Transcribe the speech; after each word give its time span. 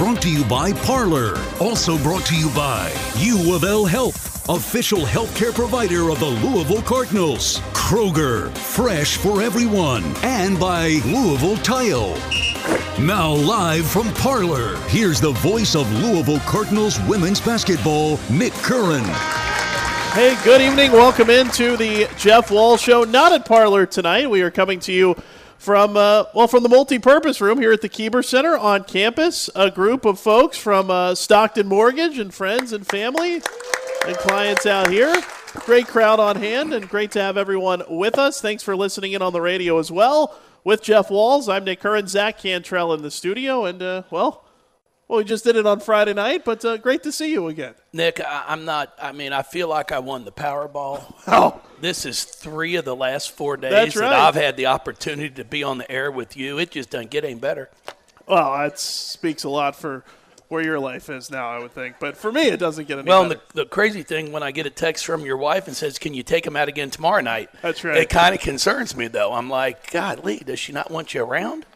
Brought 0.00 0.22
to 0.22 0.30
you 0.30 0.46
by 0.46 0.72
Parlor. 0.72 1.38
Also 1.60 1.98
brought 1.98 2.24
to 2.24 2.34
you 2.34 2.48
by 2.54 2.90
U 3.18 3.54
of 3.54 3.64
L 3.64 3.84
Health, 3.84 4.48
official 4.48 5.00
healthcare 5.00 5.54
provider 5.54 6.08
of 6.08 6.18
the 6.20 6.24
Louisville 6.24 6.80
Cardinals. 6.80 7.58
Kroger, 7.74 8.48
fresh 8.56 9.18
for 9.18 9.42
everyone. 9.42 10.02
And 10.22 10.58
by 10.58 11.02
Louisville 11.04 11.58
Tile. 11.58 12.16
Now, 12.98 13.32
live 13.32 13.86
from 13.86 14.10
Parlor, 14.14 14.78
here's 14.86 15.20
the 15.20 15.32
voice 15.32 15.74
of 15.74 15.92
Louisville 15.92 16.40
Cardinals 16.46 16.98
women's 17.00 17.42
basketball, 17.42 18.18
Nick 18.30 18.54
Curran. 18.54 19.04
Hey, 20.14 20.34
good 20.44 20.62
evening. 20.62 20.92
Welcome 20.92 21.28
into 21.28 21.76
the 21.76 22.08
Jeff 22.16 22.50
Walz 22.50 22.80
Show. 22.80 23.04
Not 23.04 23.32
at 23.32 23.44
Parlor 23.44 23.84
tonight. 23.84 24.30
We 24.30 24.40
are 24.40 24.50
coming 24.50 24.80
to 24.80 24.92
you 24.94 25.14
from 25.60 25.94
uh, 25.94 26.24
well 26.34 26.48
from 26.48 26.62
the 26.62 26.70
multi-purpose 26.70 27.38
room 27.38 27.60
here 27.60 27.70
at 27.70 27.82
the 27.82 27.88
Keeber 27.88 28.24
Center 28.24 28.56
on 28.56 28.82
campus. 28.82 29.50
A 29.54 29.70
group 29.70 30.06
of 30.06 30.18
folks 30.18 30.56
from 30.56 30.90
uh, 30.90 31.14
Stockton 31.14 31.68
Mortgage 31.68 32.18
and 32.18 32.32
friends 32.32 32.72
and 32.72 32.86
family 32.86 33.42
and 34.06 34.16
clients 34.16 34.64
out 34.64 34.90
here. 34.90 35.14
Great 35.66 35.86
crowd 35.86 36.18
on 36.18 36.36
hand 36.36 36.72
and 36.72 36.88
great 36.88 37.10
to 37.10 37.20
have 37.20 37.36
everyone 37.36 37.82
with 37.90 38.18
us. 38.18 38.40
Thanks 38.40 38.62
for 38.62 38.74
listening 38.74 39.12
in 39.12 39.20
on 39.20 39.34
the 39.34 39.42
radio 39.42 39.78
as 39.78 39.92
well. 39.92 40.40
With 40.64 40.82
Jeff 40.82 41.10
Walz, 41.10 41.46
I'm 41.46 41.64
Nick 41.64 41.80
Curran, 41.80 42.06
Zach 42.06 42.38
Cantrell 42.38 42.94
in 42.94 43.02
the 43.02 43.10
studio, 43.10 43.66
and 43.66 43.82
uh, 43.82 44.02
well, 44.10 44.44
well, 45.10 45.18
we 45.18 45.24
just 45.24 45.42
did 45.42 45.56
it 45.56 45.66
on 45.66 45.80
Friday 45.80 46.14
night, 46.14 46.44
but 46.44 46.64
uh, 46.64 46.76
great 46.76 47.02
to 47.02 47.10
see 47.10 47.32
you 47.32 47.48
again. 47.48 47.74
Nick, 47.92 48.20
I, 48.20 48.44
I'm 48.46 48.64
not. 48.64 48.94
I 49.02 49.10
mean, 49.10 49.32
I 49.32 49.42
feel 49.42 49.66
like 49.66 49.90
I 49.90 49.98
won 49.98 50.24
the 50.24 50.30
Powerball. 50.30 51.14
Oh, 51.26 51.60
This 51.80 52.06
is 52.06 52.22
three 52.22 52.76
of 52.76 52.84
the 52.84 52.94
last 52.94 53.32
four 53.32 53.56
days 53.56 53.72
That's 53.72 53.94
that. 53.96 54.12
I've 54.12 54.36
had 54.36 54.56
the 54.56 54.66
opportunity 54.66 55.30
to 55.30 55.44
be 55.44 55.64
on 55.64 55.78
the 55.78 55.90
air 55.90 56.12
with 56.12 56.36
you. 56.36 56.58
It 56.58 56.70
just 56.70 56.90
doesn't 56.90 57.10
get 57.10 57.24
any 57.24 57.34
better. 57.34 57.70
well, 58.28 58.56
that 58.56 58.78
speaks 58.78 59.42
a 59.42 59.48
lot 59.48 59.74
for 59.74 60.04
where 60.46 60.62
your 60.62 60.78
life 60.78 61.10
is 61.10 61.28
now, 61.28 61.48
I 61.48 61.58
would 61.58 61.72
think. 61.72 61.96
But 61.98 62.16
for 62.16 62.30
me, 62.30 62.42
it 62.42 62.60
doesn't 62.60 62.86
get 62.86 63.00
any 63.00 63.08
Well, 63.08 63.28
the, 63.28 63.40
the 63.52 63.66
crazy 63.66 64.04
thing 64.04 64.30
when 64.30 64.44
I 64.44 64.52
get 64.52 64.66
a 64.66 64.70
text 64.70 65.04
from 65.04 65.24
your 65.24 65.36
wife 65.38 65.66
and 65.66 65.76
says, 65.76 65.98
"Can 65.98 66.14
you 66.14 66.22
take 66.22 66.46
him 66.46 66.54
out 66.54 66.68
again 66.68 66.90
tomorrow 66.90 67.20
night?" 67.20 67.50
That's 67.62 67.82
right. 67.82 67.96
It 67.96 68.10
kind 68.10 68.32
of 68.32 68.40
concerns 68.40 68.96
me 68.96 69.08
though. 69.08 69.32
I'm 69.32 69.50
like, 69.50 69.90
God, 69.90 70.24
Lee, 70.24 70.38
does 70.38 70.60
she 70.60 70.72
not 70.72 70.88
want 70.88 71.14
you 71.14 71.24
around? 71.24 71.66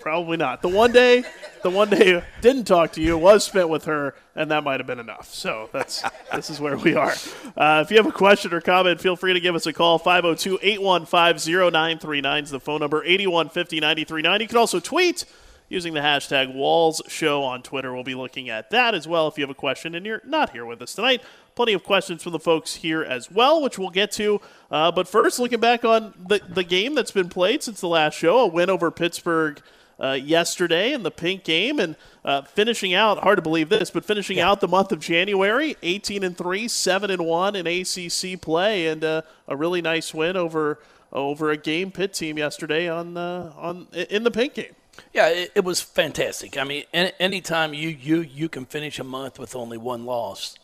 Probably 0.00 0.38
not. 0.38 0.62
The 0.62 0.68
one 0.68 0.92
day, 0.92 1.24
the 1.62 1.68
one 1.68 1.90
day 1.90 2.22
didn't 2.40 2.64
talk 2.64 2.92
to 2.92 3.02
you 3.02 3.18
was 3.18 3.44
spent 3.44 3.68
with 3.68 3.84
her, 3.84 4.14
and 4.34 4.50
that 4.50 4.64
might 4.64 4.80
have 4.80 4.86
been 4.86 4.98
enough. 4.98 5.34
So 5.34 5.68
that's 5.72 6.02
this 6.34 6.48
is 6.48 6.58
where 6.58 6.78
we 6.78 6.94
are. 6.94 7.12
Uh, 7.56 7.82
if 7.84 7.90
you 7.90 7.98
have 7.98 8.06
a 8.06 8.12
question 8.12 8.54
or 8.54 8.62
comment, 8.62 8.98
feel 9.00 9.14
free 9.14 9.34
to 9.34 9.40
give 9.40 9.54
us 9.54 9.66
a 9.66 9.74
call. 9.74 10.00
502-815-0939 10.00 12.42
is 12.42 12.50
the 12.50 12.60
phone 12.60 12.80
number. 12.80 13.04
8150-939. 13.04 14.40
You 14.40 14.48
can 14.48 14.56
also 14.56 14.80
tweet 14.80 15.26
using 15.68 15.92
the 15.94 16.00
hashtag 16.00 16.54
Walz 16.54 17.02
Show 17.06 17.42
on 17.42 17.62
Twitter. 17.62 17.94
We'll 17.94 18.02
be 18.02 18.14
looking 18.14 18.48
at 18.48 18.70
that 18.70 18.94
as 18.94 19.06
well 19.06 19.28
if 19.28 19.38
you 19.38 19.42
have 19.42 19.50
a 19.50 19.54
question 19.54 19.94
and 19.94 20.04
you're 20.04 20.22
not 20.24 20.50
here 20.50 20.66
with 20.66 20.82
us 20.82 20.94
tonight. 20.94 21.22
Plenty 21.54 21.74
of 21.74 21.84
questions 21.84 22.22
from 22.22 22.32
the 22.32 22.40
folks 22.40 22.76
here 22.76 23.02
as 23.02 23.30
well, 23.30 23.62
which 23.62 23.78
we'll 23.78 23.90
get 23.90 24.10
to. 24.12 24.40
Uh, 24.70 24.90
but 24.90 25.06
first, 25.06 25.38
looking 25.38 25.60
back 25.60 25.84
on 25.84 26.14
the, 26.28 26.40
the 26.48 26.64
game 26.64 26.94
that's 26.94 27.12
been 27.12 27.28
played 27.28 27.62
since 27.62 27.80
the 27.80 27.88
last 27.88 28.14
show, 28.14 28.38
a 28.38 28.46
win 28.46 28.70
over 28.70 28.90
Pittsburgh 28.90 29.60
uh, 30.00 30.12
yesterday 30.12 30.92
in 30.92 31.02
the 31.02 31.10
pink 31.10 31.44
game 31.44 31.78
and 31.78 31.96
uh, 32.24 32.42
finishing 32.42 32.94
out 32.94 33.18
hard 33.18 33.36
to 33.36 33.42
believe 33.42 33.68
this 33.68 33.90
but 33.90 34.04
finishing 34.04 34.40
out 34.40 34.60
the 34.60 34.68
month 34.68 34.92
of 34.92 35.00
january 35.00 35.76
18 35.82 36.24
and 36.24 36.36
3 36.36 36.68
7 36.68 37.10
and 37.10 37.24
1 37.24 37.56
in 37.56 37.66
acc 37.66 38.40
play 38.40 38.86
and 38.86 39.04
uh, 39.04 39.22
a 39.48 39.56
really 39.56 39.82
nice 39.82 40.14
win 40.14 40.36
over 40.36 40.78
over 41.12 41.50
a 41.50 41.56
game 41.56 41.90
Pitt 41.90 42.12
team 42.14 42.38
yesterday 42.38 42.88
on 42.88 43.16
uh, 43.16 43.52
on 43.56 43.88
in 43.92 44.24
the 44.24 44.30
pink 44.30 44.54
game 44.54 44.74
Yeah, 45.12 45.28
it, 45.28 45.52
it 45.54 45.64
was 45.64 45.80
fantastic. 45.80 46.58
I 46.58 46.64
mean, 46.64 46.84
any, 46.92 47.12
anytime 47.18 47.74
you, 47.74 47.88
you 47.88 48.20
you 48.20 48.48
can 48.48 48.66
finish 48.66 48.98
a 48.98 49.04
month 49.04 49.38
with 49.38 49.56
only 49.56 49.78
one 49.78 50.04
loss, 50.04 50.56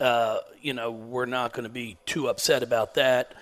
uh, 0.00 0.38
you 0.60 0.72
know, 0.72 0.90
we're 0.90 1.26
not 1.26 1.52
going 1.52 1.64
to 1.64 1.70
be 1.70 1.96
too 2.06 2.28
upset 2.28 2.62
about 2.62 2.94
that. 2.94 3.32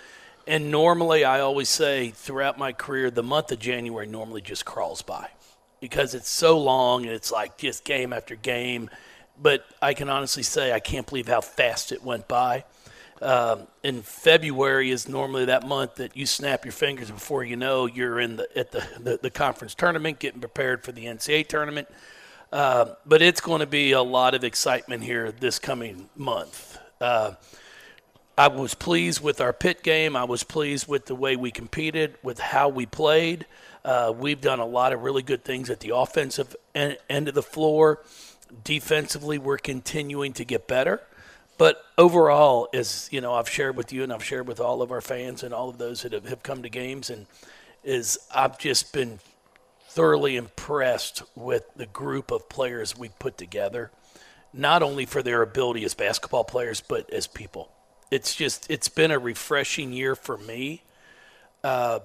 And 0.49 0.71
normally, 0.71 1.25
I 1.25 1.41
always 1.41 1.69
say 1.69 2.09
throughout 2.09 2.59
my 2.59 2.73
career, 2.73 3.11
the 3.11 3.23
month 3.23 3.53
of 3.53 3.59
January 3.59 4.07
normally 4.07 4.41
just 4.41 4.65
crawls 4.65 5.03
by 5.03 5.29
because 5.79 6.15
it's 6.15 6.31
so 6.31 6.59
long 6.59 7.05
and 7.05 7.13
it's 7.13 7.31
like 7.31 7.59
just 7.59 7.85
game 7.85 8.15
after 8.15 8.35
game. 8.35 8.89
But 9.41 9.67
I 9.83 9.93
can 9.93 10.09
honestly 10.09 10.43
say 10.43 10.73
I 10.73 10.81
can't 10.81 11.07
believe 11.07 11.29
how 11.29 11.43
fast 11.43 11.93
it 11.93 12.03
went 12.03 12.29
by. 12.29 12.65
Um, 13.21 13.67
and 13.85 14.03
February 14.03 14.91
is 14.91 15.07
normally 15.07 15.45
that 15.45 15.69
month 15.69 15.97
that 15.97 16.17
you 16.17 16.25
snap 16.25 16.65
your 16.65 16.73
fingers 16.73 17.11
before 17.11 17.45
you 17.45 17.57
know 17.57 17.85
you're 17.85 18.19
in 18.19 18.37
the 18.37 18.59
at 18.59 18.73
the, 18.73 18.89
the, 18.99 19.19
the 19.21 19.31
conference 19.31 19.75
tournament, 19.75 20.19
getting 20.19 20.41
prepared 20.41 20.83
for 20.83 20.93
the 20.93 21.05
NCAA 21.05 21.47
tournament. 21.47 21.89
Uh, 22.51 22.95
but 23.05 23.21
it's 23.21 23.43
going 23.43 23.61
to 23.61 23.67
be 23.67 23.93
a 23.93 24.03
lot 24.03 24.35
of 24.35 24.45
excitement 24.45 25.03
here 25.03 25.31
this 25.31 25.59
coming 25.59 26.09
month. 26.17 26.79
Uh, 27.03 27.33
I 28.39 28.47
was 28.47 28.73
pleased 28.73 29.21
with 29.21 29.41
our 29.41 29.53
Pitt 29.53 29.83
game. 29.83 30.15
I 30.15 30.23
was 30.23 30.45
pleased 30.45 30.87
with 30.87 31.07
the 31.07 31.17
way 31.17 31.35
we 31.35 31.51
competed, 31.51 32.15
with 32.23 32.39
how 32.39 32.69
we 32.69 32.87
played. 32.87 33.47
Uh, 33.85 34.15
we've 34.17 34.41
done 34.41 34.61
a 34.61 34.65
lot 34.65 34.93
of 34.93 35.03
really 35.03 35.23
good 35.23 35.43
things 35.43 35.71
at 35.71 35.81
the 35.81 35.97
offensive 35.97 36.55
en- 36.73 36.99
end 37.11 37.27
of 37.27 37.35
the 37.35 37.43
floor. 37.43 38.01
Defensively, 38.63 39.39
we're 39.39 39.59
continuing 39.59 40.33
to 40.35 40.45
get 40.45 40.69
better. 40.69 41.03
But 41.59 41.83
overall, 41.99 42.69
as 42.73 43.09
you 43.11 43.21
know, 43.21 43.35
I've 43.35 43.49
shared 43.49 43.77
with 43.77 43.93
you 43.93 44.05
and 44.05 44.13
I've 44.13 44.23
shared 44.23 44.47
with 44.47 44.61
all 44.61 44.83
of 44.83 44.93
our 44.93 45.01
fans 45.01 45.43
and 45.43 45.53
all 45.53 45.69
of 45.69 45.79
those 45.79 46.03
that 46.03 46.13
have, 46.13 46.29
have 46.29 46.45
come 46.45 46.63
to 46.63 46.69
games, 46.69 47.11
and 47.11 47.27
is 47.83 48.21
I've 48.33 48.57
just 48.57 48.93
been 48.93 49.19
thoroughly 49.89 50.37
impressed 50.37 51.25
with 51.35 51.65
the 51.75 51.87
group 51.87 52.31
of 52.31 52.49
players 52.49 52.97
we 52.97 53.09
put 53.19 53.37
together, 53.37 53.91
not 54.53 54.85
only 54.85 55.07
for 55.07 55.25
their 55.25 55.43
ability 55.43 55.85
as 55.85 55.95
basketball 55.95 56.45
players, 56.45 56.81
but 56.81 57.13
as 57.13 57.27
people. 57.27 57.73
It's 58.11 58.35
just, 58.35 58.71
it's 58.71 58.89
been 58.89 59.11
a 59.11 59.19
refreshing 59.19 59.93
year 59.93 60.15
for 60.15 60.39
me. 60.39 60.83
Uh, 61.63 62.01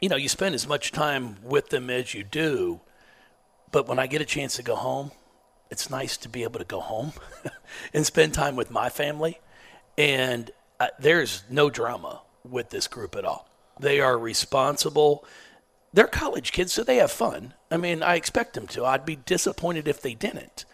you 0.00 0.08
know, 0.08 0.16
you 0.16 0.28
spend 0.28 0.54
as 0.54 0.66
much 0.66 0.92
time 0.92 1.36
with 1.42 1.70
them 1.70 1.90
as 1.90 2.14
you 2.14 2.24
do, 2.24 2.80
but 3.70 3.86
when 3.86 3.98
I 3.98 4.06
get 4.06 4.20
a 4.20 4.24
chance 4.24 4.56
to 4.56 4.62
go 4.62 4.76
home, 4.76 5.12
it's 5.70 5.88
nice 5.88 6.16
to 6.18 6.28
be 6.28 6.42
able 6.42 6.58
to 6.58 6.64
go 6.64 6.80
home 6.80 7.12
and 7.94 8.04
spend 8.04 8.34
time 8.34 8.56
with 8.56 8.70
my 8.70 8.88
family. 8.88 9.38
And 9.96 10.50
uh, 10.78 10.88
there's 10.98 11.44
no 11.48 11.70
drama 11.70 12.22
with 12.48 12.70
this 12.70 12.88
group 12.88 13.14
at 13.14 13.24
all. 13.24 13.48
They 13.78 14.00
are 14.00 14.18
responsible 14.18 15.24
they're 15.92 16.06
college 16.06 16.52
kids, 16.52 16.72
so 16.72 16.84
they 16.84 16.96
have 16.96 17.10
fun. 17.10 17.54
I 17.70 17.76
mean, 17.76 18.02
I 18.02 18.14
expect 18.14 18.54
them 18.54 18.66
to. 18.68 18.84
I'd 18.84 19.04
be 19.04 19.16
disappointed 19.16 19.88
if 19.88 20.00
they 20.00 20.14
didn't. 20.14 20.64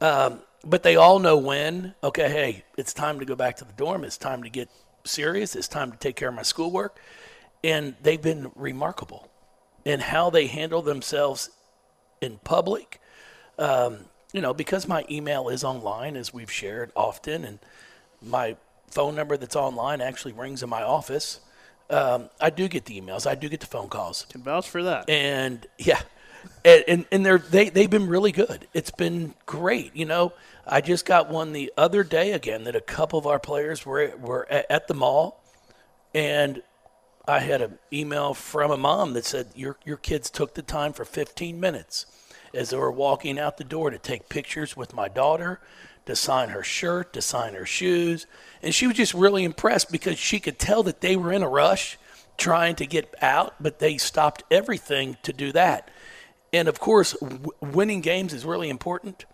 Um, 0.00 0.40
but 0.66 0.82
they 0.82 0.96
all 0.96 1.18
know 1.18 1.36
when, 1.36 1.94
okay, 2.02 2.28
hey, 2.28 2.64
it's 2.76 2.92
time 2.92 3.20
to 3.20 3.24
go 3.24 3.36
back 3.36 3.56
to 3.56 3.64
the 3.64 3.72
dorm. 3.72 4.04
It's 4.04 4.18
time 4.18 4.42
to 4.42 4.50
get 4.50 4.68
serious. 5.04 5.54
It's 5.54 5.68
time 5.68 5.92
to 5.92 5.96
take 5.96 6.16
care 6.16 6.28
of 6.28 6.34
my 6.34 6.42
schoolwork. 6.42 6.98
And 7.62 7.94
they've 8.02 8.20
been 8.20 8.50
remarkable 8.54 9.30
in 9.84 10.00
how 10.00 10.30
they 10.30 10.48
handle 10.48 10.82
themselves 10.82 11.50
in 12.20 12.38
public. 12.38 13.00
Um, 13.58 14.06
you 14.32 14.40
know, 14.40 14.52
because 14.52 14.88
my 14.88 15.04
email 15.08 15.48
is 15.48 15.62
online, 15.62 16.16
as 16.16 16.34
we've 16.34 16.50
shared 16.50 16.90
often, 16.96 17.44
and 17.44 17.58
my 18.20 18.56
phone 18.90 19.14
number 19.14 19.36
that's 19.36 19.56
online 19.56 20.00
actually 20.00 20.32
rings 20.32 20.62
in 20.62 20.68
my 20.68 20.82
office. 20.82 21.40
Um, 21.88 22.30
I 22.40 22.50
do 22.50 22.66
get 22.66 22.86
the 22.86 23.00
emails. 23.00 23.26
I 23.26 23.36
do 23.36 23.48
get 23.48 23.60
the 23.60 23.66
phone 23.66 23.88
calls 23.88 24.26
can 24.28 24.42
vouch 24.42 24.68
for 24.68 24.82
that 24.82 25.08
and 25.08 25.66
yeah, 25.78 26.00
and 26.64 26.84
and, 26.88 27.06
and 27.12 27.26
they're 27.26 27.38
they 27.38 27.68
they've 27.68 27.90
been 27.90 28.08
really 28.08 28.32
good. 28.32 28.66
It's 28.72 28.90
been 28.90 29.34
great. 29.46 29.94
You 29.94 30.04
know, 30.04 30.32
I 30.66 30.80
just 30.80 31.04
got 31.04 31.30
one 31.30 31.52
the 31.52 31.72
other 31.76 32.04
day 32.04 32.32
again 32.32 32.64
that 32.64 32.76
a 32.76 32.80
couple 32.80 33.18
of 33.18 33.26
our 33.26 33.38
players 33.38 33.84
were 33.86 34.12
were 34.18 34.46
at, 34.50 34.88
the 34.88 34.94
mall, 34.94 35.42
and 36.14 36.62
I 37.26 37.40
had 37.40 37.62
an 37.62 37.78
email 37.92 38.34
from 38.34 38.70
a 38.70 38.76
mom 38.76 39.12
that 39.14 39.24
said 39.24 39.48
your 39.54 39.76
your 39.84 39.96
kids 39.96 40.30
took 40.30 40.54
the 40.54 40.62
time 40.62 40.92
for 40.92 41.04
15 41.04 41.58
minutes 41.58 42.06
as 42.54 42.70
they 42.70 42.76
were 42.76 42.92
walking 42.92 43.38
out 43.38 43.56
the 43.56 43.64
door 43.64 43.90
to 43.90 43.98
take 43.98 44.28
pictures 44.28 44.76
with 44.76 44.94
my 44.94 45.08
daughter, 45.08 45.60
to 46.06 46.16
sign 46.16 46.50
her 46.50 46.62
shirt, 46.62 47.12
to 47.12 47.20
sign 47.20 47.54
her 47.54 47.66
shoes, 47.66 48.26
and 48.62 48.74
she 48.74 48.86
was 48.86 48.96
just 48.96 49.14
really 49.14 49.44
impressed 49.44 49.90
because 49.90 50.18
she 50.18 50.40
could 50.40 50.58
tell 50.58 50.82
that 50.82 51.00
they 51.00 51.16
were 51.16 51.32
in 51.32 51.42
a 51.42 51.48
rush 51.48 51.98
trying 52.36 52.76
to 52.76 52.86
get 52.86 53.14
out, 53.22 53.54
but 53.60 53.78
they 53.78 53.96
stopped 53.98 54.42
everything 54.50 55.16
to 55.22 55.32
do 55.32 55.52
that. 55.52 55.90
And 56.52 56.68
of 56.68 56.78
course, 56.78 57.12
w- 57.20 57.50
winning 57.60 58.00
games 58.00 58.32
is 58.32 58.44
really 58.44 58.68
important, 58.68 59.24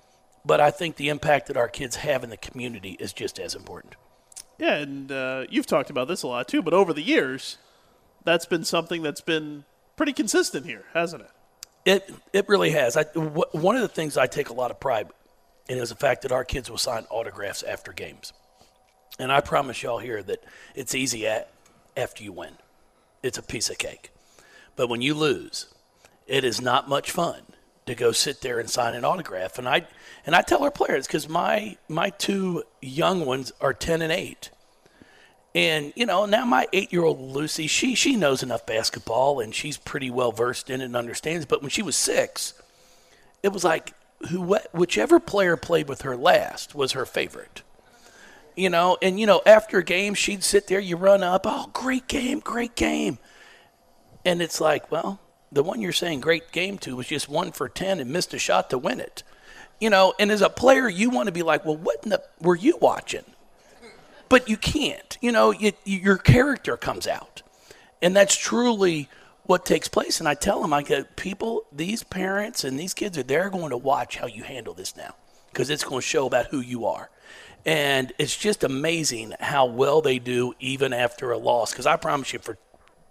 but 0.44 0.61
I 0.61 0.70
think 0.70 0.97
the 0.97 1.09
impact 1.09 1.47
that 1.49 1.56
our 1.56 1.69
kids 1.69 1.97
have 1.97 2.25
in 2.25 2.31
the 2.31 2.37
community 2.37 2.97
is 2.99 3.12
just 3.12 3.38
as 3.38 3.55
important. 3.55 3.97
Yeah, 4.59 4.76
and 4.76 5.11
uh, 5.11 5.44
you've 5.50 5.67
talked 5.67 5.91
about 5.91 6.09
this 6.09 6.23
a 6.23 6.29
lot 6.29 6.49
too, 6.49 6.62
but 6.62 6.75
over 6.75 6.93
the 6.93 7.03
years, 7.03 7.59
that's 8.25 8.47
been 8.47 8.64
something 8.64 9.03
that's 9.03 9.20
been 9.20 9.64
pretty 9.97 10.12
consistent 10.12 10.67
here, 10.67 10.85
hasn't 10.94 11.23
it? 11.23 11.31
It 11.85 12.14
it 12.32 12.49
really 12.49 12.70
has. 12.70 12.97
I, 12.97 13.05
w- 13.05 13.44
one 13.53 13.75
of 13.75 13.82
the 13.82 13.88
things 13.88 14.17
I 14.17 14.26
take 14.26 14.50
a 14.50 14.53
lot 14.53 14.70
of 14.70 14.79
pride 14.79 15.09
in 15.69 15.79
is 15.79 15.88
the 15.88 15.97
fact 15.97 16.23
that 16.23 16.32
our 16.32 16.44
kids 16.44 16.70
will 16.70 16.79
sign 16.79 17.05
autographs 17.11 17.62
after 17.62 17.93
games, 17.93 18.32
and 19.19 19.32
I 19.32 19.41
promise 19.41 19.82
y'all 19.82 19.99
here 19.99 20.23
that 20.23 20.44
it's 20.75 20.94
easy 20.94 21.26
at, 21.26 21.50
after 21.97 22.23
you 22.23 22.32
win. 22.32 22.55
It's 23.23 23.38
a 23.38 23.43
piece 23.43 23.69
of 23.69 23.79
cake, 23.79 24.12
but 24.76 24.88
when 24.88 25.03
you 25.03 25.14
lose, 25.14 25.67
it 26.32 26.44
is 26.44 26.62
not 26.62 26.88
much 26.88 27.11
fun 27.11 27.43
to 27.84 27.94
go 27.94 28.11
sit 28.11 28.40
there 28.40 28.58
and 28.58 28.70
sign 28.70 28.94
an 28.94 29.05
autograph. 29.05 29.58
And 29.58 29.69
I 29.69 29.87
and 30.25 30.34
I 30.34 30.40
tell 30.40 30.64
our 30.64 30.70
players 30.70 31.06
because 31.06 31.29
my 31.29 31.76
my 31.88 32.08
two 32.08 32.62
young 32.81 33.26
ones 33.26 33.52
are 33.61 33.75
ten 33.75 34.00
and 34.00 34.11
eight. 34.11 34.50
And 35.55 35.93
you 35.94 36.06
know 36.06 36.25
now 36.25 36.46
my 36.46 36.67
eight-year-old 36.73 37.20
Lucy, 37.20 37.67
she 37.67 37.94
she 37.94 38.17
knows 38.17 38.43
enough 38.43 38.64
basketball 38.64 39.40
and 39.40 39.55
she's 39.55 39.76
pretty 39.76 40.11
well 40.11 40.32
versed 40.32 40.70
in 40.70 40.81
it 40.81 40.87
and 40.87 40.96
understands. 40.96 41.44
But 41.44 41.61
when 41.61 41.69
she 41.69 41.82
was 41.82 41.96
six, 41.96 42.55
it 43.43 43.52
was 43.52 43.62
like 43.62 43.93
who 44.31 44.56
whichever 44.73 45.20
player 45.20 45.58
played 45.58 45.87
with 45.87 46.00
her 46.00 46.17
last 46.17 46.75
was 46.75 46.93
her 46.93 47.05
favorite. 47.05 47.62
You 48.56 48.70
know, 48.70 48.96
and 49.02 49.20
you 49.20 49.26
know 49.26 49.43
after 49.44 49.76
a 49.76 49.85
game 49.85 50.14
she'd 50.14 50.44
sit 50.44 50.67
there, 50.67 50.81
you 50.81 50.96
run 50.96 51.23
up, 51.23 51.43
oh 51.44 51.69
great 51.75 52.08
game, 52.08 52.40
great 52.40 52.75
game, 52.75 53.19
and 54.25 54.40
it's 54.40 54.62
like, 54.62 54.90
well, 54.90 55.20
the 55.52 55.62
one 55.62 55.81
you're 55.81 55.93
saying 55.93 56.20
great 56.20 56.50
game 56.50 56.78
to 56.78 56.96
was 56.96 57.06
just 57.06 57.28
one 57.28 57.52
for 57.52 57.69
10 57.69 58.00
and 58.00 58.10
missed 58.10 58.32
a 58.34 58.38
shot 58.38 58.70
to 58.70 58.78
win 58.78 58.99
it. 58.99 59.22
You 59.81 59.90
know, 59.90 60.14
and 60.19 60.31
as 60.31 60.40
a 60.40 60.49
player, 60.49 60.88
you 60.88 61.10
want 61.10 61.26
to 61.26 61.32
be 61.32 61.43
like, 61.43 61.64
well, 61.64 61.76
what 61.76 62.00
in 62.04 62.10
the, 62.10 62.22
were 62.40 62.56
you 62.56 62.78
watching? 62.81 63.25
But 64.28 64.49
you 64.49 64.56
can't. 64.56 65.19
You 65.20 65.32
know, 65.32 65.50
you, 65.50 65.72
your 65.84 66.16
character 66.16 66.76
comes 66.76 67.06
out. 67.06 67.43
And 68.00 68.16
that's 68.16 68.37
truly 68.37 69.08
what 69.44 69.66
takes 69.66 69.88
place. 69.88 70.20
And 70.20 70.28
I 70.28 70.34
tell 70.34 70.62
them, 70.62 70.72
I 70.72 70.82
go, 70.82 71.04
people, 71.16 71.64
these 71.70 72.02
parents 72.02 72.64
and 72.64 72.78
these 72.78 72.94
kids 72.94 73.19
are 73.19 73.22
they're 73.22 73.50
going 73.50 73.70
to 73.70 73.76
watch 73.76 74.16
how 74.16 74.26
you 74.26 74.43
handle 74.43 74.72
this 74.72 74.96
now 74.96 75.14
because 75.50 75.69
it's 75.69 75.84
going 75.84 76.00
to 76.00 76.06
show 76.06 76.26
about 76.26 76.46
who 76.46 76.60
you 76.60 76.87
are. 76.87 77.10
And 77.64 78.12
it's 78.19 78.37
just 78.37 78.64
amazing 78.64 79.34
how 79.38 79.66
well 79.66 80.00
they 80.00 80.19
do 80.19 80.54
even 80.58 80.93
after 80.93 81.31
a 81.31 81.38
loss. 81.38 81.72
Because 81.72 81.87
I 81.87 81.96
promise 81.96 82.32
you, 82.32 82.38
for, 82.38 82.58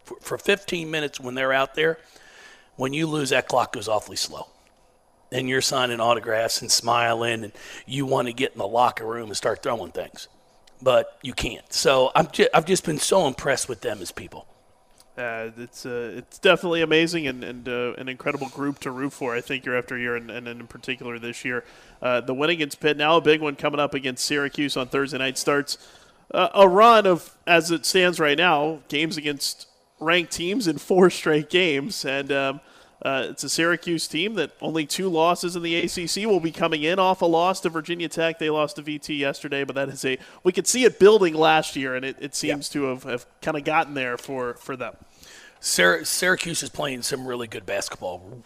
for, 0.04 0.18
for 0.22 0.38
15 0.38 0.90
minutes 0.90 1.20
when 1.20 1.36
they're 1.36 1.54
out 1.54 1.76
there, 1.76 2.00
when 2.76 2.94
you 2.94 3.08
lose, 3.08 3.30
that 3.30 3.48
clock 3.48 3.74
goes 3.74 3.88
awfully 3.88 4.18
slow. 4.18 4.48
And 5.32 5.48
you're 5.48 5.62
signing 5.62 6.00
autographs 6.00 6.62
and 6.62 6.72
smiling, 6.72 7.44
and 7.44 7.54
you 7.86 8.06
want 8.06 8.28
to 8.28 8.34
get 8.34 8.52
in 8.52 8.58
the 8.58 8.68
locker 8.68 9.06
room 9.06 9.28
and 9.28 9.38
start 9.38 9.64
throwing 9.64 9.92
things, 9.92 10.28
but 10.82 11.18
you 11.22 11.34
can't. 11.34 11.72
So 11.72 12.12
I'm 12.16 12.28
just, 12.32 12.50
I've 12.54 12.66
just 12.66 12.86
been 12.86 12.98
so 12.98 13.28
impressed 13.28 13.70
with 13.70 13.80
them 13.82 14.02
as 14.02 14.12
people. 14.12 14.46
Uh, 15.18 15.52
it's 15.58 15.86
uh, 15.86 16.14
it's 16.16 16.40
definitely 16.40 16.82
amazing 16.82 17.28
and, 17.28 17.44
and 17.44 17.68
uh, 17.68 17.94
an 17.98 18.08
incredible 18.08 18.48
group 18.48 18.80
to 18.80 18.92
root 18.92 19.12
for. 19.12 19.36
I 19.36 19.42
think 19.42 19.66
year 19.66 19.78
after 19.78 19.98
year, 19.98 20.16
and, 20.16 20.32
and 20.32 20.48
in 20.48 20.68
particular 20.68 21.20
this 21.20 21.44
year, 21.46 21.66
uh, 22.02 22.22
the 22.22 22.34
win 22.34 22.50
against 22.50 22.80
Pitt. 22.80 22.98
Now 22.98 23.18
a 23.18 23.22
big 23.22 23.42
one 23.42 23.56
coming 23.56 23.80
up 23.80 23.94
against 23.94 24.26
Syracuse 24.26 24.76
on 24.78 24.88
Thursday 24.88 25.18
night 25.18 25.38
starts 25.38 25.78
uh, 26.34 26.50
a 26.54 26.68
run 26.68 27.06
of 27.06 27.38
as 27.46 27.72
it 27.72 27.86
stands 27.86 28.20
right 28.20 28.38
now 28.38 28.80
games 28.88 29.18
against 29.18 29.68
ranked 30.02 30.34
teams 30.34 30.68
in 30.68 30.78
four 30.78 31.10
straight 31.10 31.50
games, 31.50 32.04
and 32.04 32.32
um, 32.32 32.62
uh, 33.04 33.28
it's 33.30 33.44
a 33.44 33.50
Syracuse 33.50 34.08
team 34.08 34.36
that 34.36 34.52
only 34.62 34.86
two 34.86 35.10
losses 35.10 35.56
in 35.56 35.64
the 35.64 35.76
ACC 35.76 36.28
will 36.28 36.40
be 36.40 36.52
coming 36.52 36.84
in 36.84 37.00
off 37.00 37.22
a 37.22 37.26
loss 37.26 37.62
to 37.62 37.70
Virginia 37.70 38.10
Tech. 38.10 38.38
They 38.38 38.50
lost 38.50 38.76
to 38.76 38.84
VT 38.84 39.18
yesterday, 39.18 39.64
but 39.64 39.76
that 39.76 39.90
is 39.90 40.04
a 40.04 40.18
we 40.44 40.52
could 40.52 40.68
see 40.68 40.84
it 40.84 41.00
building 41.00 41.34
last 41.34 41.76
year, 41.76 41.96
and 41.96 42.04
it, 42.04 42.18
it 42.20 42.36
seems 42.36 42.74
yeah. 42.74 42.82
to 42.82 42.88
have, 42.88 43.04
have 43.04 43.26
kind 43.42 43.58
of 43.58 43.64
gotten 43.64 43.94
there 43.94 44.18
for, 44.18 44.56
for 44.56 44.76
them. 44.76 44.96
Syracuse 45.62 46.64
is 46.64 46.70
playing 46.70 47.04
some 47.04 47.28
really 47.28 47.48
good 47.48 47.68
basketball 47.68 48.42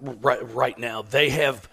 right, 0.00 0.54
right 0.54 0.78
now. 0.78 1.02
They 1.02 1.30
have 1.30 1.68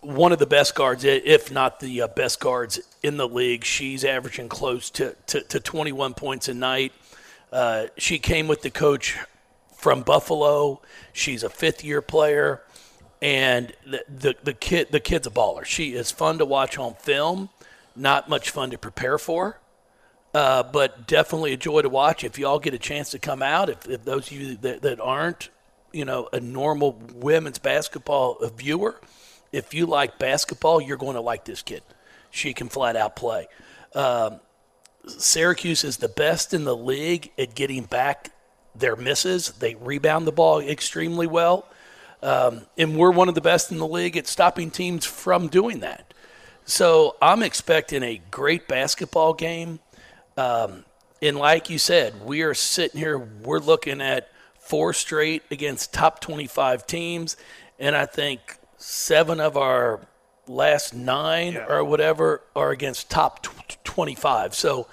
one 0.00 0.30
of 0.30 0.38
the 0.38 0.46
best 0.46 0.74
guards, 0.74 1.04
if 1.04 1.50
not 1.50 1.80
the 1.80 2.02
uh, 2.02 2.08
best 2.08 2.38
guards 2.38 2.80
in 3.02 3.16
the 3.16 3.26
league. 3.26 3.64
She's 3.64 4.04
averaging 4.04 4.48
close 4.48 4.90
to, 4.90 5.16
to, 5.28 5.40
to 5.40 5.58
21 5.58 6.14
points 6.14 6.48
a 6.48 6.54
night. 6.54 6.92
Uh, 7.52 7.86
she 7.96 8.18
came 8.18 8.48
with 8.48 8.62
the 8.62 8.70
coach 8.70 9.16
from 9.74 10.02
Buffalo. 10.02 10.80
She's 11.12 11.42
a 11.42 11.50
fifth 11.50 11.84
year 11.84 12.02
player, 12.02 12.62
and 13.22 13.72
the, 13.86 14.04
the, 14.08 14.36
the 14.42 14.52
kid 14.52 14.88
the 14.90 15.00
kid's 15.00 15.26
a 15.26 15.30
baller. 15.30 15.64
She 15.64 15.94
is 15.94 16.10
fun 16.10 16.38
to 16.38 16.44
watch 16.44 16.78
on 16.78 16.94
film, 16.94 17.50
not 17.94 18.28
much 18.28 18.50
fun 18.50 18.70
to 18.70 18.78
prepare 18.78 19.18
for. 19.18 19.60
Uh, 20.34 20.62
but 20.62 21.06
definitely 21.06 21.54
a 21.54 21.56
joy 21.56 21.80
to 21.80 21.88
watch. 21.88 22.22
If 22.22 22.38
you 22.38 22.46
all 22.46 22.58
get 22.58 22.74
a 22.74 22.78
chance 22.78 23.10
to 23.10 23.18
come 23.18 23.40
out, 23.40 23.70
if, 23.70 23.88
if 23.88 24.04
those 24.04 24.30
of 24.30 24.36
you 24.36 24.56
that, 24.56 24.82
that 24.82 25.00
aren't, 25.00 25.48
you 25.92 26.04
know, 26.04 26.28
a 26.30 26.40
normal 26.40 27.00
women's 27.14 27.58
basketball 27.58 28.36
viewer, 28.54 29.00
if 29.50 29.72
you 29.72 29.86
like 29.86 30.18
basketball, 30.18 30.82
you're 30.82 30.98
going 30.98 31.14
to 31.14 31.22
like 31.22 31.46
this 31.46 31.62
kid. 31.62 31.82
She 32.30 32.52
can 32.52 32.68
flat 32.68 32.96
out 32.96 33.16
play. 33.16 33.48
Um, 33.94 34.40
Syracuse 35.06 35.84
is 35.84 35.98
the 35.98 36.08
best 36.08 36.52
in 36.52 36.64
the 36.64 36.76
league 36.76 37.30
at 37.38 37.54
getting 37.54 37.84
back 37.84 38.30
their 38.74 38.96
misses. 38.96 39.50
They 39.52 39.74
rebound 39.76 40.26
the 40.26 40.32
ball 40.32 40.60
extremely 40.60 41.26
well. 41.26 41.66
Um, 42.22 42.62
and 42.76 42.96
we're 42.96 43.10
one 43.10 43.28
of 43.28 43.34
the 43.34 43.40
best 43.40 43.70
in 43.70 43.78
the 43.78 43.86
league 43.86 44.16
at 44.16 44.26
stopping 44.26 44.70
teams 44.70 45.04
from 45.04 45.48
doing 45.48 45.80
that. 45.80 46.12
So 46.64 47.16
I'm 47.22 47.42
expecting 47.42 48.02
a 48.02 48.20
great 48.30 48.66
basketball 48.66 49.34
game. 49.34 49.78
Um, 50.36 50.84
and 51.22 51.36
like 51.36 51.70
you 51.70 51.78
said, 51.78 52.24
we 52.24 52.42
are 52.42 52.54
sitting 52.54 52.98
here, 52.98 53.18
we're 53.18 53.60
looking 53.60 54.00
at 54.00 54.28
four 54.58 54.92
straight 54.92 55.42
against 55.50 55.92
top 55.92 56.20
25 56.20 56.86
teams. 56.86 57.36
And 57.78 57.94
I 57.94 58.06
think 58.06 58.58
seven 58.76 59.40
of 59.40 59.56
our 59.56 60.00
last 60.46 60.94
nine 60.94 61.54
yeah. 61.54 61.66
or 61.68 61.84
whatever 61.84 62.42
are 62.54 62.70
against 62.70 63.10
top 63.10 63.46
25. 63.84 64.54
So 64.54 64.88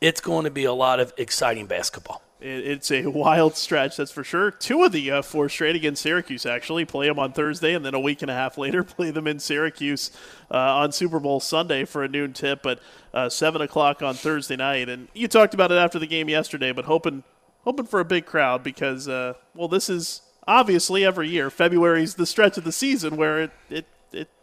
it's 0.00 0.20
going 0.20 0.44
to 0.44 0.50
be 0.50 0.64
a 0.64 0.72
lot 0.72 1.00
of 1.00 1.12
exciting 1.16 1.66
basketball 1.66 2.22
it's 2.42 2.90
a 2.90 3.06
wild 3.06 3.56
stretch, 3.56 3.96
that's 3.96 4.10
for 4.10 4.24
sure. 4.24 4.50
Two 4.50 4.82
of 4.82 4.92
the 4.92 5.10
uh, 5.10 5.22
four 5.22 5.48
straight 5.48 5.76
against 5.76 6.02
Syracuse, 6.02 6.44
actually. 6.44 6.84
Play 6.84 7.08
them 7.08 7.18
on 7.18 7.32
Thursday, 7.32 7.74
and 7.74 7.84
then 7.84 7.94
a 7.94 8.00
week 8.00 8.22
and 8.22 8.30
a 8.30 8.34
half 8.34 8.58
later, 8.58 8.82
play 8.84 9.10
them 9.10 9.26
in 9.26 9.38
Syracuse 9.38 10.10
uh, 10.50 10.56
on 10.56 10.92
Super 10.92 11.20
Bowl 11.20 11.40
Sunday 11.40 11.84
for 11.84 12.02
a 12.02 12.08
noon 12.08 12.32
tip, 12.32 12.62
but 12.62 12.80
uh, 13.14 13.28
7 13.28 13.62
o'clock 13.62 14.02
on 14.02 14.14
Thursday 14.14 14.56
night. 14.56 14.88
And 14.88 15.08
you 15.14 15.28
talked 15.28 15.54
about 15.54 15.70
it 15.70 15.76
after 15.76 15.98
the 15.98 16.06
game 16.06 16.28
yesterday, 16.28 16.72
but 16.72 16.86
hoping, 16.86 17.22
hoping 17.64 17.86
for 17.86 18.00
a 18.00 18.04
big 18.04 18.26
crowd 18.26 18.62
because, 18.62 19.08
uh, 19.08 19.34
well, 19.54 19.68
this 19.68 19.88
is 19.88 20.22
obviously 20.46 21.04
every 21.04 21.28
year. 21.28 21.48
February's 21.50 22.16
the 22.16 22.26
stretch 22.26 22.58
of 22.58 22.64
the 22.64 22.72
season 22.72 23.16
where 23.16 23.42
it, 23.42 23.50
it, 23.70 23.86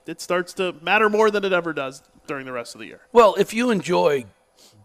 it, 0.09 0.21
starts 0.21 0.53
to 0.55 0.75
matter 0.81 1.09
more 1.09 1.31
than 1.31 1.43
it 1.43 1.53
ever 1.53 1.73
does 1.73 2.01
during 2.27 2.45
the 2.45 2.51
rest 2.51 2.75
of 2.75 2.79
the 2.79 2.87
year. 2.87 3.01
Well, 3.11 3.35
if 3.35 3.53
you 3.53 3.71
enjoy 3.71 4.25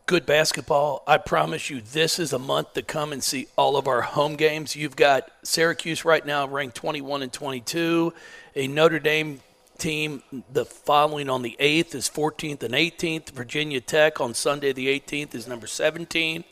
good 0.06 0.26
basketball. 0.26 1.02
I 1.06 1.16
promise 1.18 1.70
you, 1.70 1.80
this 1.80 2.18
is 2.18 2.32
a 2.32 2.38
month 2.38 2.74
to 2.74 2.82
come 2.82 3.12
and 3.12 3.22
see 3.22 3.46
all 3.56 3.76
of 3.76 3.88
our 3.88 4.02
home 4.02 4.36
games. 4.36 4.76
You've 4.76 4.96
got 4.96 5.30
Syracuse 5.42 6.04
right 6.04 6.24
now 6.24 6.46
ranked 6.46 6.76
21 6.76 7.22
and 7.22 7.32
22, 7.32 8.12
a 8.54 8.68
Notre 8.68 8.98
Dame 8.98 9.40
team 9.78 10.22
the 10.52 10.64
following 10.64 11.28
on 11.28 11.42
the 11.42 11.56
8th 11.58 11.94
is 11.94 12.08
14th 12.08 12.62
and 12.62 12.74
18th. 12.74 13.30
Virginia 13.30 13.80
Tech 13.80 14.20
on 14.20 14.34
Sunday 14.34 14.72
the 14.72 14.86
18th 15.00 15.34
is 15.34 15.48
number 15.48 15.66
17. 15.66 16.44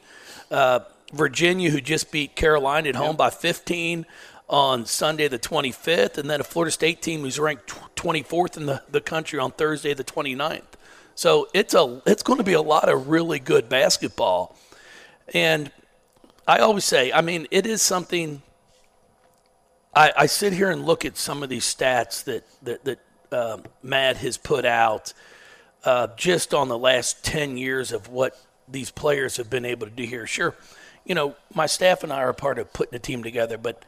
Uh, 0.51 0.81
Virginia, 1.13 1.71
who 1.71 1.81
just 1.81 2.11
beat 2.11 2.35
Carolina 2.35 2.89
at 2.89 2.97
home 2.97 3.09
yep. 3.09 3.19
by 3.19 3.31
15 3.31 4.07
on 4.53 4.85
Sunday 4.85 5.29
the 5.29 5.39
25th, 5.39 6.19
and 6.19 6.29
then 6.29 6.39
a 6.39 6.45
Florida 6.45 6.71
State 6.71 7.01
team 7.01 7.23
who's 7.23 7.41
ranked 7.41 7.67
24th 7.97 8.59
in 8.59 8.67
the, 8.67 8.83
the 8.91 9.01
country 9.01 9.39
on 9.39 9.51
Thursday 9.51 9.95
the 9.95 10.05
29th. 10.05 10.63
So 11.15 11.49
it's 11.55 11.75
a 11.75 12.03
it's 12.07 12.23
going 12.23 12.39
to 12.39 12.45
be 12.45 12.53
a 12.53 12.63
lot 12.63 12.89
of 12.89 13.09
really 13.09 13.39
good 13.39 13.69
basketball. 13.69 14.57
And 15.35 15.71
I 16.47 16.59
always 16.59 16.85
say, 16.85 17.13
I 17.13 17.23
mean, 17.23 17.49
it 17.51 17.67
is 17.67 17.81
something. 17.81 18.43
I, 19.95 20.13
I 20.17 20.27
sit 20.27 20.53
here 20.53 20.71
and 20.71 20.85
look 20.85 21.05
at 21.05 21.17
some 21.17 21.43
of 21.43 21.49
these 21.49 21.65
stats 21.65 22.25
that 22.25 22.45
that, 22.63 22.85
that 22.85 22.99
um, 23.33 23.65
Matt 23.83 24.19
has 24.19 24.37
put 24.37 24.65
out 24.65 25.13
uh, 25.85 26.09
just 26.17 26.55
on 26.55 26.69
the 26.69 26.79
last 26.79 27.25
ten 27.25 27.57
years 27.57 27.93
of 27.93 28.09
what 28.09 28.39
these 28.69 28.91
players 28.91 29.37
have 29.39 29.51
been 29.51 29.65
able 29.65 29.87
to 29.87 29.93
do 29.93 30.05
here. 30.05 30.27
Sure, 30.27 30.55
you 31.05 31.15
know, 31.15 31.37
my 31.55 31.67
staff 31.67 32.05
and 32.05 32.13
I 32.13 32.21
are 32.23 32.33
part 32.33 32.59
of 32.59 32.73
putting 32.73 32.95
a 32.95 32.99
team 32.99 33.23
together, 33.23 33.59
but 33.59 33.85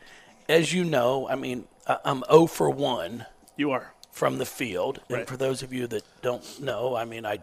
as 0.48 0.72
you 0.72 0.84
know, 0.84 1.28
I 1.28 1.34
mean, 1.34 1.66
I'm 1.86 2.22
0 2.30 2.46
for 2.46 2.70
1. 2.70 3.26
You 3.56 3.70
are 3.70 3.94
from 4.10 4.38
the 4.38 4.46
field. 4.46 5.00
Right. 5.08 5.20
And 5.20 5.28
for 5.28 5.36
those 5.36 5.62
of 5.62 5.72
you 5.72 5.86
that 5.88 6.02
don't 6.22 6.60
know, 6.60 6.96
I 6.96 7.04
mean, 7.04 7.26
I 7.26 7.40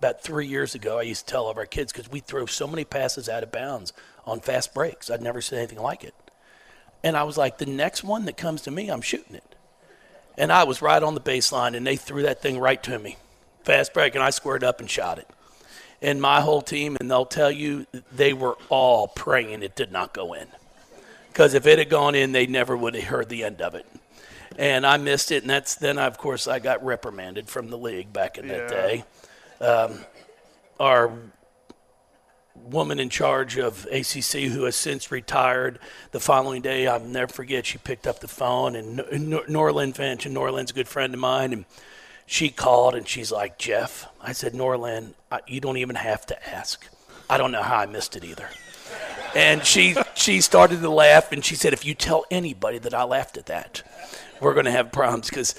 about 0.00 0.22
three 0.22 0.46
years 0.46 0.74
ago, 0.74 0.98
I 0.98 1.02
used 1.02 1.26
to 1.26 1.32
tell 1.32 1.44
all 1.44 1.50
of 1.50 1.58
our 1.58 1.66
kids 1.66 1.92
because 1.92 2.10
we 2.10 2.20
throw 2.20 2.46
so 2.46 2.66
many 2.66 2.84
passes 2.84 3.28
out 3.28 3.42
of 3.42 3.52
bounds 3.52 3.92
on 4.24 4.40
fast 4.40 4.72
breaks. 4.72 5.10
I'd 5.10 5.20
never 5.20 5.42
seen 5.42 5.58
anything 5.58 5.78
like 5.78 6.02
it. 6.02 6.14
And 7.04 7.18
I 7.18 7.22
was 7.24 7.36
like, 7.36 7.58
the 7.58 7.66
next 7.66 8.02
one 8.02 8.24
that 8.24 8.38
comes 8.38 8.62
to 8.62 8.70
me, 8.70 8.88
I'm 8.88 9.02
shooting 9.02 9.34
it. 9.34 9.54
And 10.38 10.50
I 10.50 10.64
was 10.64 10.80
right 10.80 11.02
on 11.02 11.14
the 11.14 11.20
baseline, 11.20 11.76
and 11.76 11.86
they 11.86 11.96
threw 11.96 12.22
that 12.22 12.40
thing 12.40 12.58
right 12.58 12.82
to 12.84 12.98
me. 12.98 13.18
Fast 13.62 13.92
break, 13.92 14.14
and 14.14 14.24
I 14.24 14.30
squared 14.30 14.64
up 14.64 14.80
and 14.80 14.88
shot 14.88 15.18
it. 15.18 15.28
And 16.00 16.20
my 16.22 16.40
whole 16.40 16.62
team, 16.62 16.96
and 16.98 17.10
they'll 17.10 17.26
tell 17.26 17.50
you, 17.50 17.86
they 18.10 18.32
were 18.32 18.56
all 18.70 19.06
praying 19.06 19.62
it 19.62 19.76
did 19.76 19.92
not 19.92 20.14
go 20.14 20.32
in. 20.32 20.46
Because 21.32 21.54
if 21.54 21.66
it 21.66 21.78
had 21.78 21.88
gone 21.88 22.14
in, 22.14 22.32
they 22.32 22.46
never 22.46 22.76
would 22.76 22.94
have 22.94 23.04
heard 23.04 23.28
the 23.28 23.44
end 23.44 23.62
of 23.62 23.74
it 23.74 23.86
and 24.58 24.86
I 24.86 24.98
missed 24.98 25.32
it. 25.32 25.42
And 25.42 25.50
that's 25.50 25.74
then, 25.76 25.98
of 25.98 26.18
course, 26.18 26.46
I 26.46 26.58
got 26.58 26.84
reprimanded 26.84 27.48
from 27.48 27.70
the 27.70 27.78
league 27.78 28.12
back 28.12 28.36
in 28.36 28.46
yeah. 28.46 28.58
that 28.58 28.68
day. 28.68 29.04
Um, 29.60 30.00
our 30.78 31.12
woman 32.54 33.00
in 33.00 33.08
charge 33.08 33.58
of 33.58 33.86
ACC 33.86 34.50
who 34.50 34.64
has 34.64 34.76
since 34.76 35.10
retired. 35.10 35.78
The 36.12 36.20
following 36.20 36.62
day, 36.62 36.86
I'll 36.86 37.00
never 37.00 37.32
forget, 37.32 37.66
she 37.66 37.78
picked 37.78 38.06
up 38.06 38.20
the 38.20 38.28
phone, 38.28 38.76
and 38.76 39.48
Nora 39.48 39.72
Lynn 39.72 39.92
Finch, 39.92 40.26
and 40.26 40.34
Nora 40.34 40.52
Lynn's 40.52 40.70
a 40.70 40.74
good 40.74 40.88
friend 40.88 41.14
of 41.14 41.20
mine, 41.20 41.52
and 41.52 41.64
she 42.26 42.50
called 42.50 42.94
and 42.94 43.08
she's 43.08 43.32
like, 43.32 43.58
Jeff, 43.58 44.06
I 44.20 44.32
said, 44.32 44.54
Nora 44.54 44.78
Lynn, 44.78 45.14
you 45.48 45.60
don't 45.60 45.78
even 45.78 45.96
have 45.96 46.26
to 46.26 46.48
ask. 46.48 46.86
I 47.28 47.38
don't 47.38 47.50
know 47.50 47.62
how 47.62 47.76
I 47.76 47.86
missed 47.86 48.14
it 48.14 48.24
either. 48.24 48.48
And 49.34 49.64
she 49.64 49.96
she 50.20 50.40
started 50.40 50.80
to 50.82 50.90
laugh 50.90 51.32
and 51.32 51.44
she 51.44 51.54
said, 51.54 51.72
if 51.72 51.84
you 51.84 51.94
tell 51.94 52.24
anybody 52.30 52.78
that 52.78 52.94
I 52.94 53.04
laughed 53.04 53.36
at 53.36 53.46
that, 53.46 53.82
we're 54.40 54.54
going 54.54 54.66
to 54.66 54.70
have 54.70 54.92
problems 54.92 55.28
because 55.28 55.54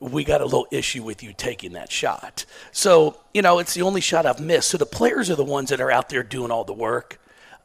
we 0.00 0.24
got 0.24 0.40
a 0.40 0.44
little 0.44 0.66
issue 0.70 1.02
with 1.02 1.22
you 1.22 1.32
taking 1.32 1.72
that 1.72 1.90
shot. 1.90 2.44
So, 2.72 3.18
you 3.32 3.42
know, 3.42 3.58
it's 3.58 3.74
the 3.74 3.82
only 3.82 4.00
shot 4.00 4.26
I've 4.26 4.40
missed. 4.40 4.68
So 4.68 4.78
the 4.78 4.86
players 4.86 5.30
are 5.30 5.36
the 5.36 5.44
ones 5.44 5.70
that 5.70 5.80
are 5.80 5.90
out 5.90 6.08
there 6.08 6.22
doing 6.22 6.50
all 6.50 6.64
the 6.64 6.72
work. 6.72 7.20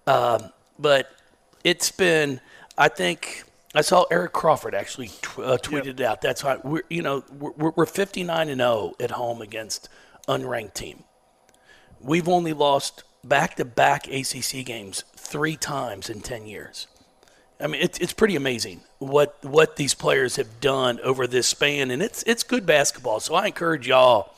Um, 0.07 0.51
but 0.77 1.09
it's 1.63 1.91
been, 1.91 2.39
I 2.77 2.87
think, 2.87 3.43
I 3.73 3.81
saw 3.81 4.05
Eric 4.11 4.33
Crawford 4.33 4.75
actually 4.75 5.07
tw- 5.07 5.39
uh, 5.39 5.57
tweeted 5.57 5.85
yep. 5.85 5.99
it 5.99 6.01
out. 6.01 6.21
That's 6.21 6.43
why 6.43 6.57
we're, 6.63 6.83
you 6.89 7.01
know, 7.01 7.23
we're, 7.31 7.71
we're 7.71 7.85
59 7.85 8.49
and 8.49 8.59
0 8.59 8.93
at 8.99 9.11
home 9.11 9.41
against 9.41 9.87
unranked 10.27 10.73
team. 10.73 11.03
We've 12.01 12.27
only 12.27 12.53
lost 12.53 13.03
back 13.23 13.55
to 13.57 13.65
back 13.65 14.07
ACC 14.07 14.65
games 14.65 15.03
three 15.31 15.55
times 15.55 16.09
in 16.09 16.21
10 16.21 16.45
years. 16.45 16.87
I 17.59 17.67
mean, 17.67 17.81
it's 17.81 17.99
it's 17.99 18.13
pretty 18.13 18.35
amazing 18.35 18.81
what 18.97 19.37
what 19.43 19.75
these 19.75 19.93
players 19.93 20.35
have 20.37 20.59
done 20.59 20.99
over 21.01 21.27
this 21.27 21.47
span, 21.47 21.91
and 21.91 22.01
it's 22.01 22.23
it's 22.23 22.41
good 22.41 22.65
basketball. 22.65 23.19
So 23.19 23.35
I 23.35 23.45
encourage 23.45 23.87
y'all 23.87 24.33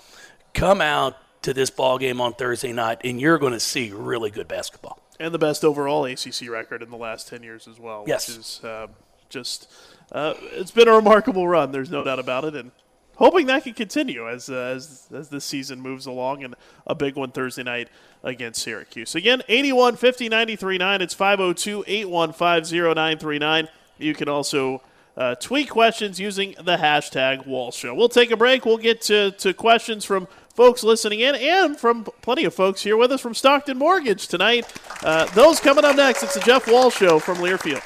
come 0.53 0.81
out 0.81 1.17
to 1.43 1.53
this 1.53 1.69
ball 1.69 1.97
game 1.97 2.19
on 2.19 2.33
Thursday 2.33 2.73
night, 2.73 3.00
and 3.05 3.21
you're 3.21 3.38
going 3.38 3.53
to 3.53 3.62
see 3.62 3.91
really 3.91 4.29
good 4.29 4.47
basketball. 4.50 5.00
And 5.21 5.33
the 5.33 5.39
best 5.39 5.63
overall 5.63 6.05
ACC 6.05 6.50
record 6.50 6.81
in 6.83 6.89
the 6.89 6.97
last 6.97 7.29
ten 7.29 7.43
years 7.43 7.65
as 7.65 7.79
well. 7.79 8.03
Yes, 8.05 8.27
which 8.27 8.38
is 8.38 8.62
uh, 8.63 8.88
just 9.29 9.71
uh, 10.12 10.33
it's 10.51 10.71
been 10.71 10.89
a 10.89 10.93
remarkable 10.93 11.47
run. 11.47 11.71
There's 11.71 11.91
no 11.91 12.03
doubt 12.03 12.19
about 12.19 12.43
it, 12.43 12.55
and 12.55 12.71
hoping 13.15 13.45
that 13.47 13.63
can 13.63 13.73
continue 13.73 14.27
as 14.27 14.50
uh, 14.50 14.73
as 14.75 15.07
as 15.13 15.29
this 15.29 15.45
season 15.45 15.79
moves 15.79 16.05
along 16.05 16.43
and 16.43 16.55
a 16.85 16.95
big 16.95 17.15
one 17.15 17.31
Thursday 17.31 17.63
night 17.63 17.89
against 18.24 18.62
Syracuse. 18.62 19.15
Again, 19.15 19.44
81 19.48 19.98
50 19.98 20.30
93 20.30 20.77
9. 20.77 21.01
It's 21.01 21.13
502 21.13 21.84
815 21.86 22.80
0939. 22.80 23.68
You 23.98 24.13
can 24.13 24.30
also 24.30 24.82
uh, 25.15 25.36
tweet 25.36 25.70
questions 25.70 26.20
using 26.20 26.56
the 26.63 26.77
hashtag 26.77 27.46
Walz 27.46 27.75
Show. 27.75 27.94
We'll 27.94 28.10
take 28.10 28.32
a 28.32 28.38
break. 28.38 28.65
We'll 28.65 28.77
get 28.77 29.01
to, 29.03 29.32
to 29.32 29.53
questions 29.53 30.06
from 30.06 30.27
folks 30.56 30.84
listening 30.84 31.20
in 31.20 31.36
and 31.36 31.77
from 31.77 32.06
plenty 32.22 32.46
of 32.46 32.53
folks 32.53 32.82
here 32.82 32.98
with 32.98 33.12
us 33.12 33.22
from 33.22 33.34
Stockton 33.34 33.77
Mortgage 33.77 34.27
tonight. 34.27 34.72
Uh, 35.03 35.25
those 35.34 35.60
coming 35.60 35.86
up 35.86 35.96
next. 35.96 36.24
It's 36.24 36.36
the 36.36 36.39
Jeff 36.39 36.68
Walz 36.68 36.94
Show 36.94 37.20
from 37.20 37.38
Learfield. 37.38 37.82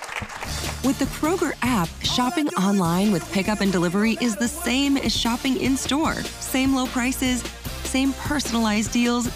With 0.85 0.99
the 0.99 1.05
Kroger 1.05 1.53
app, 1.63 1.89
shopping 2.01 2.47
online 2.49 3.11
with 3.11 3.29
pickup 3.33 3.61
and 3.61 3.71
delivery 3.71 4.17
is 4.21 4.35
the 4.35 4.47
same 4.47 4.95
as 4.95 5.15
shopping 5.15 5.59
in 5.59 5.75
store. 5.75 6.13
Same 6.13 6.75
low 6.75 6.87
prices, 6.87 7.41
same 7.83 8.13
personalized 8.13 8.91
deals, 8.93 9.27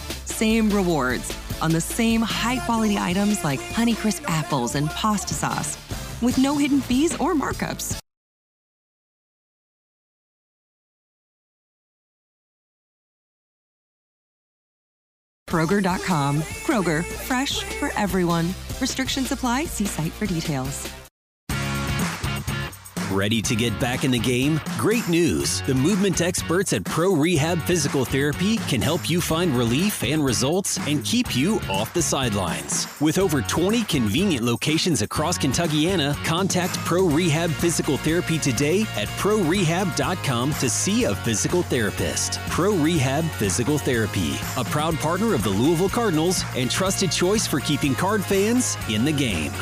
same 0.42 0.68
rewards 0.70 1.32
on 1.60 1.70
the 1.70 1.80
same 1.80 2.20
high 2.20 2.58
quality 2.66 2.98
items 2.98 3.44
like 3.44 3.60
Honeycrisp 3.60 4.24
apples 4.26 4.74
and 4.74 4.90
pasta 4.90 5.34
sauce 5.34 5.78
with 6.20 6.36
no 6.36 6.58
hidden 6.58 6.80
fees 6.80 7.16
or 7.20 7.32
markups. 7.34 7.96
Kroger.com. 15.48 16.40
Kroger, 16.66 17.04
fresh 17.04 17.62
for 17.78 17.92
everyone. 17.96 18.46
Restrictions 18.80 19.30
apply. 19.30 19.66
See 19.66 19.84
site 19.84 20.12
for 20.12 20.26
details. 20.26 21.01
Ready 23.12 23.42
to 23.42 23.54
get 23.54 23.78
back 23.78 24.04
in 24.04 24.10
the 24.10 24.18
game? 24.18 24.58
Great 24.78 25.06
news! 25.06 25.60
The 25.62 25.74
movement 25.74 26.22
experts 26.22 26.72
at 26.72 26.82
Pro 26.84 27.14
Rehab 27.14 27.60
Physical 27.64 28.06
Therapy 28.06 28.56
can 28.56 28.80
help 28.80 29.10
you 29.10 29.20
find 29.20 29.54
relief 29.54 30.02
and 30.02 30.24
results 30.24 30.78
and 30.88 31.04
keep 31.04 31.36
you 31.36 31.60
off 31.68 31.92
the 31.92 32.00
sidelines. 32.00 32.88
With 33.02 33.18
over 33.18 33.42
20 33.42 33.84
convenient 33.84 34.46
locations 34.46 35.02
across 35.02 35.36
Kentuckiana, 35.36 36.14
contact 36.24 36.74
Pro 36.86 37.06
Rehab 37.06 37.50
Physical 37.50 37.98
Therapy 37.98 38.38
today 38.38 38.86
at 38.96 39.08
prorehab.com 39.18 40.54
to 40.54 40.70
see 40.70 41.04
a 41.04 41.14
physical 41.14 41.62
therapist. 41.64 42.38
Pro 42.48 42.74
Rehab 42.76 43.26
Physical 43.32 43.76
Therapy, 43.76 44.36
a 44.56 44.64
proud 44.64 44.96
partner 45.00 45.34
of 45.34 45.42
the 45.42 45.50
Louisville 45.50 45.90
Cardinals 45.90 46.44
and 46.56 46.70
trusted 46.70 47.12
choice 47.12 47.46
for 47.46 47.60
keeping 47.60 47.94
card 47.94 48.24
fans 48.24 48.78
in 48.88 49.04
the 49.04 49.12
game. 49.12 49.52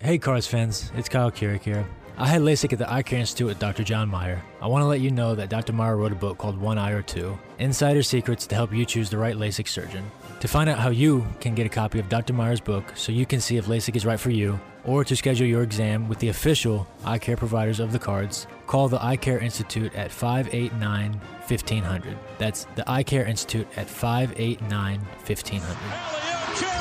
Hey 0.00 0.16
Cards 0.16 0.46
fans, 0.46 0.92
it's 0.94 1.08
Kyle 1.08 1.32
Kuric 1.32 1.62
here. 1.62 1.84
I 2.16 2.28
had 2.28 2.42
LASIK 2.42 2.72
at 2.72 2.78
the 2.78 2.90
Eye 2.90 3.02
Care 3.02 3.18
Institute 3.18 3.48
with 3.48 3.58
Dr. 3.58 3.82
John 3.82 4.08
Meyer. 4.08 4.40
I 4.62 4.68
want 4.68 4.82
to 4.82 4.86
let 4.86 5.00
you 5.00 5.10
know 5.10 5.34
that 5.34 5.50
Dr. 5.50 5.72
Meyer 5.72 5.96
wrote 5.96 6.12
a 6.12 6.14
book 6.14 6.38
called 6.38 6.56
One 6.56 6.78
Eye 6.78 6.92
or 6.92 7.02
Two 7.02 7.36
Insider 7.58 8.04
Secrets 8.04 8.46
to 8.46 8.54
help 8.54 8.72
you 8.72 8.84
choose 8.84 9.10
the 9.10 9.18
right 9.18 9.34
LASIK 9.34 9.66
surgeon. 9.66 10.08
To 10.38 10.46
find 10.46 10.70
out 10.70 10.78
how 10.78 10.90
you 10.90 11.26
can 11.40 11.56
get 11.56 11.66
a 11.66 11.68
copy 11.68 11.98
of 11.98 12.08
Dr. 12.08 12.32
Meyer's 12.32 12.60
book 12.60 12.92
so 12.94 13.10
you 13.10 13.26
can 13.26 13.40
see 13.40 13.56
if 13.56 13.66
LASIK 13.66 13.96
is 13.96 14.06
right 14.06 14.20
for 14.20 14.30
you, 14.30 14.60
or 14.84 15.02
to 15.02 15.16
schedule 15.16 15.48
your 15.48 15.64
exam 15.64 16.08
with 16.08 16.20
the 16.20 16.28
official 16.28 16.86
eye 17.04 17.18
care 17.18 17.36
providers 17.36 17.80
of 17.80 17.90
the 17.90 17.98
cards, 17.98 18.46
call 18.68 18.86
the 18.88 19.04
Eye 19.04 19.16
Care 19.16 19.40
Institute 19.40 19.92
at 19.96 20.12
589 20.12 21.14
1500. 21.48 22.16
That's 22.38 22.66
the 22.76 22.88
Eye 22.88 23.02
Care 23.02 23.26
Institute 23.26 23.66
at 23.76 23.88
589 23.90 25.00
1500. 25.00 26.77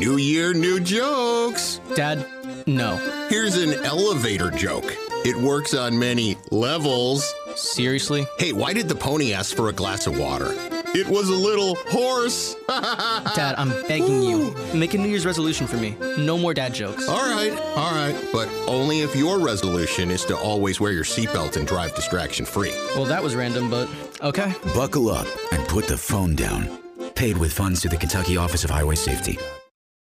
New 0.00 0.16
year, 0.16 0.54
new 0.54 0.80
jokes. 0.80 1.78
Dad, 1.94 2.26
no. 2.66 2.96
Here's 3.28 3.58
an 3.58 3.84
elevator 3.84 4.50
joke. 4.50 4.96
It 5.26 5.36
works 5.36 5.74
on 5.74 5.98
many 5.98 6.38
levels. 6.50 7.34
Seriously? 7.54 8.26
Hey, 8.38 8.54
why 8.54 8.72
did 8.72 8.88
the 8.88 8.94
pony 8.94 9.34
ask 9.34 9.54
for 9.54 9.68
a 9.68 9.74
glass 9.74 10.06
of 10.06 10.18
water? 10.18 10.54
It 10.94 11.06
was 11.06 11.28
a 11.28 11.34
little 11.34 11.74
horse. 11.88 12.56
dad, 12.68 13.56
I'm 13.58 13.68
begging 13.88 14.22
you. 14.22 14.56
Make 14.72 14.94
a 14.94 14.98
New 14.98 15.10
Year's 15.10 15.26
resolution 15.26 15.66
for 15.66 15.76
me. 15.76 15.94
No 16.16 16.38
more 16.38 16.54
dad 16.54 16.72
jokes. 16.72 17.06
All 17.06 17.30
right, 17.30 17.52
all 17.76 17.92
right. 17.94 18.16
But 18.32 18.48
only 18.66 19.02
if 19.02 19.14
your 19.14 19.38
resolution 19.38 20.10
is 20.10 20.24
to 20.24 20.34
always 20.38 20.80
wear 20.80 20.92
your 20.92 21.04
seatbelt 21.04 21.58
and 21.58 21.66
drive 21.66 21.94
distraction 21.94 22.46
free. 22.46 22.72
Well, 22.96 23.04
that 23.04 23.22
was 23.22 23.34
random, 23.34 23.68
but 23.68 23.86
okay. 24.22 24.54
Buckle 24.74 25.10
up 25.10 25.26
and 25.52 25.68
put 25.68 25.86
the 25.88 25.98
phone 25.98 26.36
down. 26.36 26.78
Paid 27.14 27.36
with 27.36 27.52
funds 27.52 27.82
to 27.82 27.90
the 27.90 27.98
Kentucky 27.98 28.38
Office 28.38 28.64
of 28.64 28.70
Highway 28.70 28.94
Safety. 28.94 29.38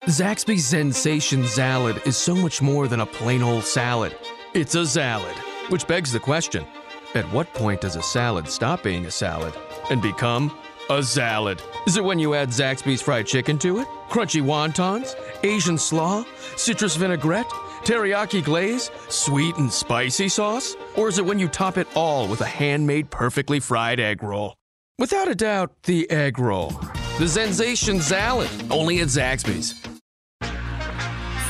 Zaxby's 0.07 0.65
Sensation 0.65 1.47
Salad 1.47 2.01
is 2.05 2.17
so 2.17 2.35
much 2.35 2.61
more 2.61 2.89
than 2.89 2.99
a 2.99 3.05
plain 3.05 3.41
old 3.41 3.63
salad. 3.63 4.13
It's 4.53 4.75
a 4.75 4.85
salad, 4.85 5.33
which 5.69 5.87
begs 5.87 6.11
the 6.11 6.19
question 6.19 6.65
at 7.15 7.23
what 7.31 7.53
point 7.53 7.79
does 7.79 7.95
a 7.95 8.01
salad 8.01 8.49
stop 8.49 8.83
being 8.83 9.05
a 9.05 9.11
salad 9.11 9.53
and 9.89 10.01
become 10.01 10.53
a 10.89 11.01
salad? 11.01 11.61
Is 11.87 11.95
it 11.95 12.03
when 12.03 12.19
you 12.19 12.33
add 12.33 12.49
Zaxby's 12.49 13.01
fried 13.01 13.27
chicken 13.27 13.57
to 13.59 13.79
it? 13.79 13.87
Crunchy 14.09 14.41
wontons? 14.43 15.15
Asian 15.41 15.77
slaw? 15.77 16.25
Citrus 16.57 16.97
vinaigrette? 16.97 17.49
Teriyaki 17.85 18.43
glaze? 18.43 18.91
Sweet 19.07 19.55
and 19.55 19.71
spicy 19.71 20.27
sauce? 20.27 20.75
Or 20.97 21.07
is 21.07 21.17
it 21.17 21.25
when 21.25 21.39
you 21.39 21.47
top 21.47 21.77
it 21.77 21.87
all 21.95 22.27
with 22.27 22.41
a 22.41 22.45
handmade, 22.45 23.09
perfectly 23.09 23.61
fried 23.61 24.01
egg 24.01 24.21
roll? 24.21 24.55
Without 24.99 25.29
a 25.29 25.35
doubt, 25.35 25.71
the 25.83 26.11
egg 26.11 26.39
roll. 26.39 26.71
The 27.19 27.27
Sensation 27.29 28.01
Salad, 28.01 28.49
only 28.69 28.99
at 28.99 29.07
Zaxby's. 29.07 29.92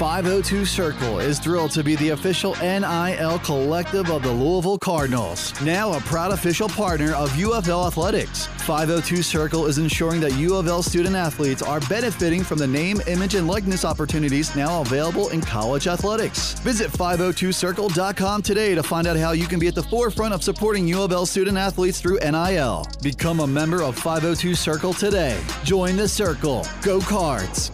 502 0.04 0.66
Circle 0.66 1.20
is 1.22 1.40
thrilled 1.40 1.72
to 1.72 1.82
be 1.82 1.96
the 1.96 2.10
official 2.10 2.56
NIL 2.56 3.40
collective 3.40 4.12
of 4.12 4.22
the 4.22 4.30
Louisville 4.30 4.78
Cardinals, 4.78 5.54
now 5.62 5.94
a 5.94 6.02
proud 6.02 6.34
official 6.34 6.68
partner 6.68 7.16
of 7.16 7.30
UFL 7.32 7.88
Athletics. 7.88 8.48
502 8.66 9.24
Circle 9.24 9.66
is 9.66 9.78
ensuring 9.78 10.20
that 10.20 10.34
U 10.34 10.56
of 10.56 10.68
L 10.68 10.84
student 10.84 11.16
athletes 11.16 11.62
are 11.62 11.80
benefiting 11.88 12.44
from 12.44 12.58
the 12.58 12.68
name, 12.68 13.00
image, 13.08 13.36
and 13.36 13.48
likeness 13.48 13.86
opportunities 13.86 14.54
now 14.58 14.82
available 14.82 15.30
in 15.30 15.40
college 15.40 15.88
athletics. 15.88 16.60
Visit 16.60 16.92
502circle.com 16.92 18.42
today 18.42 18.76
to 18.76 18.84
find 18.84 19.08
out 19.08 19.16
how 19.16 19.32
you 19.32 19.48
can 19.48 19.58
be 19.58 19.68
at 19.68 19.76
the 19.76 19.84
forefront 19.84 20.34
of 20.34 20.44
supporting 20.44 20.86
U 20.90 21.02
of 21.02 21.14
L 21.14 21.26
student 21.26 21.58
athletes 21.58 22.02
through 22.02 22.20
NIL. 22.20 22.86
Become 23.02 23.40
a 23.40 23.48
member 23.48 23.82
of 23.82 23.98
502 23.98 24.54
Circle 24.54 24.96
today. 24.96 25.42
Join 25.64 25.96
the 25.96 26.10
circle. 26.10 26.68
Go 26.82 27.00
Cards. 27.00 27.72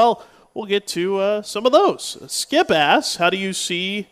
Well, 0.00 0.26
we'll 0.54 0.64
get 0.64 0.86
to 0.88 1.18
uh, 1.18 1.42
some 1.42 1.66
of 1.66 1.72
those. 1.72 2.16
Skip 2.32 2.70
asks, 2.70 3.16
how 3.16 3.28
do 3.28 3.36
you 3.36 3.52
see 3.52 4.08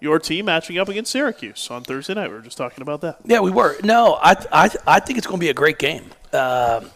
your 0.00 0.18
team 0.18 0.46
matching 0.46 0.78
up 0.78 0.88
against 0.88 1.12
Syracuse 1.12 1.70
on 1.70 1.84
Thursday 1.84 2.14
night? 2.14 2.28
We 2.28 2.34
were 2.34 2.42
just 2.42 2.58
talking 2.58 2.82
about 2.82 3.02
that. 3.02 3.18
Yeah, 3.24 3.38
we 3.38 3.52
were. 3.52 3.76
No, 3.84 4.18
I 4.20 4.32
I, 4.50 4.70
I 4.84 4.98
think 4.98 5.18
it's 5.18 5.28
going 5.28 5.38
to 5.38 5.44
be 5.44 5.50
a 5.50 5.54
great 5.54 5.78
game. 5.78 6.06
Um, 6.32 6.90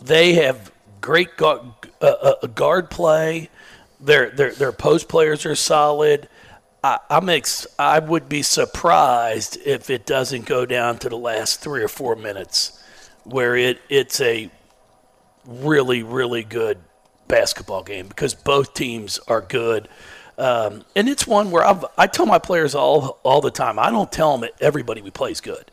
they 0.00 0.32
have 0.32 0.72
great 1.00 1.36
guard, 1.36 1.60
uh, 2.00 2.06
uh, 2.06 2.46
guard 2.48 2.90
play. 2.90 3.50
Their 4.00 4.30
their 4.30 4.50
their 4.50 4.72
post 4.72 5.08
players 5.08 5.46
are 5.46 5.54
solid. 5.54 6.28
I, 6.82 6.98
I'm 7.08 7.28
ex- 7.28 7.68
I 7.78 8.00
would 8.00 8.28
be 8.28 8.42
surprised 8.42 9.58
if 9.64 9.90
it 9.90 10.06
doesn't 10.06 10.44
go 10.46 10.66
down 10.66 10.98
to 10.98 11.08
the 11.08 11.16
last 11.16 11.60
three 11.60 11.84
or 11.84 11.88
four 11.88 12.16
minutes, 12.16 12.82
where 13.22 13.54
it 13.54 13.80
it's 13.88 14.20
a 14.20 14.50
really 15.46 16.02
really 16.02 16.42
good 16.42 16.78
basketball 17.32 17.82
game 17.82 18.06
because 18.06 18.34
both 18.34 18.74
teams 18.74 19.18
are 19.26 19.40
good. 19.40 19.88
Um, 20.36 20.84
and 20.94 21.08
it's 21.08 21.26
one 21.26 21.50
where 21.50 21.64
I've, 21.64 21.84
I 21.96 22.06
tell 22.06 22.26
my 22.26 22.38
players 22.38 22.74
all 22.74 23.18
all 23.22 23.40
the 23.40 23.50
time. 23.50 23.78
I 23.78 23.90
don't 23.90 24.12
tell 24.12 24.32
them 24.32 24.42
that 24.42 24.52
everybody 24.60 25.00
we 25.00 25.10
play 25.10 25.30
is 25.30 25.40
good, 25.40 25.70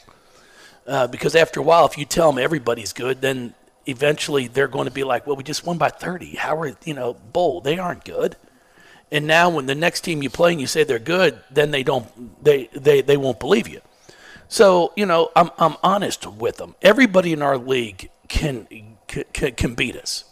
uh, 0.88 1.08
because 1.08 1.36
after 1.36 1.60
a 1.60 1.64
while, 1.64 1.86
if 1.86 1.98
you 1.98 2.06
tell 2.06 2.32
them 2.32 2.42
everybody's 2.42 2.94
good, 2.94 3.22
then 3.22 3.54
eventually 3.86 4.48
they're 4.48 4.68
going 4.68 4.86
to 4.86 4.92
be 4.92 5.04
like, 5.04 5.28
"Well, 5.28 5.36
we 5.36 5.44
just 5.44 5.66
won 5.66 5.78
by 5.78 5.90
30. 5.90 6.36
How 6.36 6.60
are 6.62 6.76
you 6.86 6.94
know 6.94 7.14
bold? 7.14 7.66
They 7.66 7.78
aren't 7.78 8.06
good." 8.06 8.36
And 9.12 9.26
now, 9.28 9.50
when 9.50 9.66
the 9.66 9.76
next 9.76 10.02
team 10.02 10.22
you 10.24 10.30
play 10.30 10.52
and 10.52 10.62
you 10.62 10.68
say 10.68 10.84
they're 10.84 11.00
good, 11.00 11.40
then 11.52 11.72
they 11.72 11.84
don't 11.84 12.08
they 12.44 12.70
they 12.74 13.02
they 13.02 13.18
won't 13.18 13.40
believe 13.40 13.68
you. 13.68 13.82
So 14.48 14.94
you 14.96 15.06
know, 15.06 15.30
I'm 15.36 15.50
I'm 15.58 15.76
honest 15.84 16.26
with 16.26 16.58
them. 16.58 16.76
Everybody 16.82 17.34
in 17.34 17.42
our 17.42 17.58
league 17.58 18.10
can 18.28 18.68
can, 19.08 19.54
can 19.54 19.74
beat 19.76 19.96
us. 19.96 20.26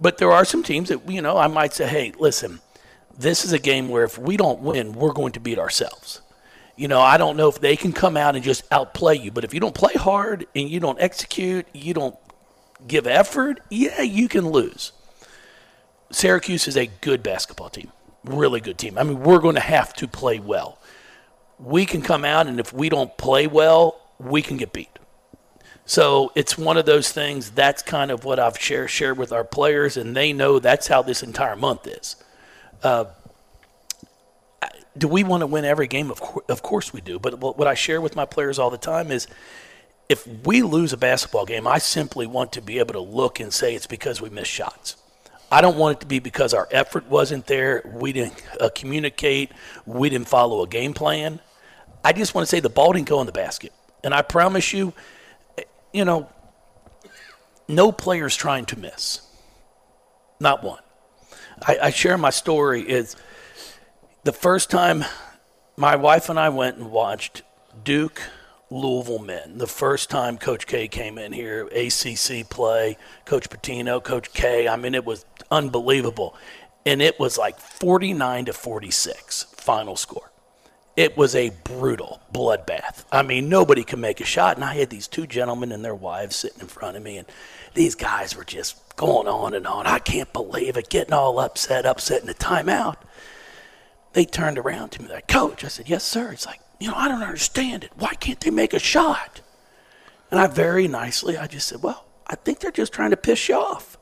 But 0.00 0.18
there 0.18 0.32
are 0.32 0.44
some 0.44 0.62
teams 0.62 0.88
that, 0.90 1.08
you 1.10 1.22
know, 1.22 1.36
I 1.36 1.46
might 1.46 1.72
say, 1.72 1.86
hey, 1.86 2.12
listen, 2.18 2.60
this 3.18 3.44
is 3.44 3.52
a 3.52 3.58
game 3.58 3.88
where 3.88 4.04
if 4.04 4.18
we 4.18 4.36
don't 4.36 4.60
win, 4.60 4.92
we're 4.92 5.12
going 5.12 5.32
to 5.32 5.40
beat 5.40 5.58
ourselves. 5.58 6.20
You 6.76 6.88
know, 6.88 7.00
I 7.00 7.16
don't 7.16 7.38
know 7.38 7.48
if 7.48 7.60
they 7.60 7.76
can 7.76 7.92
come 7.92 8.16
out 8.16 8.34
and 8.36 8.44
just 8.44 8.62
outplay 8.70 9.16
you, 9.16 9.30
but 9.30 9.44
if 9.44 9.54
you 9.54 9.60
don't 9.60 9.74
play 9.74 9.94
hard 9.94 10.46
and 10.54 10.68
you 10.68 10.78
don't 10.78 11.00
execute, 11.00 11.66
you 11.72 11.94
don't 11.94 12.16
give 12.86 13.06
effort, 13.06 13.60
yeah, 13.70 14.02
you 14.02 14.28
can 14.28 14.50
lose. 14.50 14.92
Syracuse 16.10 16.68
is 16.68 16.76
a 16.76 16.86
good 17.00 17.22
basketball 17.22 17.70
team, 17.70 17.90
really 18.24 18.60
good 18.60 18.76
team. 18.76 18.98
I 18.98 19.02
mean, 19.02 19.20
we're 19.20 19.38
going 19.38 19.54
to 19.54 19.60
have 19.60 19.94
to 19.94 20.06
play 20.06 20.38
well. 20.38 20.78
We 21.58 21.86
can 21.86 22.02
come 22.02 22.24
out, 22.26 22.46
and 22.46 22.60
if 22.60 22.74
we 22.74 22.90
don't 22.90 23.16
play 23.16 23.46
well, 23.46 23.98
we 24.18 24.42
can 24.42 24.58
get 24.58 24.74
beat. 24.74 24.98
So 25.86 26.32
it's 26.34 26.58
one 26.58 26.76
of 26.76 26.84
those 26.84 27.12
things. 27.12 27.52
That's 27.52 27.82
kind 27.82 28.10
of 28.10 28.24
what 28.24 28.38
I've 28.38 28.58
shared 28.58 28.90
shared 28.90 29.16
with 29.16 29.32
our 29.32 29.44
players, 29.44 29.96
and 29.96 30.14
they 30.14 30.32
know 30.32 30.58
that's 30.58 30.88
how 30.88 31.02
this 31.02 31.22
entire 31.22 31.56
month 31.56 31.86
is. 31.86 32.16
Uh, 32.82 33.06
do 34.98 35.08
we 35.08 35.22
want 35.22 35.42
to 35.42 35.46
win 35.46 35.64
every 35.64 35.86
game? 35.86 36.10
Of, 36.10 36.20
co- 36.20 36.44
of 36.48 36.62
course 36.62 36.92
we 36.92 37.00
do. 37.00 37.18
But 37.18 37.38
what 37.38 37.68
I 37.68 37.74
share 37.74 38.00
with 38.00 38.16
my 38.16 38.24
players 38.24 38.58
all 38.58 38.70
the 38.70 38.78
time 38.78 39.10
is, 39.10 39.28
if 40.08 40.26
we 40.44 40.62
lose 40.62 40.92
a 40.92 40.96
basketball 40.96 41.46
game, 41.46 41.66
I 41.66 41.78
simply 41.78 42.26
want 42.26 42.52
to 42.52 42.62
be 42.62 42.78
able 42.78 42.94
to 42.94 43.00
look 43.00 43.38
and 43.38 43.52
say 43.52 43.74
it's 43.74 43.86
because 43.86 44.20
we 44.20 44.28
missed 44.28 44.50
shots. 44.50 44.96
I 45.50 45.60
don't 45.60 45.76
want 45.76 45.98
it 45.98 46.00
to 46.00 46.06
be 46.06 46.18
because 46.18 46.52
our 46.54 46.66
effort 46.72 47.08
wasn't 47.08 47.46
there, 47.46 47.88
we 47.94 48.12
didn't 48.12 48.42
uh, 48.60 48.68
communicate, 48.74 49.52
we 49.84 50.08
didn't 50.08 50.28
follow 50.28 50.62
a 50.62 50.66
game 50.66 50.94
plan. 50.94 51.40
I 52.04 52.12
just 52.12 52.34
want 52.34 52.46
to 52.46 52.50
say 52.50 52.58
the 52.58 52.68
ball 52.68 52.92
didn't 52.92 53.08
go 53.08 53.20
in 53.20 53.26
the 53.26 53.32
basket. 53.32 53.72
And 54.02 54.12
I 54.12 54.22
promise 54.22 54.72
you, 54.72 54.92
you 55.92 56.04
know, 56.04 56.28
no 57.68 57.92
player's 57.92 58.36
trying 58.36 58.66
to 58.66 58.78
miss. 58.78 59.20
Not 60.40 60.62
one. 60.62 60.82
I, 61.66 61.78
I 61.84 61.90
share 61.90 62.18
my 62.18 62.30
story 62.30 62.82
is 62.82 63.16
the 64.24 64.32
first 64.32 64.70
time 64.70 65.04
my 65.76 65.96
wife 65.96 66.28
and 66.28 66.38
I 66.38 66.48
went 66.48 66.76
and 66.76 66.90
watched 66.90 67.42
Duke 67.82 68.22
Louisville 68.70 69.18
men. 69.18 69.58
The 69.58 69.66
first 69.66 70.10
time 70.10 70.38
Coach 70.38 70.66
K 70.66 70.88
came 70.88 71.18
in 71.18 71.32
here, 71.32 71.66
ACC 71.66 72.48
play, 72.48 72.96
Coach 73.24 73.48
Pitino, 73.48 74.02
Coach 74.02 74.32
K. 74.32 74.68
I 74.68 74.76
mean, 74.76 74.94
it 74.94 75.04
was 75.04 75.24
unbelievable. 75.50 76.36
And 76.84 77.02
it 77.02 77.18
was 77.18 77.36
like 77.38 77.58
49 77.58 78.46
to 78.46 78.52
46 78.52 79.44
final 79.56 79.96
score 79.96 80.30
it 80.96 81.14
was 81.14 81.34
a 81.34 81.50
brutal 81.62 82.20
bloodbath. 82.32 83.04
I 83.12 83.22
mean, 83.22 83.50
nobody 83.50 83.84
could 83.84 83.98
make 83.98 84.20
a 84.20 84.24
shot. 84.24 84.56
And 84.56 84.64
I 84.64 84.74
had 84.74 84.88
these 84.88 85.06
two 85.06 85.26
gentlemen 85.26 85.70
and 85.70 85.84
their 85.84 85.94
wives 85.94 86.36
sitting 86.36 86.60
in 86.60 86.68
front 86.68 86.96
of 86.96 87.02
me, 87.02 87.18
and 87.18 87.26
these 87.74 87.94
guys 87.94 88.34
were 88.34 88.44
just 88.44 88.96
going 88.96 89.28
on 89.28 89.52
and 89.52 89.66
on. 89.66 89.86
I 89.86 89.98
can't 89.98 90.32
believe 90.32 90.76
it, 90.76 90.88
getting 90.88 91.12
all 91.12 91.38
upset, 91.38 91.84
upset 91.84 92.22
in 92.22 92.26
the 92.26 92.34
timeout. 92.34 92.96
They 94.14 94.24
turned 94.24 94.56
around 94.56 94.90
to 94.92 95.02
me, 95.02 95.08
like, 95.10 95.28
Coach, 95.28 95.62
I 95.64 95.68
said, 95.68 95.90
Yes, 95.90 96.02
sir. 96.02 96.32
It's 96.32 96.46
like, 96.46 96.60
you 96.80 96.88
know, 96.88 96.96
I 96.96 97.08
don't 97.08 97.22
understand 97.22 97.84
it. 97.84 97.90
Why 97.96 98.14
can't 98.14 98.40
they 98.40 98.50
make 98.50 98.72
a 98.72 98.78
shot? 98.78 99.42
And 100.30 100.40
I 100.40 100.46
very 100.46 100.88
nicely, 100.88 101.36
I 101.36 101.46
just 101.46 101.68
said, 101.68 101.82
Well, 101.82 102.06
I 102.26 102.36
think 102.36 102.60
they're 102.60 102.70
just 102.70 102.94
trying 102.94 103.10
to 103.10 103.18
piss 103.18 103.50
you 103.50 103.56
off. 103.56 103.98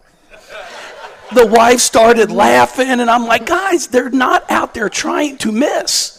the 1.34 1.46
wife 1.46 1.80
started 1.80 2.30
laughing, 2.30 2.88
and 2.88 3.10
I'm 3.10 3.26
like, 3.26 3.46
Guys, 3.46 3.88
they're 3.88 4.10
not 4.10 4.48
out 4.48 4.74
there 4.74 4.88
trying 4.88 5.38
to 5.38 5.50
miss. 5.50 6.13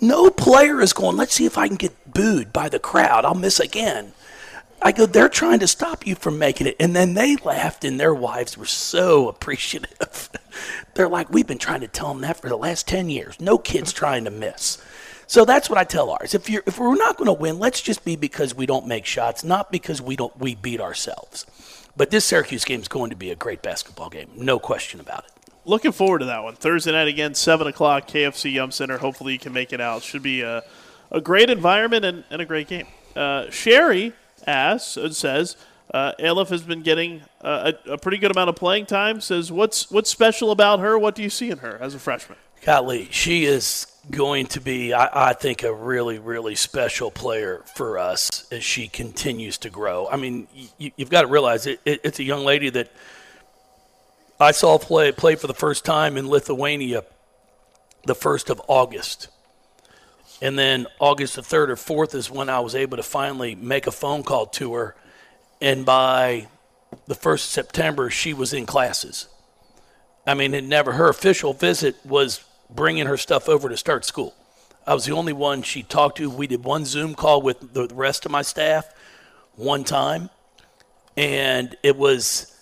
No 0.00 0.30
player 0.30 0.80
is 0.80 0.94
going, 0.94 1.16
let's 1.16 1.34
see 1.34 1.44
if 1.44 1.58
I 1.58 1.68
can 1.68 1.76
get 1.76 2.12
booed 2.12 2.52
by 2.52 2.70
the 2.70 2.78
crowd. 2.78 3.26
I'll 3.26 3.34
miss 3.34 3.60
again. 3.60 4.12
I 4.80 4.92
go, 4.92 5.04
they're 5.04 5.28
trying 5.28 5.58
to 5.58 5.68
stop 5.68 6.06
you 6.06 6.14
from 6.14 6.38
making 6.38 6.66
it. 6.66 6.76
And 6.80 6.96
then 6.96 7.12
they 7.12 7.36
laughed, 7.36 7.84
and 7.84 8.00
their 8.00 8.14
wives 8.14 8.56
were 8.56 8.64
so 8.64 9.28
appreciative. 9.28 10.30
they're 10.94 11.08
like, 11.08 11.28
we've 11.28 11.46
been 11.46 11.58
trying 11.58 11.82
to 11.82 11.88
tell 11.88 12.08
them 12.08 12.22
that 12.22 12.40
for 12.40 12.48
the 12.48 12.56
last 12.56 12.88
10 12.88 13.10
years. 13.10 13.38
No 13.40 13.58
kid's 13.58 13.92
trying 13.92 14.24
to 14.24 14.30
miss. 14.30 14.82
So 15.26 15.44
that's 15.44 15.68
what 15.68 15.78
I 15.78 15.84
tell 15.84 16.10
ours. 16.10 16.34
If, 16.34 16.48
you're, 16.48 16.62
if 16.66 16.78
we're 16.78 16.96
not 16.96 17.18
going 17.18 17.26
to 17.26 17.32
win, 17.34 17.58
let's 17.58 17.82
just 17.82 18.04
be 18.04 18.16
because 18.16 18.54
we 18.54 18.66
don't 18.66 18.86
make 18.86 19.04
shots, 19.04 19.44
not 19.44 19.70
because 19.70 20.00
we, 20.00 20.16
don't, 20.16 20.36
we 20.38 20.54
beat 20.54 20.80
ourselves. 20.80 21.46
But 21.94 22.10
this 22.10 22.24
Syracuse 22.24 22.64
game 22.64 22.80
is 22.80 22.88
going 22.88 23.10
to 23.10 23.16
be 23.16 23.30
a 23.30 23.36
great 23.36 23.62
basketball 23.62 24.08
game, 24.08 24.30
no 24.34 24.58
question 24.58 24.98
about 24.98 25.24
it 25.26 25.39
looking 25.64 25.92
forward 25.92 26.20
to 26.20 26.26
that 26.26 26.42
one. 26.42 26.54
Thursday 26.54 26.92
night 26.92 27.08
again, 27.08 27.34
7 27.34 27.66
o'clock, 27.66 28.06
KFC 28.08 28.52
Yum 28.52 28.70
Center. 28.70 28.98
Hopefully 28.98 29.32
you 29.32 29.38
can 29.38 29.52
make 29.52 29.72
it 29.72 29.80
out. 29.80 30.02
Should 30.02 30.22
be 30.22 30.42
a, 30.42 30.62
a 31.10 31.20
great 31.20 31.50
environment 31.50 32.04
and, 32.04 32.24
and 32.30 32.42
a 32.42 32.44
great 32.44 32.68
game. 32.68 32.86
Uh, 33.14 33.50
Sherry 33.50 34.12
asks 34.46 34.96
and 34.96 35.14
says, 35.14 35.56
uh, 35.92 36.12
Aleph 36.22 36.50
has 36.50 36.62
been 36.62 36.82
getting 36.82 37.22
a, 37.40 37.74
a, 37.86 37.98
pretty 37.98 38.18
good 38.18 38.30
amount 38.30 38.48
of 38.48 38.56
playing 38.56 38.86
time. 38.86 39.20
Says, 39.20 39.50
what's 39.50 39.90
what's 39.90 40.08
special 40.08 40.52
about 40.52 40.78
her? 40.78 40.96
What 40.96 41.16
do 41.16 41.22
you 41.22 41.30
see 41.30 41.50
in 41.50 41.58
her 41.58 41.78
as 41.80 41.96
a 41.96 41.98
freshman? 41.98 42.38
Golly, 42.62 43.08
she 43.10 43.44
is 43.44 43.88
going 44.08 44.46
to 44.48 44.60
be, 44.60 44.92
I, 44.92 45.30
I, 45.30 45.32
think, 45.32 45.64
a 45.64 45.74
really, 45.74 46.18
really 46.18 46.54
special 46.54 47.10
player 47.10 47.64
for 47.74 47.98
us 47.98 48.46
as 48.52 48.62
she 48.62 48.86
continues 48.86 49.58
to 49.58 49.70
grow. 49.70 50.08
I 50.08 50.16
mean, 50.16 50.46
you, 50.78 50.92
have 50.98 51.10
got 51.10 51.22
to 51.22 51.26
realize 51.26 51.66
it, 51.66 51.80
it, 51.84 52.02
it's 52.04 52.18
a 52.20 52.24
young 52.24 52.44
lady 52.44 52.70
that– 52.70 52.92
I 54.40 54.52
saw 54.52 54.78
play 54.78 55.12
play 55.12 55.36
for 55.36 55.46
the 55.46 55.54
first 55.54 55.84
time 55.84 56.16
in 56.16 56.28
Lithuania 56.28 57.04
the 58.06 58.14
first 58.14 58.50
of 58.50 58.60
August. 58.66 59.28
And 60.42 60.58
then 60.58 60.86
August 60.98 61.36
the 61.36 61.42
3rd 61.42 61.68
or 61.68 62.06
4th 62.06 62.14
is 62.14 62.30
when 62.30 62.48
I 62.48 62.60
was 62.60 62.74
able 62.74 62.96
to 62.96 63.02
finally 63.02 63.54
make 63.54 63.86
a 63.86 63.90
phone 63.90 64.22
call 64.22 64.46
to 64.46 64.72
her. 64.74 64.96
And 65.60 65.84
by 65.84 66.48
the 67.06 67.14
1st 67.14 67.34
of 67.34 67.40
September, 67.40 68.08
she 68.08 68.32
was 68.32 68.54
in 68.54 68.64
classes. 68.64 69.28
I 70.26 70.34
mean, 70.34 70.54
it 70.54 70.64
never, 70.64 70.92
her 70.92 71.08
official 71.08 71.52
visit 71.52 71.96
was 72.04 72.42
bringing 72.70 73.06
her 73.06 73.16
stuff 73.16 73.48
over 73.48 73.68
to 73.68 73.76
start 73.76 74.04
school. 74.04 74.34
I 74.86 74.94
was 74.94 75.04
the 75.04 75.12
only 75.12 75.34
one 75.34 75.62
she 75.62 75.82
talked 75.82 76.16
to. 76.16 76.30
We 76.30 76.46
did 76.46 76.64
one 76.64 76.86
Zoom 76.86 77.14
call 77.14 77.42
with 77.42 77.74
the 77.74 77.86
rest 77.92 78.24
of 78.24 78.32
my 78.32 78.42
staff 78.42 78.90
one 79.56 79.84
time. 79.84 80.30
And 81.16 81.76
it 81.82 81.96
was, 81.96 82.56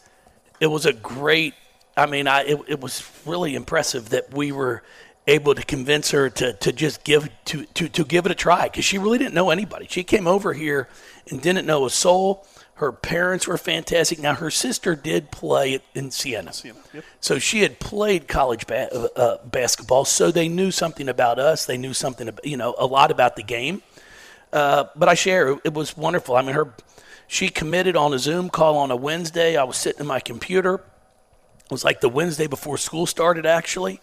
it 0.59 0.67
was 0.67 0.85
a 0.85 0.93
great, 0.93 1.55
I 1.99 2.07
mean, 2.07 2.29
I, 2.29 2.43
it, 2.43 2.61
it 2.69 2.81
was 2.81 3.03
really 3.27 3.55
impressive 3.55 4.11
that 4.11 4.33
we 4.33 4.53
were 4.53 4.83
able 5.27 5.55
to 5.55 5.63
convince 5.63 6.11
her 6.13 6.31
to, 6.31 6.55
to 6.55 6.73
just 6.73 7.05
give 7.05 7.29
to, 7.47 7.65
to, 7.67 7.89
to 7.89 8.05
give 8.05 8.25
it 8.25 8.33
a 8.33 8.35
try 8.35 8.65
because 8.65 8.85
she 8.85 8.99
really 8.99 9.19
didn't 9.19 9.35
know 9.35 9.51
anybody. 9.51 9.87
She 9.89 10.05
came 10.05 10.27
over 10.27 10.55
here 10.55 10.89
and 11.29 11.43
didn't 11.43 11.67
know 11.67 11.85
a 11.85 11.91
soul. 11.91 12.47
Her 12.75 12.93
parents 12.93 13.47
were 13.47 13.59
fantastic. 13.59 14.21
Now 14.21 14.35
her 14.35 14.51
sister 14.51 14.95
did 14.95 15.33
play 15.33 15.81
in 15.95 16.13
Siena, 16.13 16.53
Siena 16.53 16.79
yep. 16.95 17.05
so 17.21 17.39
she 17.41 17.61
had 17.61 17.81
played 17.81 18.29
college 18.29 18.67
ba- 18.69 18.89
uh, 18.95 19.09
uh, 19.21 19.45
basketball. 19.45 20.05
So 20.05 20.31
they 20.31 20.49
knew 20.49 20.71
something 20.71 21.09
about 21.09 21.41
us. 21.41 21.67
They 21.67 21.77
knew 21.77 21.93
something, 21.93 22.31
you 22.45 22.57
know, 22.57 22.75
a 22.79 22.87
lot 22.87 23.11
about 23.11 23.35
the 23.35 23.43
game. 23.43 23.83
Uh, 24.53 24.85
but 24.95 25.09
I 25.09 25.15
share 25.15 25.59
it 25.65 25.75
was 25.75 25.97
wonderful. 25.97 26.37
I 26.37 26.43
mean, 26.43 26.55
her 26.55 26.73
she 27.27 27.51
committed 27.51 27.95
on 27.95 28.15
a 28.15 28.19
Zoom 28.19 28.49
call 28.49 28.79
on 28.79 28.91
a 28.91 28.97
Wednesday. 28.97 29.57
I 29.57 29.65
was 29.65 29.77
sitting 29.77 30.01
in 30.01 30.07
my 30.07 30.21
computer. 30.21 30.81
It 31.69 31.73
was 31.73 31.85
like 31.85 32.01
the 32.01 32.09
Wednesday 32.09 32.47
before 32.47 32.79
school 32.79 33.05
started, 33.05 33.45
actually. 33.45 34.01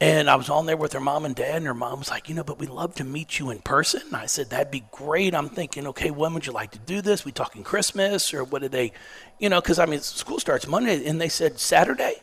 And 0.00 0.30
I 0.30 0.36
was 0.36 0.48
on 0.48 0.66
there 0.66 0.76
with 0.76 0.92
her 0.92 1.00
mom 1.00 1.24
and 1.24 1.34
dad, 1.34 1.56
and 1.56 1.66
her 1.66 1.74
mom 1.74 1.98
was 1.98 2.10
like, 2.10 2.28
you 2.28 2.34
know, 2.36 2.44
but 2.44 2.60
we'd 2.60 2.70
love 2.70 2.94
to 2.96 3.04
meet 3.04 3.40
you 3.40 3.50
in 3.50 3.58
person. 3.58 4.02
And 4.06 4.14
I 4.14 4.26
said, 4.26 4.50
that'd 4.50 4.70
be 4.70 4.84
great. 4.92 5.34
I'm 5.34 5.48
thinking, 5.48 5.86
okay, 5.88 6.12
when 6.12 6.32
would 6.34 6.46
you 6.46 6.52
like 6.52 6.70
to 6.72 6.78
do 6.78 7.00
this? 7.00 7.24
We 7.24 7.32
talking 7.32 7.64
Christmas 7.64 8.32
or 8.32 8.44
what 8.44 8.62
did 8.62 8.70
they, 8.72 8.92
you 9.40 9.48
know, 9.48 9.60
because 9.60 9.80
I 9.80 9.86
mean, 9.86 10.00
school 10.00 10.38
starts 10.38 10.68
Monday, 10.68 11.06
and 11.06 11.20
they 11.20 11.30
said 11.30 11.58
Saturday. 11.58 12.20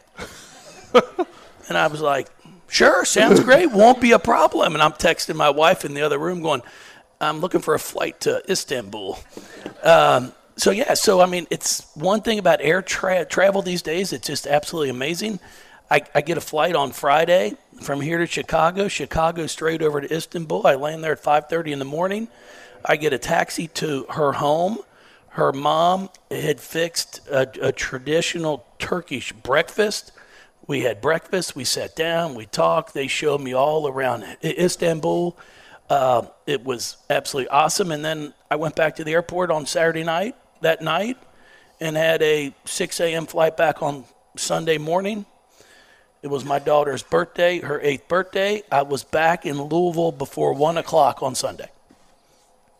and 1.67 1.77
I 1.77 1.87
was 1.87 1.99
like, 1.99 2.29
sure, 2.69 3.03
sounds 3.03 3.39
great. 3.43 3.71
Won't 3.71 3.99
be 3.99 4.11
a 4.11 4.19
problem. 4.19 4.75
And 4.75 4.81
I'm 4.81 4.93
texting 4.93 5.35
my 5.35 5.49
wife 5.49 5.83
in 5.83 5.93
the 5.93 6.03
other 6.03 6.19
room 6.19 6.41
going, 6.41 6.61
I'm 7.19 7.39
looking 7.39 7.61
for 7.61 7.73
a 7.73 7.79
flight 7.79 8.21
to 8.21 8.49
Istanbul. 8.49 9.17
Um, 9.81 10.31
so 10.55 10.71
yeah, 10.71 10.93
so 10.93 11.21
I 11.21 11.25
mean, 11.25 11.47
it's 11.49 11.87
one 11.95 12.21
thing 12.21 12.39
about 12.39 12.59
air 12.61 12.81
tra- 12.81 13.25
travel 13.25 13.61
these 13.61 13.81
days. 13.81 14.13
It's 14.13 14.27
just 14.27 14.47
absolutely 14.47 14.89
amazing. 14.89 15.39
I, 15.89 16.01
I, 16.15 16.21
get 16.21 16.37
a 16.37 16.41
flight 16.41 16.75
on 16.75 16.91
Friday 16.91 17.55
from 17.81 18.01
here 18.01 18.17
to 18.17 18.25
Chicago. 18.25 18.87
Chicago 18.87 19.47
straight 19.47 19.81
over 19.81 20.01
to 20.01 20.15
Istanbul. 20.15 20.65
I 20.65 20.75
land 20.75 21.03
there 21.03 21.11
at 21.11 21.21
5:30 21.21 21.73
in 21.73 21.79
the 21.79 21.85
morning. 21.85 22.27
I 22.85 22.95
get 22.95 23.13
a 23.13 23.17
taxi 23.17 23.67
to 23.67 24.05
her 24.09 24.33
home. 24.33 24.79
Her 25.29 25.51
mom 25.51 26.09
had 26.29 26.59
fixed 26.59 27.27
a, 27.27 27.49
a 27.67 27.71
traditional 27.71 28.65
Turkish 28.77 29.33
breakfast. 29.33 30.11
We 30.67 30.81
had 30.81 31.01
breakfast. 31.01 31.55
We 31.55 31.63
sat 31.63 31.95
down. 31.95 32.35
We 32.35 32.45
talked. 32.45 32.93
They 32.93 33.07
showed 33.07 33.41
me 33.41 33.53
all 33.53 33.87
around 33.87 34.25
Istanbul. 34.43 35.37
Uh, 35.89 36.23
it 36.45 36.63
was 36.63 36.97
absolutely 37.09 37.49
awesome. 37.49 37.91
And 37.91 38.03
then 38.03 38.33
I 38.49 38.55
went 38.55 38.75
back 38.75 38.95
to 38.97 39.03
the 39.03 39.11
airport 39.11 39.51
on 39.51 39.65
Saturday 39.65 40.03
night, 40.03 40.35
that 40.63 40.81
night, 40.81 41.17
and 41.79 41.95
had 41.95 42.21
a 42.21 42.53
6 42.65 42.99
a.m. 42.99 43.25
flight 43.25 43.55
back 43.55 43.81
on 43.81 44.05
Sunday 44.35 44.77
morning. 44.77 45.25
It 46.21 46.27
was 46.27 46.45
my 46.45 46.59
daughter's 46.59 47.03
birthday, 47.03 47.59
her 47.59 47.79
eighth 47.81 48.07
birthday. 48.07 48.63
I 48.71 48.83
was 48.83 49.03
back 49.03 49.45
in 49.45 49.61
Louisville 49.61 50.11
before 50.11 50.53
1 50.53 50.77
o'clock 50.77 51.21
on 51.21 51.35
Sunday. 51.35 51.69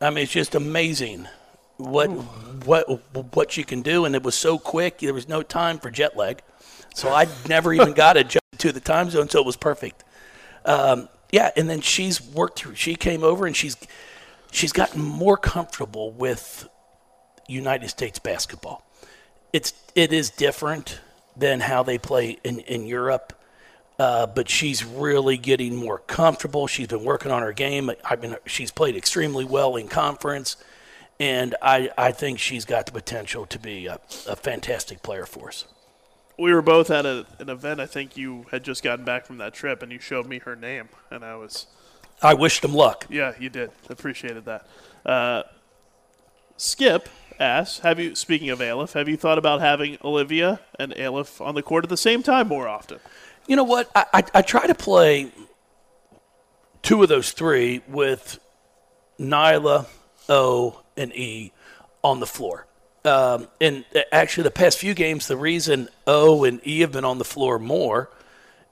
I 0.01 0.09
mean, 0.09 0.23
it's 0.23 0.31
just 0.31 0.55
amazing 0.55 1.27
what 1.77 2.07
what 2.65 2.85
what 3.35 3.57
you 3.57 3.65
can 3.65 3.81
do, 3.81 4.05
and 4.05 4.15
it 4.15 4.23
was 4.23 4.35
so 4.35 4.57
quick. 4.57 4.99
There 4.99 5.13
was 5.13 5.27
no 5.27 5.41
time 5.41 5.79
for 5.79 5.89
jet 5.89 6.15
lag, 6.15 6.41
so 6.93 7.09
I 7.09 7.27
never 7.47 7.73
even 7.73 7.93
got 8.05 8.17
adjusted 8.17 8.59
to 8.59 8.71
the 8.71 8.79
time 8.79 9.09
zone, 9.09 9.29
so 9.29 9.39
it 9.39 9.45
was 9.45 9.55
perfect. 9.55 10.03
Um, 10.65 11.09
yeah, 11.31 11.51
and 11.55 11.69
then 11.69 11.81
she's 11.81 12.21
worked 12.21 12.59
through. 12.59 12.75
She 12.75 12.95
came 12.95 13.23
over 13.23 13.45
and 13.45 13.55
she's 13.55 13.75
she's 14.51 14.71
gotten 14.71 15.01
more 15.01 15.37
comfortable 15.37 16.11
with 16.11 16.67
United 17.47 17.89
States 17.89 18.19
basketball. 18.19 18.85
It's 19.51 19.73
it 19.95 20.11
is 20.11 20.29
different 20.29 20.99
than 21.35 21.59
how 21.59 21.83
they 21.83 21.97
play 21.97 22.37
in 22.43 22.59
in 22.59 22.85
Europe, 22.85 23.33
uh, 23.99 24.27
but 24.27 24.49
she's 24.49 24.83
really 24.83 25.37
getting 25.37 25.75
more 25.75 25.99
comfortable. 25.99 26.67
She's 26.67 26.87
been 26.87 27.03
working 27.03 27.31
on 27.31 27.41
her 27.41 27.53
game. 27.53 27.91
I 28.03 28.15
mean, 28.15 28.35
she's 28.45 28.71
played 28.71 28.95
extremely 28.95 29.45
well 29.45 29.75
in 29.75 29.87
conference, 29.87 30.57
and 31.19 31.55
I 31.61 31.89
I 31.97 32.11
think 32.11 32.39
she's 32.39 32.65
got 32.65 32.85
the 32.85 32.91
potential 32.91 33.45
to 33.47 33.59
be 33.59 33.87
a, 33.87 33.99
a 34.27 34.35
fantastic 34.35 35.03
player 35.03 35.25
for 35.25 35.49
us 35.49 35.65
we 36.37 36.53
were 36.53 36.61
both 36.61 36.89
at 36.89 37.05
a, 37.05 37.25
an 37.39 37.49
event. 37.49 37.79
I 37.79 37.85
think 37.85 38.17
you 38.17 38.45
had 38.51 38.63
just 38.63 38.83
gotten 38.83 39.05
back 39.05 39.25
from 39.25 39.37
that 39.37 39.53
trip, 39.53 39.83
and 39.83 39.91
you 39.91 39.99
showed 39.99 40.25
me 40.27 40.39
her 40.39 40.55
name, 40.55 40.89
and 41.11 41.23
I 41.23 41.35
was. 41.35 41.67
I 42.21 42.33
wished 42.33 42.63
him 42.63 42.73
luck. 42.73 43.05
Yeah, 43.09 43.33
you 43.39 43.49
did. 43.49 43.71
Appreciated 43.89 44.45
that. 44.45 44.67
Uh, 45.05 45.43
Skip 46.63 47.09
asks, 47.41 47.79
"Have 47.79 47.99
you? 47.99 48.15
Speaking 48.15 48.49
of 48.49 48.61
Aleph, 48.61 48.93
have 48.93 49.09
you 49.09 49.17
thought 49.17 49.37
about 49.37 49.59
having 49.59 49.97
Olivia 50.01 50.61
and 50.79 50.93
Aleph 50.97 51.41
on 51.41 51.55
the 51.55 51.61
court 51.61 51.83
at 51.83 51.89
the 51.89 51.97
same 51.97 52.23
time 52.23 52.47
more 52.47 52.69
often?" 52.69 52.99
You 53.47 53.57
know 53.57 53.65
what? 53.65 53.91
I, 53.93 54.05
I, 54.13 54.23
I 54.35 54.41
try 54.41 54.65
to 54.65 54.73
play 54.73 55.29
two 56.81 57.03
of 57.03 57.09
those 57.09 57.33
three 57.33 57.81
with 57.85 58.39
Nyla, 59.19 59.87
O, 60.29 60.81
and 60.95 61.13
E 61.13 61.51
on 62.01 62.21
the 62.21 62.25
floor. 62.27 62.65
Um, 63.03 63.49
and 63.59 63.83
actually, 64.13 64.43
the 64.43 64.51
past 64.51 64.77
few 64.77 64.93
games, 64.93 65.27
the 65.27 65.35
reason 65.35 65.89
O 66.07 66.45
and 66.45 66.65
E 66.65 66.79
have 66.79 66.93
been 66.93 67.03
on 67.03 67.17
the 67.17 67.25
floor 67.25 67.59
more 67.59 68.09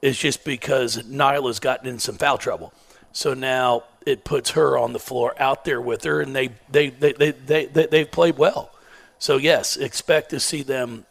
is 0.02 0.18
just 0.18 0.46
because 0.46 1.04
Nyla's 1.04 1.60
gotten 1.60 1.90
in 1.90 2.00
some 2.00 2.16
foul 2.16 2.38
trouble. 2.38 2.74
So 3.12 3.34
now 3.34 3.84
it 4.06 4.24
puts 4.24 4.52
her 4.52 4.78
on 4.78 4.94
the 4.94 5.00
floor 5.00 5.34
out 5.38 5.66
there 5.66 5.82
with 5.82 6.04
her, 6.04 6.22
and 6.22 6.36
they, 6.36 6.50
they, 6.70 6.90
they, 6.90 7.14
they, 7.14 7.32
they, 7.32 7.66
they, 7.66 7.86
they've 7.86 8.12
played 8.12 8.38
well. 8.38 8.72
So, 9.20 9.38
yes, 9.38 9.78
expect 9.78 10.32
to 10.32 10.40
see 10.40 10.64
them 10.64 11.06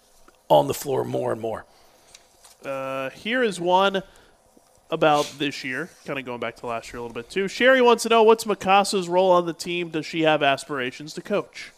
on 0.49 0.67
the 0.67 0.75
floor 0.75 1.05
more 1.05 1.33
and 1.33 1.41
more. 1.41 1.65
Uh, 2.65 3.11
here 3.11 3.43
is 3.43 3.61
one 3.61 4.03
about 4.91 5.25
this 5.39 5.63
year, 5.65 5.89
kind 6.05 6.19
of 6.19 6.25
going 6.25 6.41
back 6.41 6.57
to 6.57 6.67
last 6.67 6.93
year 6.93 6.99
a 6.99 7.03
little 7.03 7.15
bit 7.15 7.31
too. 7.31 7.49
Sherry 7.49 7.81
wants 7.81 8.03
to 8.03 8.09
know 8.09 8.23
what's 8.23 8.45
Mykasa's 8.45 9.09
role 9.09 9.31
on 9.31 9.47
the 9.47 9.53
team? 9.53 9.91
Does 9.91 10.05
she 10.05 10.23
have 10.23 10.43
aspirations 10.43 11.15
to 11.15 11.23
coach? 11.23 11.73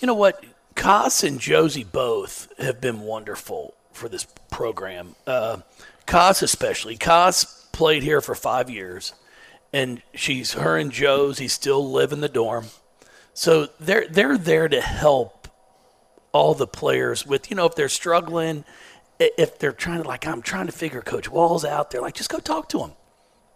You 0.00 0.06
know 0.06 0.14
what? 0.14 0.44
Koss 0.74 1.22
and 1.26 1.38
Josie 1.38 1.84
both 1.84 2.48
have 2.58 2.80
been 2.80 3.00
wonderful 3.00 3.74
for 3.92 4.08
this 4.08 4.26
program. 4.50 5.14
Uh, 5.26 5.58
Koss 6.06 6.42
especially. 6.42 6.96
Koss 6.96 7.70
played 7.72 8.02
here 8.02 8.20
for 8.20 8.34
five 8.34 8.68
years, 8.68 9.12
and 9.72 10.02
she's 10.14 10.52
her 10.54 10.76
and 10.76 10.90
Joe's. 10.90 11.38
Josie 11.38 11.48
still 11.48 11.90
live 11.90 12.12
in 12.12 12.20
the 12.20 12.28
dorm, 12.28 12.66
so 13.34 13.68
they're 13.78 14.06
they're 14.08 14.38
there 14.38 14.68
to 14.68 14.80
help 14.80 15.48
all 16.32 16.54
the 16.54 16.66
players 16.66 17.26
with 17.26 17.50
you 17.50 17.56
know 17.56 17.66
if 17.66 17.74
they're 17.74 17.88
struggling, 17.88 18.64
if 19.18 19.58
they're 19.58 19.72
trying 19.72 20.02
to 20.02 20.08
like 20.08 20.26
I'm 20.26 20.42
trying 20.42 20.66
to 20.66 20.72
figure 20.72 21.02
Coach 21.02 21.30
Walz 21.30 21.64
out. 21.64 21.90
They're 21.90 22.00
like 22.00 22.14
just 22.14 22.30
go 22.30 22.38
talk 22.38 22.68
to 22.70 22.80
him, 22.80 22.92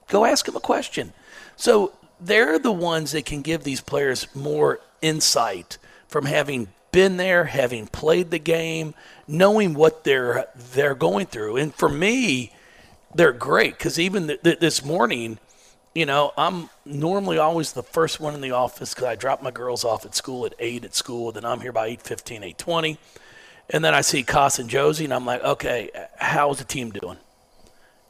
go 0.09 0.25
ask 0.25 0.47
him 0.47 0.57
a 0.57 0.61
question. 0.61 1.13
So 1.57 1.93
they're 2.21 2.59
the 2.59 2.73
ones 2.73 3.13
that 3.13 3.27
can 3.27 3.43
give 3.43 3.65
these 3.65 3.81
players 3.81 4.27
more 4.35 4.81
insight 5.03 5.79
from 6.09 6.27
having 6.27 6.69
been 6.93 7.17
there, 7.17 7.45
having 7.45 7.87
played 7.89 8.31
the 8.31 8.39
game, 8.39 8.95
knowing 9.27 9.75
what 9.75 10.05
they're 10.05 10.47
they're 10.73 10.95
going 10.95 11.27
through. 11.27 11.57
And 11.57 11.75
for 11.75 11.89
me, 11.89 12.53
they're 13.15 13.33
great 13.33 13.77
because 13.77 13.99
even 13.99 14.29
th- 14.29 14.43
th- 14.43 14.61
this 14.61 14.85
morning, 14.85 15.39
you 15.95 16.07
know, 16.07 16.33
I'm 16.37 16.71
normally 16.85 17.39
always 17.39 17.73
the 17.73 17.83
first 17.83 18.21
one 18.21 18.35
in 18.35 18.41
the 18.41 18.51
office 18.51 18.95
because 18.95 19.07
I 19.07 19.15
drop 19.15 19.43
my 19.43 19.51
girls 19.51 19.85
off 19.85 20.05
at 20.05 20.15
school 20.15 20.45
at 20.45 20.55
eight 20.59 20.85
at 20.85 20.95
school. 20.95 21.33
Then 21.33 21.45
I'm 21.45 21.61
here 21.61 21.73
by 21.73 21.89
8:15, 21.89 22.43
8:20, 22.43 22.99
and 23.71 23.85
then 23.85 23.95
I 23.95 24.01
see 24.01 24.25
Koss 24.25 24.59
and 24.59 24.69
Josie, 24.69 25.05
and 25.05 25.15
I'm 25.15 25.25
like, 25.25 25.43
okay, 25.43 25.91
how's 26.19 26.59
the 26.59 26.65
team 26.65 26.91
doing? 26.91 27.19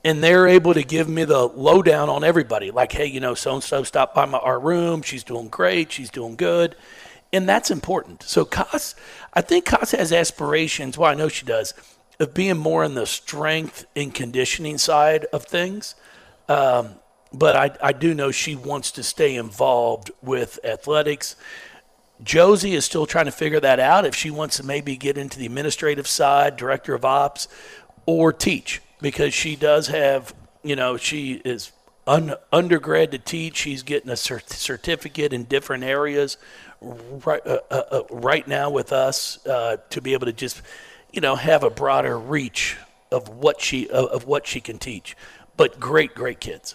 And 0.03 0.23
they're 0.23 0.47
able 0.47 0.75
to 0.75 0.83
give 0.83 1.09
me 1.09 1.25
the 1.25 1.49
lowdown 1.49 2.09
on 2.09 2.25
everybody. 2.25 2.71
Like, 2.71 2.93
hey, 2.93 3.07
you 3.07 3.21
know, 3.21 3.35
so 3.35 3.55
and 3.55 3.63
so 3.63 3.83
stopped 3.83 4.15
by 4.15 4.27
my, 4.27 4.39
our 4.39 4.61
room. 4.61 5.03
She's 5.03 5.25
doing 5.25 5.49
great. 5.49 5.93
She's 5.93 6.11
doing 6.11 6.37
good 6.37 6.77
and 7.35 7.49
that's 7.49 7.71
important. 7.71 8.23
So 8.23 8.45
Koss, 8.45 8.95
I 9.35 9.41
think 9.41 9.67
Koss 9.67 9.97
has 9.97 10.13
aspirations. 10.13 10.97
Well, 10.97 11.11
I 11.11 11.15
know 11.15 11.29
she 11.29 11.45
does 11.45 11.75
of 12.21 12.33
being 12.33 12.57
more 12.57 12.85
in 12.85 12.95
the 12.95 13.07
strength 13.07 13.87
and 13.97 14.15
conditioning 14.15 14.79
side 14.79 15.25
of 15.33 15.45
things. 15.45 15.97
Um, 16.49 16.95
but 17.35 17.57
I, 17.57 17.89
I 17.89 17.93
do 17.93 18.15
know 18.15 18.31
she 18.31 18.55
wants 18.55 18.93
to 18.93 19.03
stay 19.03 19.35
involved 19.37 20.11
with 20.23 20.59
athletics. 20.65 21.37
Josie 22.23 22.75
is 22.75 22.85
still 22.85 23.07
trying 23.07 23.25
to 23.27 23.33
figure 23.33 23.61
that 23.61 23.81
out 23.81 24.07
if 24.07 24.15
she 24.15 24.31
wants 24.31 24.57
to 24.59 24.63
maybe 24.63 24.97
get 24.97 25.19
into 25.19 25.39
the 25.39 25.47
administrative 25.47 26.07
side, 26.07 26.57
director 26.57 26.95
of 26.95 27.05
ops, 27.05 27.49
or 28.07 28.33
teach, 28.33 28.81
because 29.01 29.35
she 29.35 29.57
does 29.57 29.89
have, 29.89 30.33
you 30.63 30.77
know, 30.77 30.97
she 30.97 31.35
is 31.45 31.73
un- 32.07 32.37
undergrad 32.53 33.11
to 33.11 33.19
teach. 33.19 33.57
She's 33.57 33.83
getting 33.83 34.11
a 34.11 34.15
cert- 34.15 34.51
certificate 34.51 35.33
in 35.33 35.45
different 35.45 35.85
areas 35.85 36.37
right, 36.81 37.45
uh, 37.47 37.59
uh, 37.71 37.83
uh, 37.91 38.03
right 38.11 38.47
now 38.47 38.71
with 38.71 38.93
us 38.93 39.45
uh, 39.47 39.79
to 39.91 40.01
be 40.01 40.13
able 40.13 40.27
to 40.27 40.33
just, 40.33 40.63
you 41.13 41.21
know, 41.21 41.35
have 41.37 41.65
a 41.65 41.71
broader 41.71 42.19
reach 42.19 42.77
of 43.11 43.29
what 43.29 43.61
she 43.61 43.89
of, 43.89 44.07
of 44.07 44.27
what 44.27 44.47
she 44.47 44.61
can 44.61 44.79
teach. 44.79 45.17
But 45.57 45.79
great, 45.79 46.15
great 46.15 46.41
kids, 46.41 46.75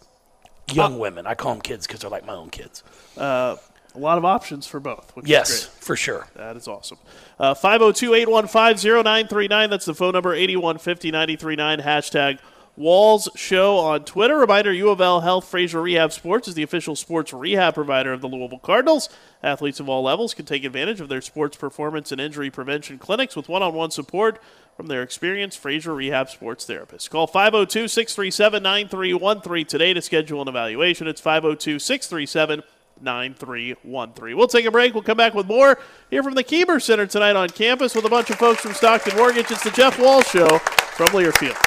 young 0.73 0.99
women. 0.99 1.25
I 1.27 1.35
call 1.35 1.53
them 1.53 1.61
kids 1.61 1.85
because 1.87 2.01
they're 2.01 2.09
like 2.09 2.25
my 2.25 2.33
own 2.33 2.49
kids. 2.49 2.83
Uh, 3.17 3.55
a 3.95 3.99
lot 3.99 4.17
of 4.17 4.25
options 4.25 4.67
for 4.67 4.79
both. 4.79 5.15
Which 5.15 5.27
Yes, 5.27 5.49
is 5.49 5.65
great. 5.65 5.83
for 5.83 5.95
sure. 5.95 6.27
That 6.35 6.55
is 6.55 6.67
awesome. 6.67 6.97
Uh, 7.39 7.53
502 7.53 8.13
815 8.13 8.77
0939. 9.03 9.69
That's 9.69 9.85
the 9.85 9.95
phone 9.95 10.13
number 10.13 10.33
8150 10.33 11.11
939. 11.11 11.79
Hashtag 11.79 12.39
Walz 12.77 13.27
Show 13.35 13.77
on 13.77 14.05
Twitter. 14.05 14.37
Reminder 14.37 14.71
U 14.71 14.89
of 14.89 15.01
L 15.01 15.21
Health 15.21 15.49
Fraser 15.49 15.81
Rehab 15.81 16.13
Sports 16.13 16.47
is 16.47 16.53
the 16.53 16.63
official 16.63 16.95
sports 16.95 17.33
rehab 17.33 17.73
provider 17.73 18.13
of 18.13 18.21
the 18.21 18.27
Louisville 18.29 18.59
Cardinals. 18.59 19.09
Athletes 19.43 19.79
of 19.81 19.89
all 19.89 20.03
levels 20.03 20.33
can 20.33 20.45
take 20.45 20.63
advantage 20.63 21.01
of 21.01 21.09
their 21.09 21.19
sports 21.21 21.57
performance 21.57 22.11
and 22.11 22.21
injury 22.21 22.49
prevention 22.49 22.97
clinics 22.97 23.35
with 23.35 23.49
one 23.49 23.63
on 23.63 23.73
one 23.73 23.91
support 23.91 24.41
from 24.79 24.87
their 24.87 25.03
experienced 25.03 25.57
Fraser 25.57 25.93
Rehab 25.93 26.29
Sports 26.29 26.65
Therapist. 26.65 27.11
Call 27.11 27.27
502 27.27 27.89
637 27.89 28.63
9313 28.63 29.65
today 29.65 29.93
to 29.93 30.01
schedule 30.01 30.41
an 30.41 30.47
evaluation. 30.47 31.05
It's 31.05 31.19
502 31.19 31.79
637 31.79 32.63
9313. 33.01 34.37
We'll 34.37 34.47
take 34.47 34.63
a 34.63 34.71
break. 34.71 34.93
We'll 34.93 35.03
come 35.03 35.17
back 35.17 35.33
with 35.33 35.47
more 35.47 35.77
here 36.09 36.23
from 36.23 36.35
the 36.35 36.45
Keeber 36.45 36.81
Center 36.81 37.05
tonight 37.05 37.35
on 37.35 37.49
campus 37.49 37.93
with 37.93 38.05
a 38.05 38.09
bunch 38.09 38.29
of 38.29 38.37
folks 38.37 38.61
from 38.61 38.73
Stockton 38.73 39.17
Mortgage. 39.17 39.51
It's 39.51 39.65
the 39.65 39.71
Jeff 39.71 39.99
Walz 39.99 40.29
Show 40.29 40.47
from 40.59 41.07
Learfield. 41.07 41.59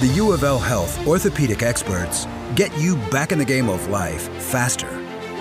The 0.00 0.12
U 0.16 0.32
of 0.32 0.42
L 0.42 0.58
Health 0.58 1.06
orthopedic 1.06 1.62
experts 1.62 2.26
get 2.56 2.76
you 2.76 2.96
back 3.12 3.30
in 3.30 3.38
the 3.38 3.44
game 3.44 3.68
of 3.68 3.86
life 3.86 4.28
faster. 4.42 4.90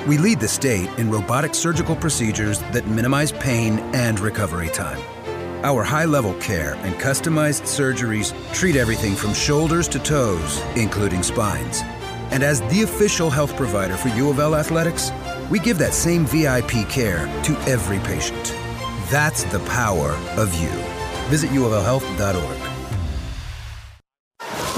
We 0.07 0.19
lead 0.19 0.39
the 0.39 0.47
state 0.47 0.87
in 0.99 1.09
robotic 1.09 1.55
surgical 1.55 1.95
procedures 1.95 2.59
that 2.73 2.85
minimize 2.85 3.31
pain 3.31 3.79
and 3.95 4.19
recovery 4.19 4.69
time. 4.69 5.01
Our 5.61 5.83
high 5.83 6.05
level 6.05 6.35
care 6.35 6.75
and 6.83 6.95
customized 6.95 7.63
surgeries 7.63 8.33
treat 8.53 8.77
everything 8.77 9.13
from 9.13 9.33
shoulders 9.33 9.89
to 9.89 9.99
toes, 9.99 10.61
including 10.77 11.21
spines. 11.21 11.81
And 12.31 12.43
as 12.43 12.61
the 12.69 12.83
official 12.83 13.29
health 13.29 13.53
provider 13.57 13.97
for 13.97 14.07
U 14.09 14.29
of 14.29 14.39
L 14.39 14.55
athletics, 14.55 15.11
we 15.49 15.59
give 15.59 15.77
that 15.79 15.93
same 15.93 16.25
VIP 16.25 16.87
care 16.87 17.25
to 17.43 17.59
every 17.67 17.99
patient. 17.99 18.55
That's 19.09 19.43
the 19.45 19.59
power 19.67 20.11
of 20.37 20.53
you. 20.61 20.69
Visit 21.27 21.49
uoflhealth.org. 21.49 22.68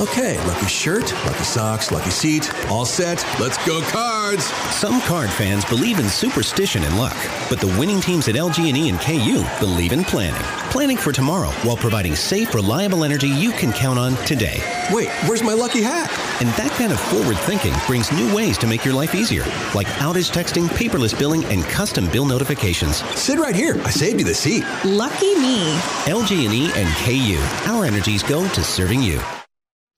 Okay, 0.01 0.43
lucky 0.47 0.65
shirt, 0.65 1.13
lucky 1.27 1.43
socks, 1.43 1.91
lucky 1.91 2.09
seat, 2.09 2.51
all 2.71 2.85
set. 2.85 3.23
Let's 3.39 3.63
go 3.67 3.81
cards. 3.81 4.45
Some 4.73 4.99
card 5.01 5.29
fans 5.29 5.63
believe 5.65 5.99
in 5.99 6.09
superstition 6.09 6.83
and 6.83 6.97
luck, 6.97 7.15
but 7.51 7.59
the 7.59 7.67
winning 7.77 8.01
teams 8.01 8.27
at 8.27 8.33
LG&E 8.33 8.89
and 8.89 8.99
KU 8.99 9.45
believe 9.63 9.91
in 9.91 10.03
planning. 10.03 10.41
Planning 10.71 10.97
for 10.97 11.11
tomorrow 11.11 11.51
while 11.61 11.77
providing 11.77 12.15
safe, 12.15 12.55
reliable 12.55 13.03
energy 13.03 13.27
you 13.27 13.51
can 13.51 13.71
count 13.71 13.99
on 13.99 14.15
today. 14.25 14.63
Wait, 14.91 15.09
where's 15.27 15.43
my 15.43 15.53
lucky 15.53 15.83
hat? 15.83 16.09
And 16.41 16.49
that 16.55 16.71
kind 16.71 16.91
of 16.91 16.99
forward 16.99 17.37
thinking 17.37 17.75
brings 17.85 18.11
new 18.11 18.33
ways 18.35 18.57
to 18.57 18.65
make 18.65 18.83
your 18.83 18.95
life 18.95 19.13
easier, 19.13 19.43
like 19.75 19.85
outage 20.01 20.31
texting, 20.31 20.67
paperless 20.69 21.17
billing, 21.17 21.45
and 21.45 21.63
custom 21.65 22.09
bill 22.09 22.25
notifications. 22.25 23.03
Sit 23.15 23.37
right 23.37 23.55
here. 23.55 23.79
I 23.85 23.91
saved 23.91 24.17
you 24.17 24.25
the 24.25 24.33
seat. 24.33 24.63
Lucky 24.83 25.35
me. 25.35 25.75
LG&E 26.07 26.71
and 26.73 26.89
KU. 27.05 27.71
Our 27.71 27.85
energies 27.85 28.23
go 28.23 28.47
to 28.49 28.63
serving 28.63 29.03
you. 29.03 29.21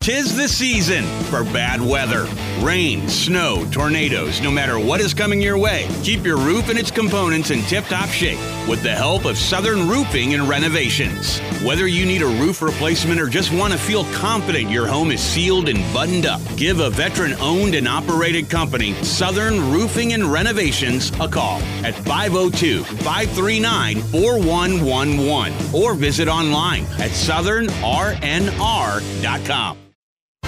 Tis 0.03 0.35
the 0.35 0.49
season 0.49 1.05
for 1.27 1.45
bad 1.45 1.81
weather. 1.81 2.27
Rain, 2.59 3.07
snow, 3.07 3.65
tornadoes, 3.71 4.41
no 4.41 4.51
matter 4.51 4.77
what 4.77 4.99
is 4.99 5.13
coming 5.13 5.41
your 5.41 5.57
way, 5.57 5.87
keep 6.03 6.25
your 6.25 6.35
roof 6.35 6.67
and 6.67 6.77
its 6.77 6.91
components 6.91 7.51
in 7.51 7.61
tip 7.61 7.85
top 7.85 8.09
shape 8.09 8.37
with 8.67 8.83
the 8.83 8.91
help 8.91 9.23
of 9.23 9.37
Southern 9.37 9.87
Roofing 9.87 10.33
and 10.33 10.49
Renovations. 10.49 11.39
Whether 11.63 11.87
you 11.87 12.05
need 12.05 12.21
a 12.21 12.27
roof 12.27 12.61
replacement 12.61 13.21
or 13.21 13.27
just 13.27 13.53
want 13.53 13.71
to 13.71 13.79
feel 13.79 14.03
confident 14.15 14.69
your 14.69 14.87
home 14.87 15.09
is 15.09 15.21
sealed 15.21 15.69
and 15.69 15.79
buttoned 15.93 16.25
up, 16.25 16.41
give 16.57 16.81
a 16.81 16.89
veteran 16.89 17.31
owned 17.35 17.73
and 17.73 17.87
operated 17.87 18.49
company, 18.49 19.01
Southern 19.05 19.71
Roofing 19.71 20.11
and 20.11 20.25
Renovations, 20.25 21.13
a 21.21 21.29
call 21.29 21.61
at 21.85 21.95
502 21.95 22.83
539 22.83 24.01
4111 24.01 25.53
or 25.73 25.93
visit 25.93 26.27
online 26.27 26.83
at 26.99 27.11
southernnr.com. 27.11 29.77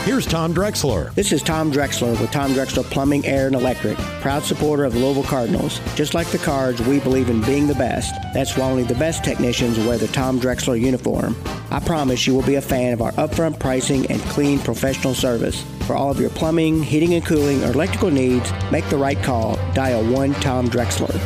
Here's 0.05 0.27
Tom 0.27 0.53
Drexler. 0.53 1.11
This 1.15 1.31
is 1.31 1.41
Tom 1.41 1.71
Drexler 1.71 2.11
with 2.21 2.29
Tom 2.29 2.51
Drexler 2.51 2.83
Plumbing, 2.83 3.25
Air, 3.25 3.47
and 3.47 3.55
Electric, 3.55 3.97
proud 4.21 4.43
supporter 4.43 4.83
of 4.83 4.93
the 4.93 4.99
Louisville 4.99 5.23
Cardinals. 5.23 5.81
Just 5.95 6.13
like 6.13 6.27
the 6.27 6.37
Cards, 6.37 6.79
we 6.83 6.99
believe 6.99 7.27
in 7.27 7.41
being 7.41 7.65
the 7.65 7.73
best. 7.73 8.13
That's 8.31 8.55
why 8.55 8.69
only 8.69 8.83
the 8.83 8.93
best 8.93 9.23
technicians 9.23 9.79
wear 9.79 9.97
the 9.97 10.05
Tom 10.09 10.39
Drexler 10.39 10.79
uniform. 10.79 11.35
I 11.71 11.79
promise 11.79 12.27
you 12.27 12.35
will 12.35 12.45
be 12.45 12.53
a 12.53 12.61
fan 12.61 12.93
of 12.93 13.01
our 13.01 13.13
upfront 13.13 13.59
pricing 13.59 14.05
and 14.11 14.21
clean 14.25 14.59
professional 14.59 15.15
service. 15.15 15.63
For 15.87 15.95
all 15.95 16.11
of 16.11 16.19
your 16.19 16.29
plumbing, 16.29 16.83
heating 16.83 17.15
and 17.15 17.25
cooling, 17.25 17.63
or 17.63 17.71
electrical 17.71 18.11
needs, 18.11 18.51
make 18.71 18.87
the 18.89 18.97
right 18.97 19.21
call. 19.23 19.55
Dial 19.73 20.05
1 20.05 20.33
Tom 20.35 20.69
Drexler. 20.69 21.19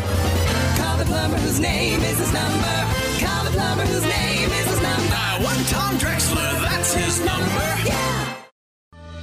Call 0.77 0.97
the 0.97 1.03
plumber 1.03 1.37
whose 1.39 1.59
name 1.59 1.99
is 1.99 2.17
his 2.17 2.31
number. 2.31 2.87
Call 3.19 3.43
the 3.43 3.51
plumber 3.51 3.83
whose 3.83 4.03
name 4.03 4.49
is 4.49 4.67
his 4.67 4.81
number. 4.81 5.09
Dial 5.09 5.43
one 5.43 5.65
Tom 5.65 5.97
Drexler, 5.97 6.61
that's 6.61 6.93
his 6.93 7.19
number. 7.25 7.78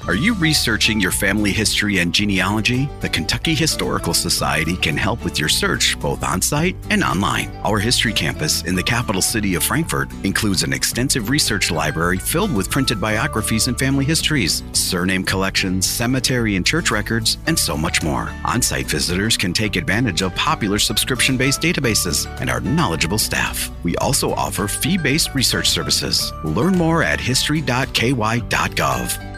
Are 0.07 0.14
you 0.14 0.35
researching 0.35 1.01
your 1.01 1.11
family 1.11 1.51
history 1.51 1.99
and 1.99 2.14
genealogy? 2.14 2.88
The 3.01 3.09
Kentucky 3.09 3.57
Historical 3.57 4.14
Society 4.14 4.77
can 4.77 4.97
help 4.97 5.25
with 5.25 5.40
your 5.40 5.49
search 5.49 5.99
both 5.99 6.23
on 6.23 6.40
site 6.40 6.77
and 6.90 7.03
online. 7.03 7.51
Our 7.64 7.81
history 7.81 8.12
campus 8.12 8.62
in 8.62 8.77
the 8.77 8.85
capital 8.85 9.21
city 9.21 9.57
of 9.57 9.64
Frankfort 9.64 10.09
includes 10.23 10.62
an 10.62 10.73
extensive 10.73 11.29
research 11.29 11.73
library 11.73 12.19
filled 12.19 12.55
with 12.55 12.71
printed 12.71 13.01
biographies 13.01 13.66
and 13.66 13.77
family 13.77 14.05
histories, 14.05 14.62
surname 14.75 15.25
collections, 15.25 15.88
cemetery 15.88 16.55
and 16.55 16.64
church 16.64 16.92
records, 16.92 17.38
and 17.49 17.59
so 17.59 17.77
much 17.77 18.05
more. 18.05 18.33
On 18.45 18.62
site 18.62 18.87
visitors 18.87 19.37
can 19.37 19.53
take 19.53 19.75
advantage 19.75 20.23
of 20.23 20.33
popular 20.37 20.79
subscription 20.79 21.37
based 21.37 21.61
databases 21.61 22.29
and 22.40 22.49
our 22.49 22.61
knowledgeable 22.61 23.19
staff. 23.19 23.73
We 23.83 23.97
also 23.97 24.31
offer 24.35 24.69
fee 24.69 24.99
based 24.99 25.35
research 25.35 25.69
services. 25.69 26.33
Learn 26.45 26.79
more 26.79 27.03
at 27.03 27.21
history.ky.gov. 27.21 29.33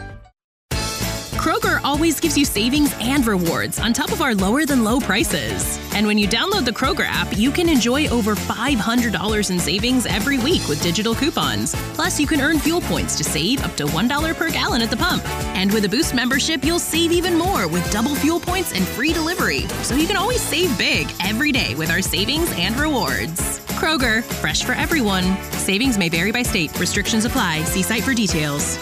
Always 1.89 2.19
gives 2.19 2.37
you 2.37 2.45
savings 2.45 2.93
and 3.01 3.25
rewards 3.25 3.79
on 3.79 3.93
top 3.93 4.11
of 4.11 4.21
our 4.21 4.35
lower 4.35 4.63
than 4.63 4.83
low 4.83 4.99
prices. 4.99 5.79
And 5.95 6.05
when 6.05 6.19
you 6.19 6.27
download 6.27 6.63
the 6.63 6.71
Kroger 6.71 7.03
app, 7.03 7.35
you 7.35 7.49
can 7.49 7.67
enjoy 7.67 8.07
over 8.09 8.35
$500 8.35 9.49
in 9.49 9.57
savings 9.57 10.05
every 10.05 10.37
week 10.37 10.67
with 10.67 10.83
digital 10.83 11.15
coupons. 11.15 11.73
Plus, 11.95 12.19
you 12.19 12.27
can 12.27 12.41
earn 12.41 12.59
fuel 12.59 12.79
points 12.79 13.17
to 13.17 13.23
save 13.23 13.63
up 13.63 13.75
to 13.77 13.87
$1 13.87 14.35
per 14.35 14.51
gallon 14.51 14.83
at 14.83 14.91
the 14.91 14.97
pump. 14.97 15.27
And 15.57 15.73
with 15.73 15.83
a 15.85 15.89
Boost 15.89 16.13
membership, 16.13 16.63
you'll 16.63 16.77
save 16.77 17.11
even 17.11 17.35
more 17.35 17.67
with 17.67 17.91
double 17.91 18.13
fuel 18.13 18.39
points 18.39 18.71
and 18.71 18.87
free 18.89 19.11
delivery. 19.11 19.67
So 19.81 19.95
you 19.95 20.05
can 20.05 20.15
always 20.15 20.41
save 20.41 20.77
big 20.77 21.07
every 21.23 21.51
day 21.51 21.73
with 21.73 21.89
our 21.89 22.03
savings 22.03 22.51
and 22.51 22.79
rewards. 22.79 23.61
Kroger, 23.79 24.23
fresh 24.23 24.63
for 24.63 24.73
everyone. 24.73 25.23
Savings 25.53 25.97
may 25.97 26.09
vary 26.09 26.31
by 26.31 26.43
state. 26.43 26.79
Restrictions 26.79 27.25
apply. 27.25 27.63
See 27.63 27.81
site 27.81 28.03
for 28.03 28.13
details. 28.13 28.77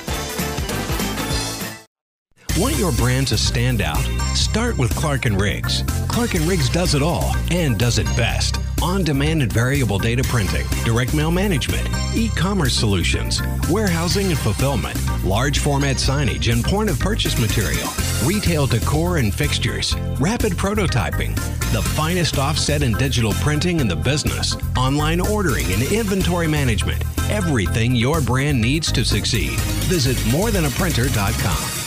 Want 2.58 2.76
your 2.80 2.92
brand 2.94 3.28
to 3.28 3.38
stand 3.38 3.82
out? 3.82 4.02
Start 4.36 4.80
with 4.80 4.96
Clark 4.96 5.26
& 5.26 5.26
Riggs. 5.26 5.84
Clark 6.08 6.34
& 6.34 6.42
Riggs 6.48 6.70
does 6.70 6.96
it 6.96 7.04
all 7.04 7.36
and 7.52 7.78
does 7.78 8.00
it 8.00 8.08
best. 8.18 8.60
On-demand 8.82 9.44
and 9.44 9.54
variable 9.54 10.00
data 10.00 10.24
printing, 10.24 10.66
direct 10.84 11.14
mail 11.14 11.30
management, 11.30 11.88
e-commerce 12.16 12.74
solutions, 12.74 13.44
warehousing 13.70 14.30
and 14.30 14.40
fulfillment, 14.40 15.00
large 15.24 15.60
format 15.60 15.98
signage 15.98 16.52
and 16.52 16.64
point 16.64 16.90
of 16.90 17.00
purchase 17.00 17.40
material, 17.40 17.88
retail 18.26 18.66
decor 18.66 19.18
and 19.18 19.32
fixtures, 19.32 19.96
rapid 20.20 20.54
prototyping, 20.54 21.36
the 21.72 21.84
finest 21.90 22.40
offset 22.40 22.82
and 22.82 22.98
digital 22.98 23.34
printing 23.34 23.80
in 23.80 23.88
the 23.88 23.96
business, 23.96 24.58
online 24.76 25.22
ordering 25.22 25.72
and 25.74 25.84
inventory 25.92 26.48
management, 26.48 27.04
everything 27.30 27.96
your 27.96 28.20
brand 28.20 28.60
needs 28.60 28.92
to 28.92 29.06
succeed. 29.06 29.60
Visit 29.90 30.18
morethanaprinter.com. 30.32 31.87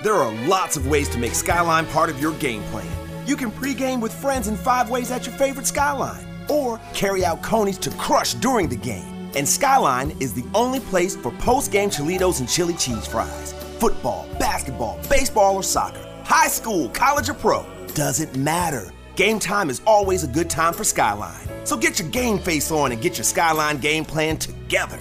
There 0.00 0.14
are 0.14 0.32
lots 0.46 0.76
of 0.76 0.86
ways 0.86 1.08
to 1.08 1.18
make 1.18 1.34
Skyline 1.34 1.84
part 1.86 2.08
of 2.08 2.20
your 2.20 2.32
game 2.34 2.62
plan. 2.64 2.86
You 3.26 3.36
can 3.36 3.50
pregame 3.50 4.00
with 4.00 4.12
friends 4.14 4.46
in 4.46 4.56
five 4.56 4.90
ways 4.90 5.10
at 5.10 5.26
your 5.26 5.34
favorite 5.34 5.66
Skyline, 5.66 6.24
or 6.48 6.80
carry 6.94 7.24
out 7.24 7.42
conies 7.42 7.78
to 7.78 7.90
crush 7.90 8.34
during 8.34 8.68
the 8.68 8.76
game. 8.76 9.28
And 9.34 9.46
Skyline 9.46 10.12
is 10.20 10.32
the 10.32 10.44
only 10.54 10.78
place 10.78 11.16
for 11.16 11.32
post-game 11.32 11.90
Chilitos 11.90 12.38
and 12.38 12.48
chili 12.48 12.74
cheese 12.74 13.08
fries. 13.08 13.52
Football, 13.80 14.28
basketball, 14.38 15.00
baseball, 15.10 15.56
or 15.56 15.64
soccer. 15.64 16.06
High 16.24 16.48
school, 16.48 16.88
college, 16.90 17.28
or 17.28 17.34
pro. 17.34 17.66
Doesn't 17.94 18.36
matter. 18.36 18.92
Game 19.16 19.40
time 19.40 19.68
is 19.68 19.82
always 19.84 20.22
a 20.22 20.28
good 20.28 20.48
time 20.48 20.74
for 20.74 20.84
Skyline. 20.84 21.48
So 21.66 21.76
get 21.76 21.98
your 21.98 22.08
game 22.10 22.38
face 22.38 22.70
on 22.70 22.92
and 22.92 23.02
get 23.02 23.18
your 23.18 23.24
Skyline 23.24 23.78
game 23.78 24.04
plan 24.04 24.36
together. 24.36 24.98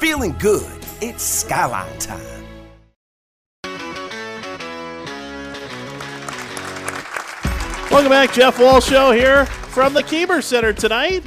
Feeling 0.00 0.34
good? 0.40 0.84
It's 1.00 1.22
Skyline 1.22 1.96
time. 2.00 2.41
Welcome 7.92 8.08
back, 8.08 8.32
Jeff 8.32 8.58
Walz 8.58 8.86
Show 8.86 9.12
here 9.12 9.44
from 9.44 9.92
the 9.92 10.02
Keemer 10.02 10.42
Center 10.42 10.72
tonight. 10.72 11.22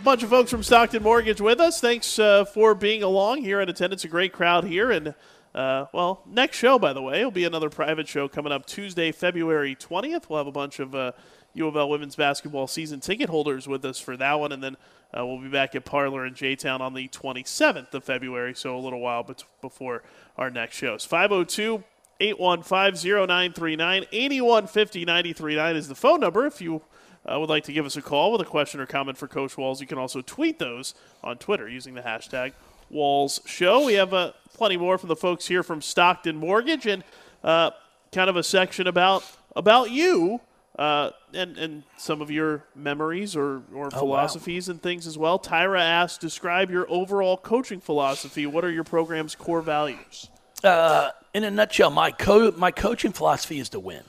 A 0.00 0.02
bunch 0.02 0.22
of 0.22 0.30
folks 0.30 0.50
from 0.50 0.62
Stockton 0.62 1.02
Mortgage 1.02 1.38
with 1.38 1.60
us. 1.60 1.82
Thanks 1.82 2.18
uh, 2.18 2.46
for 2.46 2.74
being 2.74 3.02
along 3.02 3.42
here 3.42 3.60
in 3.60 3.68
attendance. 3.68 4.02
A 4.02 4.08
great 4.08 4.32
crowd 4.32 4.64
here. 4.64 4.90
And, 4.90 5.14
uh, 5.54 5.84
well, 5.92 6.22
next 6.26 6.56
show, 6.56 6.78
by 6.78 6.94
the 6.94 7.02
way, 7.02 7.22
will 7.22 7.30
be 7.30 7.44
another 7.44 7.68
private 7.68 8.08
show 8.08 8.26
coming 8.26 8.52
up 8.52 8.64
Tuesday, 8.64 9.12
February 9.12 9.76
20th. 9.76 10.30
We'll 10.30 10.38
have 10.38 10.46
a 10.46 10.50
bunch 10.50 10.80
of 10.80 10.94
uh, 10.94 11.12
U 11.52 11.68
of 11.68 11.76
L 11.76 11.90
women's 11.90 12.16
basketball 12.16 12.66
season 12.68 13.00
ticket 13.00 13.28
holders 13.28 13.68
with 13.68 13.84
us 13.84 14.00
for 14.00 14.16
that 14.16 14.40
one. 14.40 14.50
And 14.50 14.62
then 14.62 14.78
uh, 15.14 15.26
we'll 15.26 15.42
be 15.42 15.50
back 15.50 15.74
at 15.74 15.84
Parlor 15.84 16.24
in 16.24 16.34
J 16.34 16.56
Town 16.56 16.80
on 16.80 16.94
the 16.94 17.08
27th 17.08 17.92
of 17.92 18.02
February, 18.02 18.54
so 18.54 18.74
a 18.74 18.80
little 18.80 19.00
while 19.00 19.28
before 19.60 20.02
our 20.38 20.48
next 20.48 20.74
shows. 20.74 21.04
502 21.04 21.84
815 22.22 23.10
0939 23.26 24.06
8150 24.12 25.04
939 25.04 25.76
is 25.76 25.88
the 25.88 25.94
phone 25.94 26.20
number 26.20 26.46
if 26.46 26.60
you 26.60 26.82
uh, 27.30 27.38
would 27.38 27.48
like 27.48 27.64
to 27.64 27.72
give 27.72 27.84
us 27.86 27.96
a 27.96 28.02
call 28.02 28.32
with 28.32 28.40
a 28.40 28.44
question 28.44 28.80
or 28.80 28.86
comment 28.86 29.18
for 29.18 29.26
Coach 29.28 29.56
Walz. 29.56 29.80
You 29.80 29.86
can 29.86 29.98
also 29.98 30.20
tweet 30.22 30.58
those 30.58 30.94
on 31.22 31.38
Twitter 31.38 31.68
using 31.68 31.94
the 31.94 32.00
hashtag 32.00 32.52
Walz 32.90 33.40
Show. 33.46 33.86
We 33.86 33.94
have 33.94 34.12
uh, 34.14 34.32
plenty 34.54 34.76
more 34.76 34.98
from 34.98 35.08
the 35.08 35.16
folks 35.16 35.46
here 35.46 35.62
from 35.62 35.80
Stockton 35.82 36.36
Mortgage 36.36 36.86
and 36.86 37.02
uh, 37.42 37.70
kind 38.12 38.28
of 38.30 38.36
a 38.36 38.42
section 38.42 38.86
about 38.86 39.24
about 39.56 39.90
you 39.90 40.40
uh, 40.78 41.10
and 41.34 41.56
and 41.58 41.82
some 41.96 42.20
of 42.22 42.30
your 42.30 42.64
memories 42.74 43.34
or, 43.36 43.62
or 43.74 43.86
Oh, 43.86 43.88
wow. 43.88 43.88
philosophies 44.00 44.68
and 44.68 44.80
things 44.82 45.06
as 45.06 45.18
well. 45.18 45.38
Tyra 45.38 45.80
asked, 45.80 46.20
describe 46.20 46.70
your 46.70 46.86
overall 46.90 47.36
coaching 47.36 47.80
philosophy. 47.80 48.46
What 48.46 48.64
are 48.64 48.70
your 48.70 48.84
program's 48.84 49.34
core 49.34 49.62
values? 49.62 50.28
Uh, 50.64 51.10
in 51.34 51.44
a 51.44 51.50
nutshell, 51.50 51.90
my 51.90 52.10
co- 52.10 52.52
my 52.52 52.70
coaching 52.70 53.12
philosophy 53.12 53.58
is 53.58 53.68
to 53.70 53.80
win. 53.80 54.04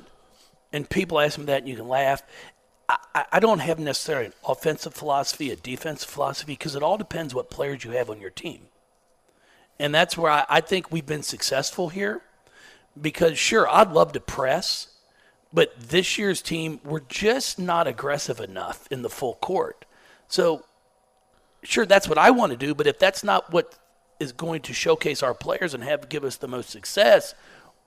And 0.71 0.89
people 0.89 1.19
ask 1.19 1.37
me 1.37 1.45
that, 1.45 1.59
and 1.59 1.69
you 1.69 1.75
can 1.75 1.87
laugh. 1.87 2.23
I, 2.89 3.25
I- 3.31 3.39
don't 3.39 3.59
have 3.59 3.79
necessarily 3.79 4.27
an 4.27 4.33
offensive 4.47 4.93
philosophy, 4.93 5.51
a 5.51 5.55
defensive 5.55 6.09
philosophy, 6.09 6.53
because 6.53 6.75
it 6.75 6.83
all 6.83 6.97
depends 6.97 7.33
what 7.33 7.49
players 7.49 7.83
you 7.83 7.91
have 7.91 8.09
on 8.09 8.19
your 8.19 8.29
team. 8.29 8.67
And 9.79 9.93
that's 9.93 10.17
where 10.17 10.31
I, 10.31 10.45
I 10.49 10.61
think 10.61 10.91
we've 10.91 11.05
been 11.05 11.23
successful 11.23 11.89
here. 11.89 12.21
Because 12.99 13.39
sure, 13.39 13.67
I'd 13.67 13.91
love 13.91 14.11
to 14.13 14.19
press, 14.19 14.87
but 15.51 15.73
this 15.79 16.17
year's 16.17 16.41
team 16.43 16.79
we're 16.83 16.99
just 17.01 17.57
not 17.57 17.87
aggressive 17.87 18.39
enough 18.39 18.87
in 18.91 19.01
the 19.01 19.09
full 19.09 19.35
court. 19.35 19.85
So 20.27 20.65
sure 21.63 21.85
that's 21.85 22.07
what 22.07 22.17
I 22.19 22.31
want 22.31 22.51
to 22.51 22.57
do, 22.57 22.75
but 22.75 22.85
if 22.85 22.99
that's 22.99 23.23
not 23.23 23.51
what 23.51 23.79
is 24.23 24.31
going 24.31 24.61
to 24.63 24.73
showcase 24.73 25.21
our 25.21 25.33
players 25.33 25.73
and 25.73 25.83
have 25.83 26.09
give 26.09 26.23
us 26.23 26.37
the 26.37 26.47
most 26.47 26.69
success, 26.69 27.35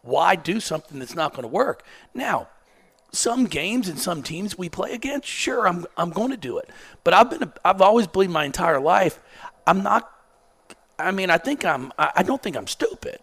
why 0.03 0.37
do 0.37 0.61
something 0.61 0.99
that's 1.01 1.17
not 1.17 1.33
going 1.33 1.43
to 1.43 1.49
work? 1.49 1.85
Now, 2.15 2.49
some 3.13 3.47
games 3.47 3.89
and 3.89 3.99
some 3.99 4.23
teams 4.23 4.59
we 4.59 4.69
play 4.69 4.93
against, 4.93 5.27
sure, 5.29 5.67
I'm 5.67 5.87
I'm 5.97 6.11
going 6.11 6.31
to 6.31 6.37
do 6.37 6.59
it. 6.59 6.71
But 7.03 7.15
I've 7.15 7.31
been 7.31 7.53
I've 7.65 7.83
always 7.83 8.07
believed 8.07 8.33
my 8.33 8.45
entire 8.45 8.81
life 8.81 9.19
I'm 9.67 9.83
not. 9.83 10.11
I 10.99 11.11
mean, 11.11 11.31
I 11.31 11.39
think 11.39 11.65
I'm. 11.65 11.93
I 11.99 12.13
I 12.17 12.23
don't 12.23 12.43
think 12.43 12.57
I'm 12.57 12.67
stupid. 12.67 13.19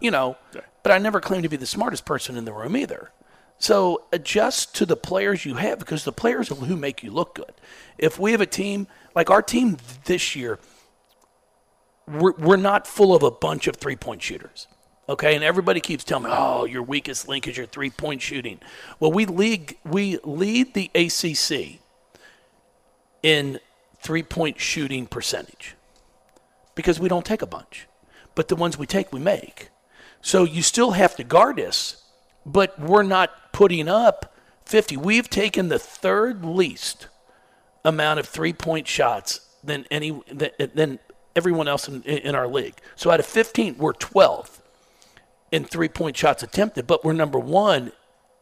You 0.00 0.12
know, 0.12 0.36
but 0.82 0.92
I 0.92 0.98
never 0.98 1.20
claim 1.20 1.42
to 1.42 1.48
be 1.48 1.56
the 1.56 1.66
smartest 1.66 2.04
person 2.04 2.36
in 2.36 2.44
the 2.44 2.52
room 2.52 2.76
either. 2.76 3.10
So 3.58 4.04
adjust 4.12 4.74
to 4.76 4.86
the 4.86 4.96
players 4.96 5.44
you 5.44 5.54
have 5.54 5.78
because 5.78 6.04
the 6.04 6.12
players 6.12 6.50
are 6.50 6.54
who 6.54 6.76
make 6.76 7.02
you 7.02 7.10
look 7.10 7.34
good. 7.34 7.52
If 7.98 8.18
we 8.18 8.32
have 8.32 8.40
a 8.40 8.46
team 8.46 8.86
like 9.14 9.30
our 9.30 9.42
team 9.42 9.78
this 10.04 10.36
year, 10.36 10.60
we're, 12.12 12.32
we're 12.32 12.56
not 12.56 12.86
full 12.86 13.14
of 13.14 13.22
a 13.22 13.30
bunch 13.30 13.66
of 13.66 13.76
three 13.76 13.96
point 13.96 14.22
shooters. 14.22 14.68
Okay, 15.08 15.34
and 15.34 15.42
everybody 15.42 15.80
keeps 15.80 16.04
telling 16.04 16.24
me, 16.24 16.30
"Oh, 16.32 16.64
your 16.64 16.82
weakest 16.82 17.28
link 17.28 17.48
is 17.48 17.56
your 17.56 17.66
three 17.66 17.90
point 17.90 18.22
shooting." 18.22 18.60
Well, 19.00 19.12
we 19.12 19.26
league 19.26 19.78
we 19.84 20.18
lead 20.24 20.74
the 20.74 20.90
ACC 20.94 21.80
in 23.22 23.58
three 24.00 24.22
point 24.22 24.60
shooting 24.60 25.06
percentage 25.06 25.76
because 26.74 27.00
we 27.00 27.08
don't 27.08 27.26
take 27.26 27.42
a 27.42 27.46
bunch, 27.46 27.88
but 28.34 28.48
the 28.48 28.56
ones 28.56 28.78
we 28.78 28.86
take, 28.86 29.12
we 29.12 29.20
make. 29.20 29.70
So 30.20 30.44
you 30.44 30.62
still 30.62 30.92
have 30.92 31.16
to 31.16 31.24
guard 31.24 31.58
us, 31.58 32.02
but 32.46 32.78
we're 32.78 33.02
not 33.02 33.52
putting 33.52 33.88
up 33.88 34.34
50. 34.66 34.96
We've 34.96 35.28
taken 35.28 35.68
the 35.68 35.78
third 35.78 36.44
least 36.44 37.08
amount 37.84 38.20
of 38.20 38.26
three 38.26 38.52
point 38.52 38.86
shots 38.86 39.40
than 39.64 39.84
any 39.90 40.20
than 40.30 40.98
everyone 41.34 41.68
else 41.68 41.88
in, 41.88 42.02
in 42.02 42.34
our 42.34 42.48
league. 42.48 42.74
So 42.96 43.10
out 43.10 43.20
of 43.20 43.26
15, 43.26 43.78
we're 43.78 43.92
12th 43.92 44.60
in 45.50 45.64
three 45.64 45.88
point 45.88 46.16
shots 46.16 46.42
attempted, 46.42 46.86
but 46.86 47.04
we're 47.04 47.12
number 47.12 47.38
one 47.38 47.92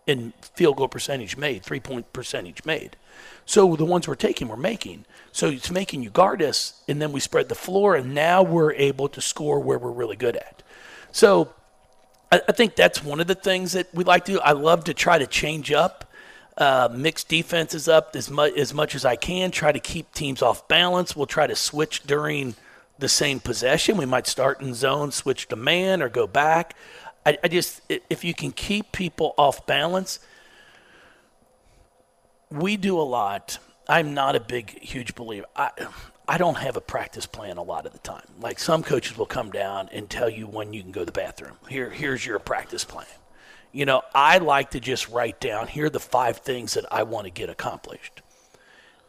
in 0.06 0.32
field 0.54 0.76
goal 0.76 0.88
percentage 0.88 1.36
made, 1.36 1.62
three 1.62 1.80
point 1.80 2.12
percentage 2.12 2.64
made. 2.64 2.96
So 3.44 3.76
the 3.76 3.84
ones 3.84 4.08
we're 4.08 4.14
taking, 4.14 4.48
we're 4.48 4.56
making. 4.56 5.04
So 5.32 5.48
it's 5.48 5.70
making 5.70 6.02
you 6.02 6.10
guard 6.10 6.40
us, 6.42 6.82
and 6.88 7.02
then 7.02 7.12
we 7.12 7.20
spread 7.20 7.48
the 7.48 7.54
floor, 7.54 7.96
and 7.96 8.14
now 8.14 8.42
we're 8.42 8.72
able 8.72 9.08
to 9.08 9.20
score 9.20 9.60
where 9.60 9.78
we're 9.78 9.90
really 9.90 10.16
good 10.16 10.36
at. 10.36 10.62
So 11.12 11.52
I, 12.30 12.40
I 12.48 12.52
think 12.52 12.76
that's 12.76 13.02
one 13.04 13.20
of 13.20 13.26
the 13.26 13.34
things 13.34 13.72
that 13.72 13.92
we 13.94 14.04
like 14.04 14.24
to 14.26 14.32
do. 14.32 14.40
I 14.40 14.52
love 14.52 14.84
to 14.84 14.94
try 14.94 15.18
to 15.18 15.26
change 15.26 15.72
up, 15.72 16.10
uh, 16.56 16.88
mix 16.92 17.24
defenses 17.24 17.88
up 17.88 18.14
as 18.14 18.30
as 18.56 18.72
much 18.74 18.94
as 18.94 19.04
I 19.04 19.16
can. 19.16 19.50
Try 19.50 19.72
to 19.72 19.80
keep 19.80 20.12
teams 20.12 20.42
off 20.42 20.66
balance. 20.68 21.16
We'll 21.16 21.26
try 21.26 21.46
to 21.46 21.56
switch 21.56 22.04
during 22.04 22.54
the 23.00 23.08
same 23.08 23.40
possession. 23.40 23.96
We 23.96 24.06
might 24.06 24.26
start 24.26 24.60
in 24.60 24.74
zone, 24.74 25.10
switch 25.12 25.48
to 25.48 25.56
man, 25.56 26.02
or 26.02 26.08
go 26.08 26.26
back. 26.26 26.74
I, 27.26 27.38
I 27.42 27.48
just, 27.48 27.82
if 27.88 28.24
you 28.24 28.34
can 28.34 28.52
keep 28.52 28.92
people 28.92 29.34
off 29.36 29.66
balance, 29.66 30.20
we 32.50 32.76
do 32.76 32.98
a 32.98 33.02
lot. 33.02 33.58
I'm 33.88 34.14
not 34.14 34.36
a 34.36 34.40
big, 34.40 34.82
huge 34.82 35.14
believer. 35.14 35.46
I, 35.56 35.70
I 36.28 36.38
don't 36.38 36.58
have 36.58 36.76
a 36.76 36.80
practice 36.80 37.26
plan 37.26 37.56
a 37.56 37.62
lot 37.62 37.86
of 37.86 37.92
the 37.92 37.98
time. 37.98 38.26
Like 38.38 38.58
some 38.58 38.82
coaches 38.82 39.18
will 39.18 39.26
come 39.26 39.50
down 39.50 39.88
and 39.92 40.08
tell 40.08 40.30
you 40.30 40.46
when 40.46 40.72
you 40.72 40.82
can 40.82 40.92
go 40.92 41.00
to 41.00 41.06
the 41.06 41.12
bathroom. 41.12 41.56
Here, 41.68 41.90
here's 41.90 42.24
your 42.24 42.38
practice 42.38 42.84
plan. 42.84 43.06
You 43.72 43.84
know, 43.84 44.02
I 44.14 44.38
like 44.38 44.70
to 44.70 44.80
just 44.80 45.08
write 45.08 45.40
down 45.40 45.68
here 45.68 45.86
are 45.86 45.90
the 45.90 46.00
five 46.00 46.38
things 46.38 46.74
that 46.74 46.84
I 46.92 47.02
want 47.04 47.26
to 47.26 47.30
get 47.30 47.50
accomplished. 47.50 48.22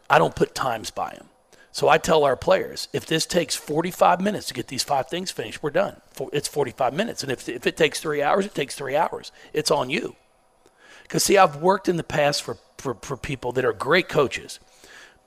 I 0.08 0.18
don't 0.18 0.34
put 0.34 0.54
times 0.54 0.90
by 0.90 1.14
them. 1.14 1.28
So 1.72 1.88
I 1.88 1.96
tell 1.96 2.24
our 2.24 2.36
players, 2.36 2.88
if 2.92 3.06
this 3.06 3.24
takes 3.24 3.56
45 3.56 4.20
minutes 4.20 4.46
to 4.48 4.54
get 4.54 4.68
these 4.68 4.84
five 4.84 5.08
things 5.08 5.30
finished, 5.30 5.62
we're 5.62 5.70
done. 5.70 6.02
It's 6.30 6.46
45 6.46 6.92
minutes. 6.92 7.22
And 7.22 7.32
if, 7.32 7.48
if 7.48 7.66
it 7.66 7.78
takes 7.78 7.98
three 7.98 8.22
hours, 8.22 8.44
it 8.44 8.54
takes 8.54 8.74
three 8.74 8.94
hours. 8.94 9.32
It's 9.54 9.70
on 9.70 9.88
you. 9.88 10.14
Because, 11.02 11.24
see, 11.24 11.38
I've 11.38 11.56
worked 11.56 11.88
in 11.88 11.96
the 11.96 12.04
past 12.04 12.42
for, 12.42 12.58
for, 12.76 12.94
for 13.00 13.16
people 13.16 13.52
that 13.52 13.64
are 13.64 13.72
great 13.72 14.10
coaches, 14.10 14.60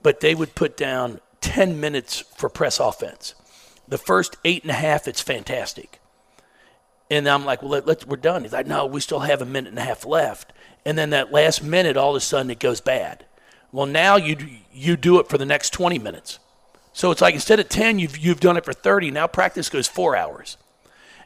but 0.02 0.20
they 0.20 0.36
would 0.36 0.54
put 0.54 0.76
down 0.76 1.20
10 1.40 1.80
minutes 1.80 2.20
for 2.20 2.48
press 2.48 2.78
offense. 2.78 3.34
The 3.88 3.98
first 3.98 4.36
eight 4.44 4.62
and 4.62 4.70
a 4.70 4.74
half, 4.74 5.08
it's 5.08 5.20
fantastic. 5.20 6.00
And 7.10 7.28
I'm 7.28 7.44
like, 7.44 7.62
well, 7.62 7.72
let, 7.72 7.86
let's, 7.86 8.06
we're 8.06 8.16
done. 8.16 8.42
He's 8.42 8.52
like, 8.52 8.66
no, 8.66 8.86
we 8.86 9.00
still 9.00 9.20
have 9.20 9.42
a 9.42 9.46
minute 9.46 9.70
and 9.70 9.78
a 9.78 9.82
half 9.82 10.04
left. 10.06 10.52
And 10.84 10.96
then 10.96 11.10
that 11.10 11.32
last 11.32 11.62
minute, 11.62 11.96
all 11.96 12.10
of 12.10 12.16
a 12.16 12.20
sudden, 12.20 12.50
it 12.50 12.60
goes 12.60 12.80
bad. 12.80 13.24
Well, 13.76 13.86
now 13.86 14.16
you, 14.16 14.36
you 14.72 14.96
do 14.96 15.20
it 15.20 15.28
for 15.28 15.38
the 15.38 15.46
next 15.46 15.70
20 15.70 15.98
minutes. 15.98 16.38
So 16.92 17.10
it's 17.10 17.20
like 17.20 17.34
instead 17.34 17.60
of 17.60 17.68
10, 17.68 17.98
you've, 17.98 18.16
you've 18.16 18.40
done 18.40 18.56
it 18.56 18.64
for 18.64 18.72
30. 18.72 19.10
Now 19.10 19.26
practice 19.26 19.68
goes 19.68 19.86
four 19.86 20.16
hours. 20.16 20.56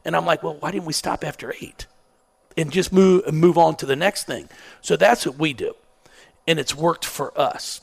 And 0.04 0.16
I'm 0.16 0.26
like, 0.26 0.42
well, 0.42 0.56
why 0.58 0.72
didn't 0.72 0.86
we 0.86 0.92
stop 0.92 1.24
after 1.24 1.54
eight? 1.60 1.86
and 2.56 2.70
just 2.70 2.92
move 2.92 3.32
move 3.32 3.56
on 3.56 3.76
to 3.76 3.86
the 3.86 3.96
next 3.96 4.24
thing. 4.24 4.48
So 4.80 4.96
that's 4.96 5.26
what 5.26 5.38
we 5.38 5.52
do, 5.52 5.74
and 6.46 6.58
it's 6.58 6.74
worked 6.74 7.04
for 7.04 7.38
us. 7.38 7.80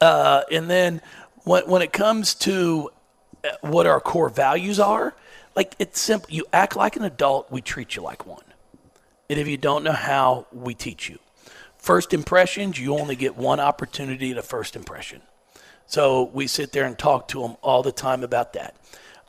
Uh, 0.00 0.42
and 0.50 0.70
then 0.70 1.02
when 1.44 1.68
when 1.68 1.82
it 1.82 1.92
comes 1.92 2.34
to 2.36 2.90
uh, 3.44 3.48
what 3.60 3.86
our 3.86 4.00
core 4.00 4.28
values 4.28 4.80
are, 4.80 5.14
like 5.54 5.74
it's 5.78 6.00
simple. 6.00 6.30
You 6.30 6.46
act 6.52 6.76
like 6.76 6.96
an 6.96 7.04
adult, 7.04 7.50
we 7.50 7.60
treat 7.60 7.96
you 7.96 8.02
like 8.02 8.26
one. 8.26 8.44
And 9.28 9.38
if 9.38 9.46
you 9.46 9.56
don't 9.56 9.84
know 9.84 9.92
how, 9.92 10.46
we 10.52 10.74
teach 10.74 11.08
you. 11.08 11.18
First 11.80 12.12
impressions, 12.12 12.78
you 12.78 12.94
only 12.98 13.16
get 13.16 13.38
one 13.38 13.58
opportunity 13.58 14.30
at 14.32 14.36
a 14.36 14.42
first 14.42 14.76
impression. 14.76 15.22
So 15.86 16.24
we 16.34 16.46
sit 16.46 16.72
there 16.72 16.84
and 16.84 16.96
talk 16.96 17.26
to 17.28 17.40
them 17.40 17.56
all 17.62 17.82
the 17.82 17.90
time 17.90 18.22
about 18.22 18.52
that. 18.52 18.76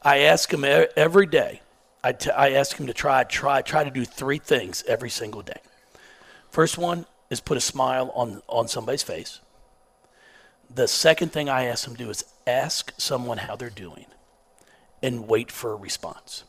I 0.04 0.20
ask 0.20 0.54
e- 0.54 0.58
every 0.98 1.26
day. 1.28 1.62
I, 2.04 2.12
t- 2.12 2.30
I 2.30 2.52
ask 2.52 2.76
them 2.76 2.88
to 2.88 2.94
try, 2.94 3.24
try, 3.24 3.62
try 3.62 3.86
to 3.86 3.90
do 3.90 4.04
three 4.04 4.38
things 4.38 4.84
every 4.86 5.10
single 5.10 5.42
day. 5.42 5.62
First 6.50 6.78
one 6.78 7.06
is 7.30 7.40
put 7.40 7.56
a 7.56 7.62
smile 7.62 8.12
on, 8.16 8.42
on 8.50 8.68
somebody's 8.68 9.04
face. 9.04 9.40
The 10.70 10.90
second 10.90 11.32
thing 11.32 11.48
I 11.48 11.64
ask 11.64 11.86
them 11.86 11.96
to 11.96 12.04
do 12.04 12.10
is 12.10 12.26
ask 12.46 12.92
someone 12.98 13.38
how 13.38 13.56
they're 13.56 13.70
doing 13.70 14.08
and 15.02 15.28
wait 15.28 15.52
for 15.52 15.72
a 15.72 15.76
response. 15.78 16.44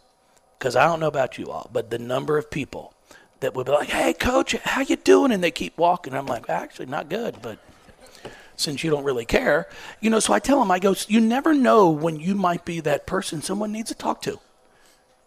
Because 0.59 0.75
I 0.75 0.85
don't 0.85 0.99
know 0.99 1.07
about 1.07 1.39
you 1.39 1.49
all, 1.51 1.71
but 1.73 1.91
the 1.91 1.99
number 1.99 2.39
of 2.39 2.51
people 2.51 2.93
that 3.43 3.55
would 3.55 3.67
be 3.67 3.73
like, 3.73 3.91
"Hey, 3.91 4.13
coach, 4.13 4.53
how 4.65 4.81
you 4.81 4.97
doing?" 4.97 5.33
and 5.33 5.43
they 5.43 5.51
keep 5.51 5.77
walking. 5.79 6.15
I'm 6.15 6.27
like, 6.27 6.49
"Actually, 6.49 6.87
not 6.87 7.09
good, 7.09 7.37
but 7.43 7.59
since 8.57 8.83
you 8.83 8.91
don't 8.91 9.05
really 9.05 9.25
care, 9.25 9.69
you 10.01 10.11
know." 10.11 10.21
So 10.21 10.33
I 10.33 10.39
tell 10.39 10.59
them, 10.59 10.71
I 10.71 10.79
go, 10.79 10.95
"You 11.07 11.21
never 11.21 11.55
know 11.55 11.91
when 11.91 12.17
you 12.17 12.35
might 12.35 12.65
be 12.65 12.81
that 12.81 13.07
person 13.07 13.43
someone 13.43 13.73
needs 13.73 13.91
to 13.91 13.95
talk 13.95 14.23
to. 14.23 14.41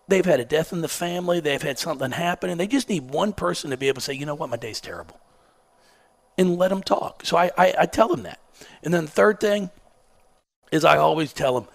They've 0.07 0.25
had 0.25 0.39
a 0.39 0.45
death 0.45 0.73
in 0.73 0.81
the 0.81 0.87
family, 0.87 1.39
they've 1.39 1.61
had 1.61 1.79
something 1.79 2.11
happen, 2.11 2.49
and 2.49 2.59
they 2.59 2.67
just 2.67 2.89
need 2.89 3.09
one 3.11 3.33
person 3.33 3.71
to 3.71 3.77
be 3.77 3.87
able 3.87 3.95
to 3.95 4.01
say, 4.01 4.13
"You 4.13 4.25
know 4.25 4.35
what? 4.35 4.49
My 4.49 4.57
day's 4.57 4.81
terrible." 4.81 5.19
and 6.37 6.57
let 6.57 6.69
them 6.69 6.83
talk. 6.83 7.25
So 7.25 7.37
I, 7.37 7.51
I, 7.57 7.73
I 7.79 7.85
tell 7.85 8.07
them 8.07 8.23
that. 8.23 8.39
And 8.83 8.93
then 8.93 9.05
the 9.05 9.11
third 9.11 9.39
thing 9.39 9.69
is 10.71 10.83
I 10.83 10.97
always 10.97 11.33
tell 11.33 11.59
them, 11.59 11.69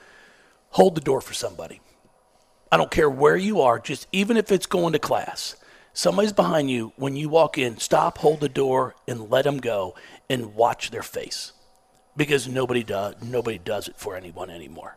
hold 0.71 0.95
the 0.95 1.01
door 1.01 1.21
for 1.21 1.35
somebody. 1.35 1.81
I 2.71 2.77
don't 2.77 2.91
care 2.91 3.11
where 3.11 3.37
you 3.37 3.61
are, 3.61 3.79
just 3.79 4.07
even 4.13 4.37
if 4.37 4.53
it's 4.53 4.67
going 4.67 4.93
to 4.93 4.99
class. 4.99 5.57
Somebody's 5.93 6.33
behind 6.33 6.71
you. 6.71 6.93
When 6.97 7.17
you 7.17 7.29
walk 7.29 7.59
in, 7.59 7.79
stop, 7.79 8.19
hold 8.19 8.41
the 8.41 8.49
door, 8.49 8.95
and 9.09 9.31
let 9.31 9.45
them 9.45 9.59
go 9.59 9.95
and 10.29 10.55
watch 10.55 10.91
their 10.91 11.03
face. 11.03 11.53
Because 12.17 12.49
nobody 12.49 12.83
does, 12.83 13.15
nobody 13.23 13.59
does 13.59 13.89
it 13.89 13.97
for 13.97 14.17
anyone 14.17 14.51
anymore. 14.51 14.97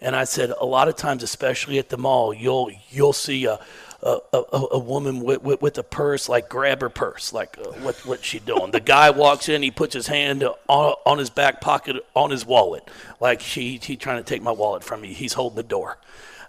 And 0.00 0.14
I 0.14 0.24
said 0.24 0.50
a 0.50 0.66
lot 0.66 0.88
of 0.88 0.96
times, 0.96 1.22
especially 1.22 1.78
at 1.78 1.88
the 1.88 1.96
mall, 1.96 2.34
you'll 2.34 2.70
you'll 2.90 3.14
see 3.14 3.46
a 3.46 3.58
a, 4.02 4.18
a, 4.32 4.66
a 4.72 4.78
woman 4.78 5.20
with, 5.20 5.42
with, 5.42 5.62
with 5.62 5.78
a 5.78 5.82
purse, 5.82 6.28
like 6.28 6.48
grab 6.48 6.82
her 6.82 6.90
purse, 6.90 7.32
like 7.32 7.56
uh, 7.58 7.70
what 7.80 7.96
what's 8.06 8.24
she 8.24 8.38
doing? 8.38 8.70
the 8.70 8.80
guy 8.80 9.10
walks 9.10 9.48
in, 9.48 9.62
he 9.62 9.70
puts 9.70 9.94
his 9.94 10.06
hand 10.06 10.44
on, 10.44 10.94
on 11.06 11.18
his 11.18 11.30
back 11.30 11.62
pocket 11.62 11.96
on 12.14 12.30
his 12.30 12.44
wallet, 12.44 12.88
like 13.20 13.40
she 13.40 13.78
he 13.82 13.96
trying 13.96 14.18
to 14.18 14.22
take 14.22 14.42
my 14.42 14.52
wallet 14.52 14.84
from 14.84 15.00
me. 15.00 15.14
He's 15.14 15.32
holding 15.32 15.56
the 15.56 15.62
door. 15.62 15.98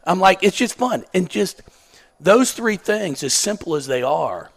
I'm 0.04 0.20
like, 0.20 0.44
it's 0.44 0.58
just 0.58 0.76
fun, 0.76 1.06
and 1.14 1.30
just 1.30 1.62
those 2.20 2.52
three 2.52 2.78
things, 2.78 3.24
as 3.24 3.34
simple 3.34 3.76
as 3.76 3.88
they 3.88 4.04
are, 4.04 4.50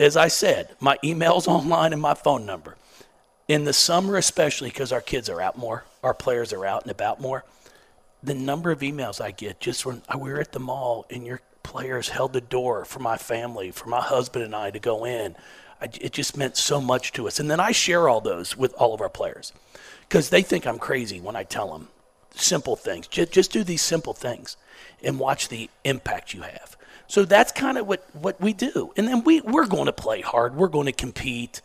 as 0.00 0.16
I 0.16 0.28
said, 0.28 0.74
my 0.80 0.98
email's 1.02 1.48
online 1.48 1.92
and 1.92 2.02
my 2.02 2.14
phone 2.14 2.46
number. 2.46 2.76
In 3.46 3.64
the 3.64 3.72
summer, 3.72 4.16
especially 4.16 4.68
because 4.68 4.92
our 4.92 5.00
kids 5.00 5.30
are 5.30 5.40
out 5.40 5.56
more, 5.56 5.84
our 6.02 6.14
players 6.14 6.52
are 6.52 6.66
out 6.66 6.82
and 6.82 6.90
about 6.90 7.20
more 7.20 7.44
the 8.22 8.34
number 8.34 8.70
of 8.70 8.80
emails 8.80 9.20
I 9.20 9.30
get 9.30 9.60
just 9.60 9.86
when 9.86 10.02
we 10.18 10.30
were 10.30 10.40
at 10.40 10.52
the 10.52 10.60
mall 10.60 11.06
and 11.10 11.26
your 11.26 11.40
players 11.62 12.08
held 12.08 12.32
the 12.32 12.40
door 12.40 12.84
for 12.84 12.98
my 12.98 13.16
family, 13.16 13.70
for 13.70 13.88
my 13.88 14.00
husband 14.00 14.44
and 14.44 14.54
I 14.54 14.70
to 14.70 14.78
go 14.78 15.04
in. 15.04 15.36
I, 15.80 15.84
it 16.00 16.12
just 16.12 16.36
meant 16.36 16.56
so 16.56 16.80
much 16.80 17.12
to 17.12 17.28
us. 17.28 17.38
And 17.38 17.50
then 17.50 17.60
I 17.60 17.72
share 17.72 18.08
all 18.08 18.20
those 18.20 18.56
with 18.56 18.74
all 18.74 18.94
of 18.94 19.00
our 19.00 19.08
players 19.08 19.52
because 20.08 20.30
they 20.30 20.42
think 20.42 20.66
I'm 20.66 20.78
crazy 20.78 21.20
when 21.20 21.36
I 21.36 21.44
tell 21.44 21.72
them 21.72 21.88
simple 22.34 22.74
things. 22.74 23.06
Just, 23.06 23.32
just 23.32 23.52
do 23.52 23.62
these 23.62 23.82
simple 23.82 24.14
things 24.14 24.56
and 25.02 25.18
watch 25.18 25.48
the 25.48 25.70
impact 25.84 26.34
you 26.34 26.42
have. 26.42 26.76
So 27.08 27.24
that's 27.24 27.52
kind 27.52 27.78
of 27.78 27.86
what, 27.86 28.06
what 28.14 28.40
we 28.40 28.52
do. 28.52 28.92
And 28.96 29.08
then 29.08 29.24
we, 29.24 29.40
we're 29.40 29.66
going 29.66 29.86
to 29.86 29.92
play 29.92 30.20
hard, 30.20 30.54
we're 30.54 30.68
going 30.68 30.86
to 30.86 30.92
compete. 30.92 31.62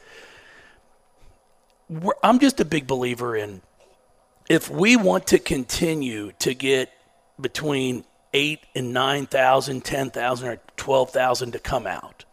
We're, 1.89 2.13
I'm 2.23 2.39
just 2.39 2.59
a 2.59 2.65
big 2.65 2.87
believer 2.87 3.35
in 3.35 3.61
if 4.49 4.69
we 4.69 4.95
want 4.95 5.27
to 5.27 5.39
continue 5.39 6.31
to 6.39 6.53
get 6.53 6.89
between 7.39 8.03
eight 8.33 8.61
and 8.75 8.93
9,000, 8.93 9.83
10,000, 9.83 10.47
or 10.47 10.59
12,000 10.77 11.51
to 11.51 11.59
come 11.59 11.87
out, 11.87 12.25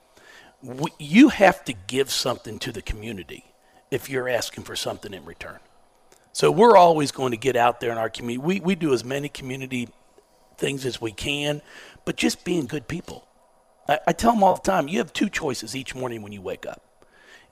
we, 0.62 0.90
you 0.98 1.28
have 1.28 1.64
to 1.64 1.72
give 1.72 2.10
something 2.10 2.58
to 2.60 2.72
the 2.72 2.82
community 2.82 3.44
if 3.90 4.08
you're 4.08 4.28
asking 4.28 4.64
for 4.64 4.76
something 4.76 5.12
in 5.12 5.24
return. 5.24 5.58
So 6.32 6.50
we're 6.50 6.76
always 6.76 7.10
going 7.10 7.32
to 7.32 7.36
get 7.36 7.56
out 7.56 7.80
there 7.80 7.90
in 7.90 7.98
our 7.98 8.08
community. 8.08 8.38
We, 8.38 8.60
we 8.60 8.74
do 8.76 8.92
as 8.92 9.04
many 9.04 9.28
community 9.28 9.88
things 10.56 10.86
as 10.86 11.00
we 11.00 11.10
can, 11.10 11.62
but 12.04 12.16
just 12.16 12.44
being 12.44 12.66
good 12.66 12.88
people. 12.88 13.26
I, 13.88 13.98
I 14.08 14.12
tell 14.12 14.32
them 14.32 14.42
all 14.42 14.54
the 14.54 14.62
time 14.62 14.88
you 14.88 14.98
have 14.98 15.12
two 15.12 15.28
choices 15.28 15.76
each 15.76 15.94
morning 15.94 16.22
when 16.22 16.32
you 16.32 16.40
wake 16.40 16.66
up 16.66 16.82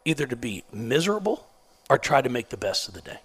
either 0.04 0.26
to 0.26 0.36
be 0.36 0.64
miserable 0.72 1.46
or 1.90 1.98
try 1.98 2.22
to 2.22 2.28
make 2.28 2.48
the 2.48 2.56
best 2.56 2.88
of 2.88 2.94
the 2.94 3.00
day. 3.00 3.18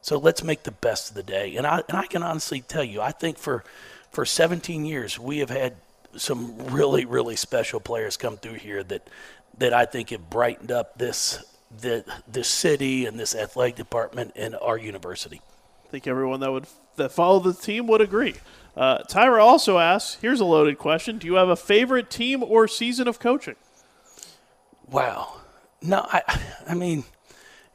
So 0.00 0.18
let's 0.18 0.42
make 0.42 0.62
the 0.62 0.70
best 0.70 1.10
of 1.10 1.16
the 1.16 1.22
day. 1.22 1.56
And 1.56 1.66
I, 1.66 1.82
and 1.88 1.98
I 1.98 2.06
can 2.06 2.22
honestly 2.22 2.60
tell 2.60 2.84
you, 2.84 3.00
I 3.00 3.10
think 3.10 3.38
for, 3.38 3.64
for 4.10 4.24
17 4.24 4.84
years, 4.84 5.18
we 5.18 5.38
have 5.38 5.50
had 5.50 5.76
some 6.16 6.56
really, 6.66 7.04
really 7.04 7.36
special 7.36 7.80
players 7.80 8.16
come 8.16 8.36
through 8.36 8.54
here 8.54 8.82
that, 8.84 9.08
that 9.58 9.72
I 9.72 9.84
think 9.84 10.10
have 10.10 10.30
brightened 10.30 10.70
up 10.70 10.98
this, 10.98 11.44
the, 11.80 12.04
this 12.28 12.48
city 12.48 13.06
and 13.06 13.18
this 13.18 13.34
athletic 13.34 13.76
department 13.76 14.32
and 14.36 14.56
our 14.56 14.78
university. 14.78 15.40
I 15.86 15.88
think 15.88 16.06
everyone 16.06 16.40
that 16.40 16.52
would 16.52 16.66
that 16.96 17.10
follow 17.10 17.40
the 17.40 17.52
team 17.52 17.86
would 17.88 18.00
agree. 18.00 18.34
Uh, 18.76 18.98
Tyra 19.04 19.40
also 19.40 19.78
asks, 19.78 20.20
here's 20.20 20.40
a 20.40 20.44
loaded 20.44 20.78
question. 20.78 21.18
Do 21.18 21.26
you 21.26 21.34
have 21.34 21.48
a 21.48 21.56
favorite 21.56 22.10
team 22.10 22.42
or 22.42 22.66
season 22.66 23.06
of 23.06 23.18
coaching? 23.18 23.56
Wow. 24.90 25.40
No, 25.80 26.06
I, 26.10 26.22
I 26.66 26.74
mean, 26.74 27.04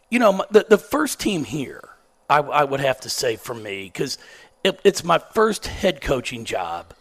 you 0.09 0.19
know, 0.19 0.43
the, 0.51 0.65
the 0.67 0.77
first 0.77 1.19
team 1.19 1.43
here, 1.45 1.87
I, 2.29 2.39
I 2.39 2.63
would 2.63 2.79
have 2.79 2.99
to 3.01 3.09
say 3.09 3.35
for 3.35 3.53
me, 3.53 3.85
because 3.85 4.17
it, 4.63 4.79
it's 4.83 5.03
my 5.03 5.19
first 5.19 5.67
head 5.67 6.01
coaching 6.01 6.43
job. 6.43 6.93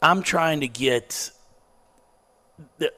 I'm 0.00 0.22
trying 0.22 0.60
to 0.60 0.68
get 0.68 1.30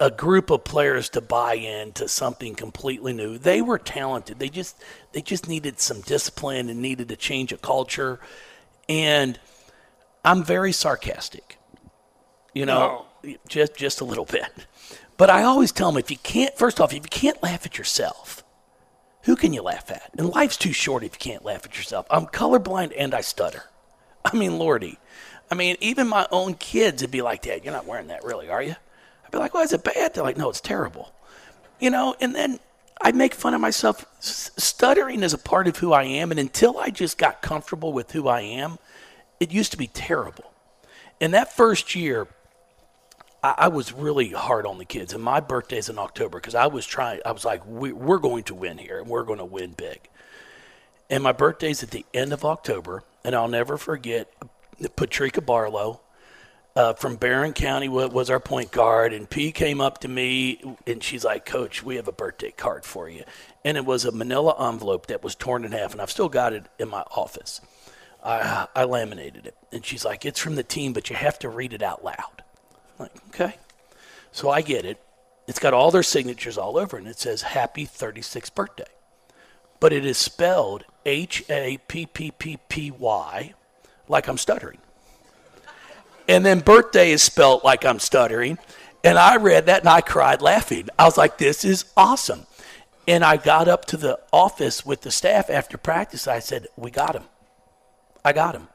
a 0.01 0.11
group 0.11 0.51
of 0.51 0.63
players 0.65 1.09
to 1.11 1.21
buy 1.21 1.55
into 1.55 2.07
something 2.09 2.55
completely 2.55 3.13
new. 3.13 3.39
They 3.39 3.61
were 3.61 3.79
talented. 3.79 4.39
They 4.39 4.49
just 4.49 4.77
they 5.13 5.21
just 5.21 5.49
needed 5.49 5.81
some 5.81 6.01
discipline 6.03 6.69
and 6.69 6.81
needed 6.81 7.09
to 7.09 7.17
change 7.17 7.53
a 7.53 7.57
culture. 7.57 8.21
And 8.89 9.39
I'm 10.29 10.45
very 10.45 10.73
sarcastic. 10.73 11.59
You 12.53 12.67
know, 12.67 13.07
no. 13.23 13.37
just 13.49 13.75
just 13.77 14.03
a 14.03 14.05
little 14.05 14.27
bit. 14.27 14.47
But 15.17 15.31
I 15.31 15.43
always 15.43 15.73
tell 15.73 15.91
them 15.91 15.99
if 15.99 16.11
you 16.11 16.19
can't 16.19 16.57
first 16.57 16.81
off, 16.81 16.93
if 16.93 16.97
you 16.97 17.01
can't 17.01 17.43
laugh 17.43 17.65
at 17.65 17.79
yourself, 17.79 18.45
who 19.23 19.37
can 19.37 19.55
you 19.55 19.63
laugh 19.63 19.91
at? 19.91 20.11
And 20.19 20.29
life's 20.29 20.59
too 20.59 20.75
short 20.75 21.03
if 21.03 21.15
you 21.15 21.19
can't 21.19 21.47
laugh 21.47 21.65
at 21.65 21.79
yourself. 21.79 22.07
I'm 22.11 22.27
colorblind 22.27 22.93
and 22.97 23.15
I 23.15 23.23
stutter. 23.23 23.65
I 24.23 24.37
mean, 24.37 24.59
Lordy. 24.59 24.99
I 25.51 25.55
mean, 25.55 25.77
even 25.81 26.07
my 26.07 26.27
own 26.31 26.55
kids 26.55 27.03
would 27.03 27.11
be 27.11 27.23
like, 27.23 27.41
Dad, 27.41 27.65
you're 27.65 27.73
not 27.73 27.87
wearing 27.87 28.09
that 28.09 28.23
really, 28.23 28.51
are 28.51 28.63
you? 28.63 28.77
I'd 29.25 29.31
be 29.33 29.39
like, 29.39 29.55
why 29.55 29.63
is 29.63 29.73
it 29.73 29.83
bad? 29.83 30.13
They're 30.13 30.25
like, 30.25 30.37
no, 30.37 30.51
it's 30.51 30.61
terrible. 30.61 31.15
You 31.81 31.89
know, 31.89 32.17
and 32.21 32.35
then 32.35 32.61
I 33.01 33.13
make 33.13 33.35
fun 33.35 33.55
of 33.55 33.63
myself. 33.63 34.05
Stuttering 34.21 35.23
is 35.23 35.33
a 35.33 35.39
part 35.39 35.69
of 35.69 35.79
who 35.79 35.95
I 35.95 36.03
am. 36.03 36.31
And 36.31 36.39
until 36.39 36.79
I 36.79 36.91
just 36.91 37.17
got 37.17 37.41
comfortable 37.41 37.95
with 37.95 38.13
who 38.13 38.29
I 38.29 38.43
am, 38.43 38.79
it 39.41 39.53
used 39.53 39.73
to 39.73 39.79
be 39.79 39.87
terrible. 39.89 40.53
In 41.21 41.33
that 41.33 41.53
first 41.53 41.95
year, 41.95 42.29
I, 43.43 43.55
I, 43.59 43.69
was 43.69 43.93
really 43.93 44.31
hard 44.31 44.67
on 44.67 44.79
the 44.79 44.85
kids, 44.85 45.13
and 45.13 45.23
my 45.23 45.41
birthday's 45.41 45.89
in 45.89 45.99
October 45.99 46.39
because 46.39 46.55
I 46.55 46.67
was 46.67 46.87
trying. 46.87 47.21
I 47.25 47.33
was 47.33 47.45
like, 47.45 47.67
we, 47.67 47.93
we're 47.93 48.19
going 48.19 48.45
to 48.45 48.55
win 48.55 48.79
here, 48.79 48.99
and 48.99 49.09
we're 49.09 49.25
going 49.25 49.39
to 49.39 49.45
win 49.45 49.73
big. 49.73 50.09
And 51.11 51.23
my 51.23 51.33
birthday's 51.33 51.83
at 51.83 51.91
the 51.91 52.05
end 52.13 52.33
of 52.33 52.45
October, 52.45 53.03
and 53.25 53.35
I'll 53.35 53.49
never 53.49 53.77
forget 53.77 54.33
Patrika 54.97 55.45
Barlow 55.45 56.01
uh, 56.79 56.95
from 56.95 57.17
Barren 57.17 57.53
County 57.55 57.89
was 57.89 58.31
our 58.31 58.39
point 58.39 58.71
guard, 58.71 59.13
and 59.13 59.29
P 59.29 59.51
came 59.51 59.81
up 59.81 59.99
to 59.99 60.09
me 60.09 60.77
and 60.87 61.03
she's 61.03 61.25
like, 61.25 61.45
"Coach, 61.45 61.83
we 61.83 61.97
have 61.97 62.07
a 62.07 62.13
birthday 62.13 62.53
card 62.53 62.85
for 62.85 63.09
you," 63.09 63.25
and 63.65 63.77
it 63.77 63.85
was 63.85 64.05
a 64.05 64.13
Manila 64.13 64.55
envelope 64.69 65.09
that 65.09 65.25
was 65.25 65.35
torn 65.35 65.65
in 65.65 65.73
half, 65.73 65.91
and 65.91 66.01
I've 66.01 66.11
still 66.11 66.29
got 66.29 66.53
it 66.53 66.67
in 66.79 66.89
my 66.89 67.03
office. 67.11 67.61
I, 68.25 68.67
I 68.75 68.85
laminated 68.85 69.47
it, 69.47 69.57
and 69.73 69.85
she's 69.85 70.05
like, 70.05 70.25
"It's 70.25 70.41
from 70.41 70.57
the 70.57 70.63
team, 70.63 70.93
but 70.93 71.11
you 71.11 71.17
have 71.17 71.39
to 71.41 71.49
read 71.49 71.73
it 71.73 71.83
out 71.83 72.05
loud." 72.05 72.43
like, 72.99 73.13
okay. 73.29 73.55
So 74.33 74.51
I 74.51 74.61
get 74.61 74.85
it. 74.85 75.01
It's 75.47 75.59
got 75.59 75.73
all 75.73 75.91
their 75.91 76.03
signatures 76.03 76.59
all 76.59 76.77
over, 76.77 76.97
and 76.97 77.07
it 77.07 77.19
says 77.19 77.43
Happy 77.43 77.87
36th 77.87 78.55
birthday. 78.55 78.85
But 79.81 79.93
it 79.93 80.05
is 80.05 80.19
spelled 80.19 80.85
H 81.07 81.45
A 81.49 81.79
P 81.89 82.07
P 82.07 82.31
P 82.33 82.59
P 82.69 82.91
Y, 82.91 83.55
like 84.09 84.29
I'm 84.29 84.39
stuttering. 84.39 84.79
And 86.29 86.45
then 86.45 86.61
birthday 86.61 87.11
is 87.13 87.23
spelled 87.23 87.65
like 87.65 87.87
I'm 87.87 87.99
stuttering. 87.99 88.59
And 89.03 89.17
I 89.17 89.37
read 89.37 89.67
that 89.67 89.81
and 89.81 89.89
I 89.89 90.01
cried 90.01 90.43
laughing. 90.43 90.89
I 90.99 91.05
was 91.05 91.17
like, 91.17 91.39
this 91.39 91.65
is 91.65 91.87
awesome. 91.97 92.47
And 93.07 93.25
I 93.25 93.39
got 93.39 93.69
up 93.69 93.87
to 93.87 93.97
the 93.97 94.21
office 94.33 94.85
with 94.85 95.01
the 95.01 95.11
staff 95.11 95.49
after 95.49 95.79
practice. 95.79 96.29
I 96.29 96.41
said, 96.41 96.67
We 96.77 96.91
got 96.91 97.17
him. 97.17 97.25
I 98.29 98.33
got 98.35 98.55
him. 98.55 98.69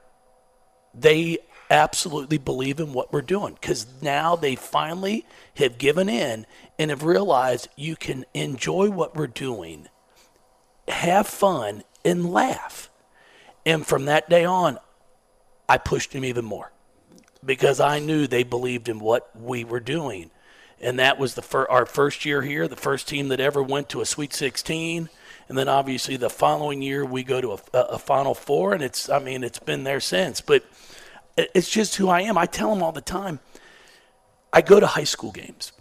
They 0.95 1.37
absolutely 1.69 2.39
believe 2.39 2.79
in 2.79 2.91
what 2.91 3.13
we're 3.13 3.21
doing 3.21 3.53
because 3.53 3.85
now 4.01 4.35
they 4.35 4.55
finally 4.55 5.27
have 5.57 5.77
given 5.77 6.09
in 6.09 6.47
and 6.79 6.89
have 6.89 7.03
realized 7.03 7.67
you 7.75 7.95
can 7.95 8.25
enjoy 8.33 8.89
what 8.89 9.15
we're 9.15 9.27
doing, 9.27 9.89
have 10.87 11.27
fun, 11.27 11.83
and 12.03 12.33
laugh. 12.33 12.89
And 13.63 13.85
from 13.85 14.05
that 14.05 14.27
day 14.27 14.43
on, 14.43 14.79
I 15.69 15.77
pushed 15.77 16.13
them 16.13 16.25
even 16.25 16.45
more 16.45 16.71
because 17.45 17.79
I 17.79 17.99
knew 17.99 18.25
they 18.25 18.43
believed 18.43 18.89
in 18.89 18.99
what 18.99 19.29
we 19.39 19.63
were 19.63 19.79
doing. 19.79 20.31
And 20.81 20.97
that 20.97 21.19
was 21.19 21.35
the 21.35 21.43
fir- 21.43 21.69
our 21.69 21.85
first 21.85 22.25
year 22.25 22.41
here, 22.41 22.67
the 22.67 22.75
first 22.75 23.07
team 23.07 23.27
that 23.27 23.39
ever 23.39 23.61
went 23.61 23.87
to 23.89 24.01
a 24.01 24.05
Sweet 24.07 24.33
16. 24.33 25.09
And 25.49 25.57
then 25.57 25.67
obviously 25.67 26.17
the 26.17 26.29
following 26.29 26.81
year 26.81 27.05
we 27.05 27.23
go 27.23 27.41
to 27.41 27.53
a, 27.53 27.77
a 27.77 27.99
Final 27.99 28.33
Four, 28.33 28.73
and 28.73 28.81
it's 28.81 29.09
I 29.09 29.19
mean 29.19 29.43
it's 29.43 29.59
been 29.59 29.83
there 29.83 29.99
since. 29.99 30.41
But 30.41 30.63
it's 31.37 31.69
just 31.69 31.95
who 31.95 32.09
I 32.09 32.21
am. 32.21 32.37
I 32.37 32.45
tell 32.45 32.73
them 32.73 32.83
all 32.83 32.91
the 32.91 33.01
time. 33.01 33.39
I 34.51 34.61
go 34.61 34.79
to 34.79 34.87
high 34.87 35.03
school 35.03 35.31
games. 35.31 35.71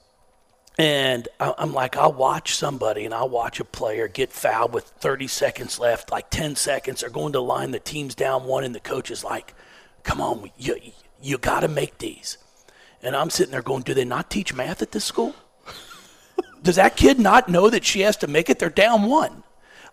And 0.79 1.29
I'm 1.39 1.75
like, 1.75 1.99
I'll 1.99 2.15
watch 2.15 2.55
somebody 2.55 3.05
and 3.05 3.13
I'll 3.13 3.29
watch 3.29 3.61
a 3.61 3.65
player 3.65 4.09
get 4.09 4.33
fouled 4.33 4.73
with 4.73 4.85
30 4.85 5.27
seconds 5.27 5.79
left, 5.79 6.11
like 6.11 6.31
10 6.31 6.57
seconds. 6.57 7.03
They're 7.03 7.11
going 7.11 7.35
to 7.35 7.41
line, 7.41 7.73
the 7.73 7.79
team's 7.79 8.15
down 8.15 8.45
one, 8.45 8.65
and 8.65 8.75
the 8.75 8.81
coach 8.81 9.11
is 9.11 9.23
like, 9.23 9.55
come 10.03 10.23
on, 10.23 10.51
you, 10.57 10.81
you 11.21 11.37
got 11.37 11.61
to 11.61 11.69
make 11.69 11.99
these. 11.99 12.39
And 13.03 13.15
I'm 13.15 13.29
sitting 13.29 13.53
there 13.53 13.61
going, 13.61 13.83
do 13.83 13.93
they 13.93 14.07
not 14.07 14.31
teach 14.31 14.55
math 14.55 14.81
at 14.81 14.93
this 14.93 15.05
school? 15.05 15.35
Does 16.63 16.77
that 16.77 16.97
kid 16.97 17.19
not 17.19 17.51
know 17.51 17.69
that 17.69 17.85
she 17.85 18.01
has 18.01 18.17
to 18.19 18.27
make 18.27 18.49
it? 18.49 18.59
They're 18.59 18.71
down 18.71 19.03
one. 19.03 19.43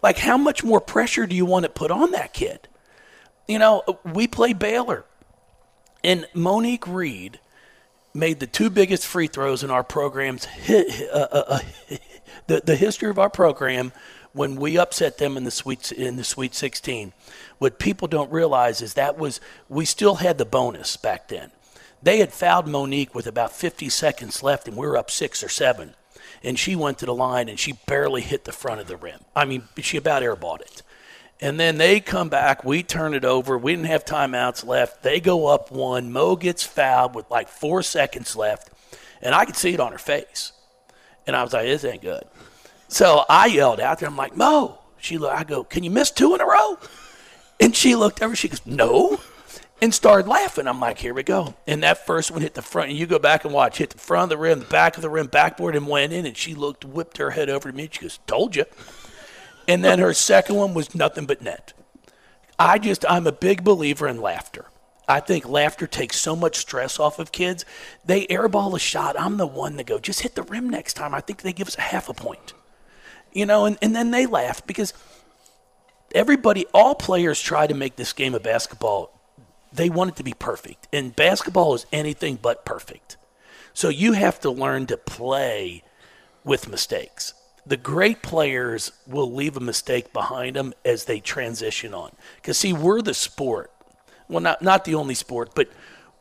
Like, 0.02 0.18
how 0.20 0.38
much 0.38 0.64
more 0.64 0.80
pressure 0.80 1.28
do 1.28 1.36
you 1.36 1.46
want 1.46 1.64
to 1.64 1.70
put 1.70 1.92
on 1.92 2.12
that 2.12 2.34
kid? 2.34 2.68
You 3.48 3.60
know, 3.60 3.84
we 4.06 4.28
play 4.28 4.54
Baylor, 4.54 5.06
and 6.04 6.28
Monique 6.34 6.88
Reid 6.88 7.40
made 8.14 8.40
the 8.40 8.48
two 8.48 8.70
biggest 8.70 9.06
free 9.06 9.28
throws 9.28 9.64
in 9.64 9.72
our 9.72 9.84
program's 9.84 10.46
hi- 10.46 10.86
uh, 11.12 11.28
uh, 11.32 11.44
uh, 11.48 11.60
the 12.48 12.62
the 12.66 12.76
history 12.76 13.10
of 13.10 13.20
our 13.20 13.30
program 13.30 13.92
when 14.34 14.56
we 14.56 14.78
upset 14.78 15.18
them 15.18 15.38
in 15.38 15.44
the 15.44 15.52
sweet 15.52 15.92
in 15.92 16.16
the 16.16 16.24
Sweet 16.24 16.54
16. 16.54 17.14
What 17.58 17.80
people 17.80 18.08
don't 18.08 18.32
realize 18.32 18.82
is 18.82 18.94
that 18.94 19.18
was 19.18 19.42
we 19.68 19.86
still 19.86 20.16
had 20.16 20.38
the 20.38 20.46
bonus 20.46 20.98
back 20.98 21.28
then. 21.28 21.52
They 22.02 22.20
had 22.20 22.32
fouled 22.32 22.68
Monique 22.68 23.14
with 23.14 23.28
about 23.28 23.52
50 23.52 23.90
seconds 23.90 24.42
left, 24.42 24.68
and 24.68 24.78
we 24.78 24.88
were 24.88 24.96
up 24.96 25.12
six 25.12 25.44
or 25.44 25.50
seven. 25.50 25.96
And 26.44 26.58
she 26.58 26.76
went 26.76 27.00
to 27.00 27.06
the 27.06 27.14
line 27.14 27.50
and 27.50 27.60
she 27.60 27.74
barely 27.86 28.22
hit 28.22 28.46
the 28.46 28.52
front 28.52 28.82
of 28.82 28.88
the 28.88 28.98
rim. 28.98 29.20
I 29.36 29.46
mean, 29.46 29.64
she 29.78 29.98
about 29.98 30.24
airballed 30.24 30.62
it. 30.62 30.84
And 31.42 31.60
then 31.60 31.78
they 31.78 32.00
come 32.00 32.30
back. 32.30 32.64
We 32.64 32.84
turn 32.84 33.14
it 33.14 33.24
over. 33.24 33.58
We 33.58 33.74
didn't 33.74 33.88
have 33.88 34.06
timeouts 34.06 34.66
left. 34.66 35.04
They 35.04 35.20
go 35.20 35.48
up 35.48 35.72
one. 35.72 36.12
Mo 36.12 36.36
gets 36.36 36.64
fouled 36.64 37.16
with 37.16 37.30
like 37.30 37.48
four 37.48 37.82
seconds 37.82 38.36
left. 38.36 38.70
And 39.22 39.34
I 39.34 39.46
could 39.46 39.56
see 39.56 39.74
it 39.74 39.80
on 39.80 39.92
her 39.92 39.98
face. 39.98 40.52
And 41.28 41.36
I 41.36 41.44
was 41.44 41.54
like, 41.54 41.66
this 41.66 41.86
ain't 41.86 42.02
good. 42.02 42.24
So 42.88 43.24
I 43.30 43.48
yelled 43.48 43.80
out 43.80 44.00
there. 44.00 44.10
I'm 44.10 44.18
like, 44.18 44.36
Mo. 44.36 44.80
She 45.02 45.18
I 45.18 45.44
go, 45.46 45.64
can 45.64 45.84
you 45.84 45.92
miss 45.92 46.12
two 46.12 46.36
in 46.36 46.42
a 46.42 46.46
row? 46.46 46.78
And 47.60 47.76
she 47.76 47.96
looked 47.96 48.22
over. 48.22 48.36
She 48.36 48.50
goes, 48.50 48.66
no. 48.66 49.20
And 49.82 49.94
started 49.94 50.28
laughing. 50.28 50.68
I'm 50.68 50.82
like, 50.82 50.98
here 50.98 51.14
we 51.14 51.24
go. 51.24 51.56
And 51.66 51.84
that 51.84 52.06
first 52.06 52.32
one 52.32 52.42
hit 52.42 52.54
the 52.54 52.62
front. 52.62 52.90
And 52.90 53.00
you 53.00 53.06
go 53.06 53.20
back 53.20 53.46
and 53.46 53.54
watch. 53.54 53.78
Hit 53.78 53.92
the 53.92 53.98
front 53.98 54.24
of 54.24 54.30
the 54.30 54.38
rim, 54.38 54.60
the 54.60 54.66
back 54.66 54.98
of 54.98 55.02
the 55.02 55.10
rim, 55.10 55.28
backboard, 55.28 55.76
and 55.76 55.88
went 55.88 56.12
in. 56.12 56.26
And 56.26 56.36
she 56.36 56.54
looked, 56.54 56.84
whipped 56.84 57.18
her 57.18 57.32
head 57.32 57.50
over 57.50 57.72
to 57.72 57.76
me. 57.76 57.88
She 57.92 58.02
goes, 58.02 58.20
told 58.28 58.58
you. 58.58 58.66
And 59.70 59.84
then 59.84 60.00
her 60.00 60.14
second 60.14 60.56
one 60.56 60.74
was 60.74 60.94
nothing 60.94 61.26
but 61.26 61.42
net. 61.42 61.74
I 62.58 62.78
just, 62.78 63.06
I'm 63.10 63.26
a 63.26 63.32
big 63.32 63.64
believer 63.64 64.08
in 64.08 64.20
laughter. 64.20 64.66
I 65.08 65.22
think 65.22 65.48
laughter 65.48 65.88
takes 65.88 66.18
so 66.18 66.36
much 66.36 66.58
stress 66.58 67.00
off 67.00 67.18
of 67.18 67.32
kids. 67.32 67.66
They 68.06 68.28
airball 68.28 68.76
a 68.76 68.80
shot. 68.80 69.20
I'm 69.20 69.38
the 69.38 69.48
one 69.48 69.78
to 69.78 69.84
go, 69.84 69.98
just 69.98 70.22
hit 70.22 70.36
the 70.36 70.44
rim 70.44 70.70
next 70.70 70.94
time. 70.94 71.16
I 71.16 71.22
think 71.22 71.42
they 71.42 71.54
give 71.54 71.68
us 71.68 71.78
a 71.78 71.82
half 71.82 72.10
a 72.10 72.14
point. 72.14 72.54
You 73.32 73.46
know, 73.46 73.66
and, 73.66 73.78
and 73.82 73.96
then 73.96 74.12
they 74.12 74.26
laugh 74.26 74.66
because 74.68 74.94
everybody, 76.14 76.66
all 76.74 76.96
players 76.96 77.42
try 77.42 77.66
to 77.66 77.74
make 77.74 77.96
this 77.96 78.14
game 78.14 78.36
of 78.36 78.44
basketball, 78.44 79.19
they 79.72 79.90
want 79.90 80.12
it 80.12 80.16
to 80.18 80.24
be 80.24 80.34
perfect. 80.34 80.88
And 80.92 81.16
basketball 81.16 81.74
is 81.76 81.86
anything 81.92 82.38
but 82.42 82.66
perfect. 82.66 83.18
So 83.74 83.90
you 83.90 84.14
have 84.14 84.40
to 84.42 84.52
learn 84.52 84.88
to 84.88 84.98
play 84.98 85.84
with 86.44 86.70
mistakes. 86.70 87.34
The 87.66 87.78
great 87.78 88.24
players 88.24 88.92
will 89.06 89.32
leave 89.32 89.56
a 89.56 89.62
mistake 89.62 90.12
behind 90.12 90.56
them 90.56 90.74
as 90.84 91.06
they 91.06 91.20
transition 91.20 91.94
on. 91.94 92.12
Because, 92.38 92.58
see, 92.58 92.74
we're 92.74 93.02
the 93.02 93.14
sport. 93.14 93.72
Well, 94.28 94.42
not, 94.42 94.62
not 94.62 94.86
the 94.86 94.96
only 94.96 95.14
sport, 95.16 95.52
but 95.56 95.70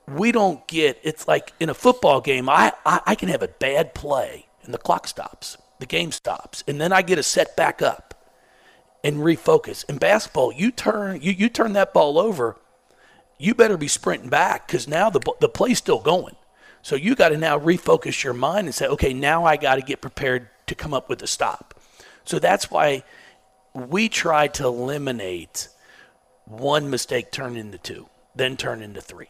we 0.07 0.33
don't 0.33 0.67
get 0.67 0.99
it's 1.03 1.29
like 1.29 1.53
in 1.61 1.69
a 1.69 1.75
football 1.75 2.21
game, 2.21 2.49
I, 2.49 2.73
I, 2.85 3.01
I 3.07 3.15
can 3.15 3.29
have 3.29 3.43
a 3.43 3.49
bad 3.49 3.95
play 3.95 4.47
and 4.65 4.73
the 4.73 4.79
clock 4.79 5.07
stops, 5.07 5.57
the 5.79 5.87
game 5.87 6.13
stops, 6.13 6.65
and 6.67 6.81
then 6.81 6.93
I 6.93 7.03
get 7.03 7.19
a 7.19 7.23
set 7.23 7.57
back 7.57 7.83
up 7.83 8.15
and 9.05 9.17
refocus. 9.19 9.89
In 9.89 9.99
basketball, 9.99 10.53
you 10.53 10.71
turn 10.71 11.21
you, 11.23 11.33
you 11.33 11.49
turn 11.49 11.73
that 11.75 11.93
ball 11.93 12.19
over, 12.19 12.57
you 13.39 13.55
better 13.55 13.77
be 13.77 13.89
sprinting 13.89 14.29
back 14.29 14.67
because 14.67 14.89
now 14.89 15.11
the 15.11 15.21
the 15.41 15.49
play's 15.49 15.79
still 15.79 16.01
going. 16.01 16.37
So 16.83 16.97
you 16.97 17.15
got 17.15 17.31
to 17.31 17.37
now 17.37 17.59
refocus 17.59 18.23
your 18.23 18.35
mind 18.35 18.67
and 18.67 18.75
say, 18.75 18.87
okay, 18.87 19.13
now 19.13 19.45
I 19.45 19.57
got 19.57 19.77
to 19.77 19.83
get 19.83 20.01
prepared 20.01 20.49
to 20.67 20.75
come 20.75 20.95
up 20.95 21.09
with 21.09 21.23
a 21.23 21.27
stop. 21.27 21.75
So 22.25 22.39
that's 22.39 22.71
why 22.71 23.03
we 23.75 24.09
try 24.09 24.49
to 24.49 24.67
eliminate 24.67 25.69
one 26.45 26.89
mistake 26.91 27.31
turn 27.31 27.57
into 27.57 27.79
two, 27.79 28.09
then 28.35 28.57
turn 28.57 28.83
into 28.83 29.01
three. 29.01 29.29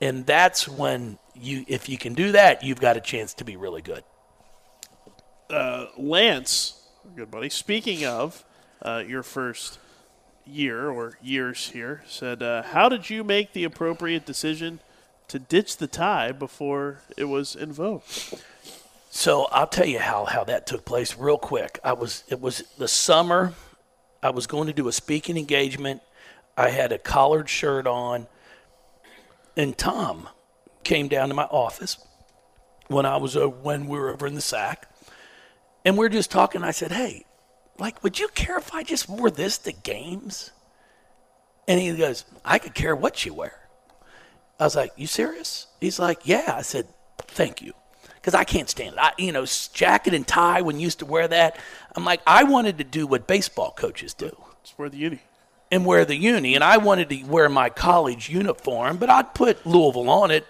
And 0.00 0.26
that's 0.26 0.68
when 0.68 1.18
you 1.34 1.64
if 1.68 1.88
you 1.88 1.98
can 1.98 2.14
do 2.14 2.32
that, 2.32 2.62
you've 2.62 2.80
got 2.80 2.96
a 2.96 3.00
chance 3.00 3.34
to 3.34 3.44
be 3.44 3.56
really 3.56 3.82
good. 3.82 4.04
Uh, 5.48 5.86
Lance, 5.96 6.82
good 7.14 7.30
buddy. 7.30 7.48
Speaking 7.48 8.04
of 8.04 8.44
uh, 8.82 9.02
your 9.06 9.22
first 9.22 9.78
year 10.46 10.88
or 10.88 11.18
years 11.22 11.70
here, 11.70 12.02
said, 12.06 12.42
uh, 12.42 12.62
"How 12.62 12.88
did 12.88 13.10
you 13.10 13.24
make 13.24 13.52
the 13.52 13.64
appropriate 13.64 14.24
decision 14.24 14.80
to 15.28 15.38
ditch 15.38 15.76
the 15.76 15.86
tie 15.86 16.32
before 16.32 17.00
it 17.16 17.24
was 17.24 17.54
invoked?" 17.54 18.34
So 19.10 19.44
I'll 19.46 19.66
tell 19.66 19.86
you 19.86 19.98
how, 19.98 20.26
how 20.26 20.44
that 20.44 20.66
took 20.66 20.84
place 20.84 21.16
real 21.16 21.38
quick. 21.38 21.78
I 21.82 21.94
was 21.94 22.24
it 22.28 22.40
was 22.40 22.62
the 22.78 22.88
summer. 22.88 23.54
I 24.22 24.30
was 24.30 24.46
going 24.46 24.66
to 24.66 24.72
do 24.72 24.88
a 24.88 24.92
speaking 24.92 25.36
engagement. 25.36 26.02
I 26.56 26.70
had 26.70 26.90
a 26.90 26.98
collared 26.98 27.48
shirt 27.48 27.86
on, 27.86 28.26
and 29.56 29.76
Tom 29.76 30.28
came 30.84 31.08
down 31.08 31.28
to 31.28 31.34
my 31.34 31.44
office 31.44 31.98
when 32.88 33.04
I 33.04 33.16
was 33.16 33.36
uh, 33.36 33.48
when 33.48 33.86
we 33.86 33.98
were 33.98 34.10
over 34.10 34.26
in 34.26 34.34
the 34.34 34.40
sack, 34.40 34.88
and 35.84 35.98
we 35.98 36.06
are 36.06 36.10
just 36.10 36.30
talking. 36.30 36.62
I 36.62 36.70
said, 36.70 36.92
"Hey, 36.92 37.25
like, 37.78 38.02
would 38.02 38.18
you 38.18 38.28
care 38.28 38.58
if 38.58 38.74
I 38.74 38.82
just 38.82 39.08
wore 39.08 39.30
this 39.30 39.58
to 39.58 39.72
games?" 39.72 40.50
And 41.68 41.80
he 41.80 41.94
goes, 41.96 42.24
"I 42.44 42.58
could 42.58 42.74
care 42.74 42.94
what 42.94 43.24
you 43.24 43.34
wear." 43.34 43.68
I 44.58 44.64
was 44.64 44.76
like, 44.76 44.92
"You 44.96 45.06
serious?" 45.06 45.66
He's 45.80 45.98
like, 45.98 46.20
"Yeah." 46.24 46.54
I 46.56 46.62
said, 46.62 46.88
"Thank 47.18 47.62
you." 47.62 47.74
because 48.26 48.34
I 48.34 48.42
can't 48.42 48.68
stand 48.68 48.94
it. 48.94 48.98
I, 48.98 49.12
you 49.18 49.30
know, 49.30 49.46
jacket 49.72 50.12
and 50.12 50.26
tie 50.26 50.60
when 50.60 50.80
you 50.80 50.82
used 50.82 50.98
to 50.98 51.06
wear 51.06 51.28
that. 51.28 51.60
I'm 51.94 52.04
like, 52.04 52.20
I 52.26 52.42
wanted 52.42 52.78
to 52.78 52.84
do 52.84 53.06
what 53.06 53.28
baseball 53.28 53.70
coaches 53.70 54.14
do. 54.14 54.36
Just 54.64 54.76
wear 54.76 54.88
the 54.88 54.96
uni. 54.96 55.20
And 55.70 55.86
wear 55.86 56.04
the 56.04 56.16
uni. 56.16 56.56
And 56.56 56.64
I 56.64 56.78
wanted 56.78 57.08
to 57.10 57.22
wear 57.22 57.48
my 57.48 57.70
college 57.70 58.28
uniform, 58.28 58.96
but 58.96 59.10
I'd 59.10 59.32
put 59.32 59.64
Louisville 59.64 60.10
on 60.10 60.32
it. 60.32 60.44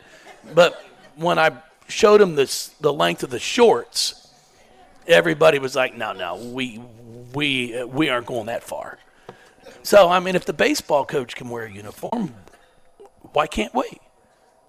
But 0.54 0.82
when 1.16 1.38
I 1.38 1.50
showed 1.86 2.22
him 2.22 2.34
this, 2.34 2.68
the 2.80 2.94
length 2.94 3.22
of 3.22 3.28
the 3.28 3.38
shorts, 3.38 4.25
everybody 5.06 5.58
was 5.58 5.74
like, 5.74 5.96
no, 5.96 6.12
no, 6.12 6.36
we, 6.36 6.80
we, 7.34 7.78
uh, 7.78 7.86
we 7.86 8.08
aren't 8.08 8.26
going 8.26 8.46
that 8.46 8.62
far. 8.62 8.98
So, 9.82 10.08
I 10.08 10.20
mean, 10.20 10.34
if 10.34 10.44
the 10.44 10.52
baseball 10.52 11.04
coach 11.04 11.36
can 11.36 11.48
wear 11.48 11.64
a 11.64 11.72
uniform, 11.72 12.34
why 13.32 13.46
can't 13.46 13.74
we? 13.74 13.84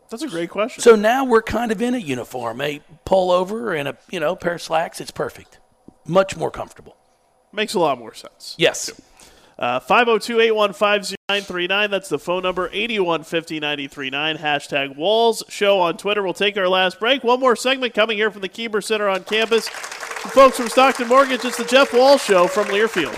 That's 0.10 0.24
a 0.24 0.28
great 0.28 0.50
question. 0.50 0.82
So 0.82 0.96
now 0.96 1.26
we're 1.26 1.42
kind 1.42 1.72
of 1.72 1.82
in 1.82 1.94
a 1.94 2.00
uniform, 2.00 2.62
a 2.62 2.82
pullover 3.06 3.78
and 3.78 3.90
a 3.90 3.98
you 4.10 4.20
know 4.20 4.36
pair 4.36 4.56
of 4.56 4.62
slacks. 4.62 5.02
It's 5.02 5.12
perfect, 5.12 5.60
much 6.06 6.38
more 6.38 6.52
comfortable. 6.52 6.96
Makes 7.52 7.74
a 7.74 7.80
lot 7.80 8.00
more 8.00 8.14
sense. 8.14 8.56
Yes. 8.58 8.92
Uh, 9.60 9.80
502-815-0939. 9.80 11.90
That's 11.90 12.10
the 12.10 12.20
phone 12.20 12.44
number, 12.44 12.70
8150-939. 12.70 14.38
Hashtag 14.38 14.96
Walz 14.96 15.42
Show 15.50 15.80
on 15.80 15.98
Twitter. 15.98 16.22
We'll 16.22 16.34
take 16.34 16.56
our 16.58 16.70
last 16.70 17.00
break. 17.00 17.24
One 17.24 17.40
more 17.40 17.56
segment 17.56 17.96
coming 17.96 18.20
here 18.20 18.30
from 18.30 18.42
the 18.42 18.50
Keeper 18.50 18.82
Center 18.82 19.10
on 19.10 19.24
campus. 19.24 19.68
Folks 20.32 20.58
from 20.58 20.68
Stockton 20.70 21.08
Mortgage. 21.08 21.46
It's 21.46 21.58
the 21.58 21.66
Jeff 21.66 21.94
Walz 21.94 22.24
Show 22.24 22.48
from 22.48 22.66
Learfield. 22.68 23.16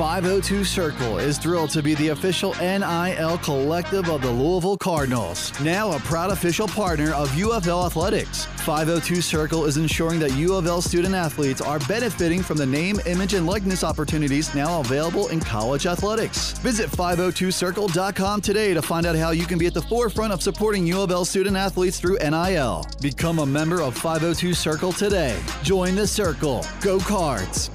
502 0.00 0.64
Circle 0.64 1.18
is 1.18 1.36
thrilled 1.36 1.68
to 1.68 1.82
be 1.82 1.94
the 1.96 2.08
official 2.08 2.54
NIL 2.54 3.36
collective 3.36 4.08
of 4.08 4.22
the 4.22 4.30
Louisville 4.30 4.78
Cardinals, 4.78 5.52
now 5.60 5.92
a 5.92 5.98
proud 5.98 6.30
official 6.30 6.66
partner 6.66 7.12
of 7.12 7.34
U 7.34 7.52
of 7.52 7.68
L 7.68 7.84
Athletics. 7.84 8.46
502 8.64 9.20
Circle 9.20 9.66
is 9.66 9.76
ensuring 9.76 10.18
that 10.20 10.32
U 10.36 10.54
of 10.54 10.66
L 10.66 10.80
student 10.80 11.14
athletes 11.14 11.60
are 11.60 11.78
benefiting 11.80 12.42
from 12.42 12.56
the 12.56 12.64
name, 12.64 12.98
image, 13.04 13.34
and 13.34 13.46
likeness 13.46 13.84
opportunities 13.84 14.54
now 14.54 14.80
available 14.80 15.28
in 15.28 15.38
college 15.38 15.84
athletics. 15.84 16.52
Visit 16.60 16.88
502circle.com 16.88 18.40
today 18.40 18.72
to 18.72 18.80
find 18.80 19.04
out 19.04 19.16
how 19.16 19.32
you 19.32 19.44
can 19.44 19.58
be 19.58 19.66
at 19.66 19.74
the 19.74 19.82
forefront 19.82 20.32
of 20.32 20.40
supporting 20.40 20.86
U 20.86 21.02
of 21.02 21.10
L 21.10 21.26
student 21.26 21.58
athletes 21.58 22.00
through 22.00 22.16
NIL. 22.20 22.86
Become 23.02 23.40
a 23.40 23.46
member 23.46 23.82
of 23.82 23.94
502 23.98 24.54
Circle 24.54 24.92
today. 24.92 25.38
Join 25.62 25.94
the 25.94 26.06
circle. 26.06 26.64
Go 26.80 27.00
Cards. 27.00 27.68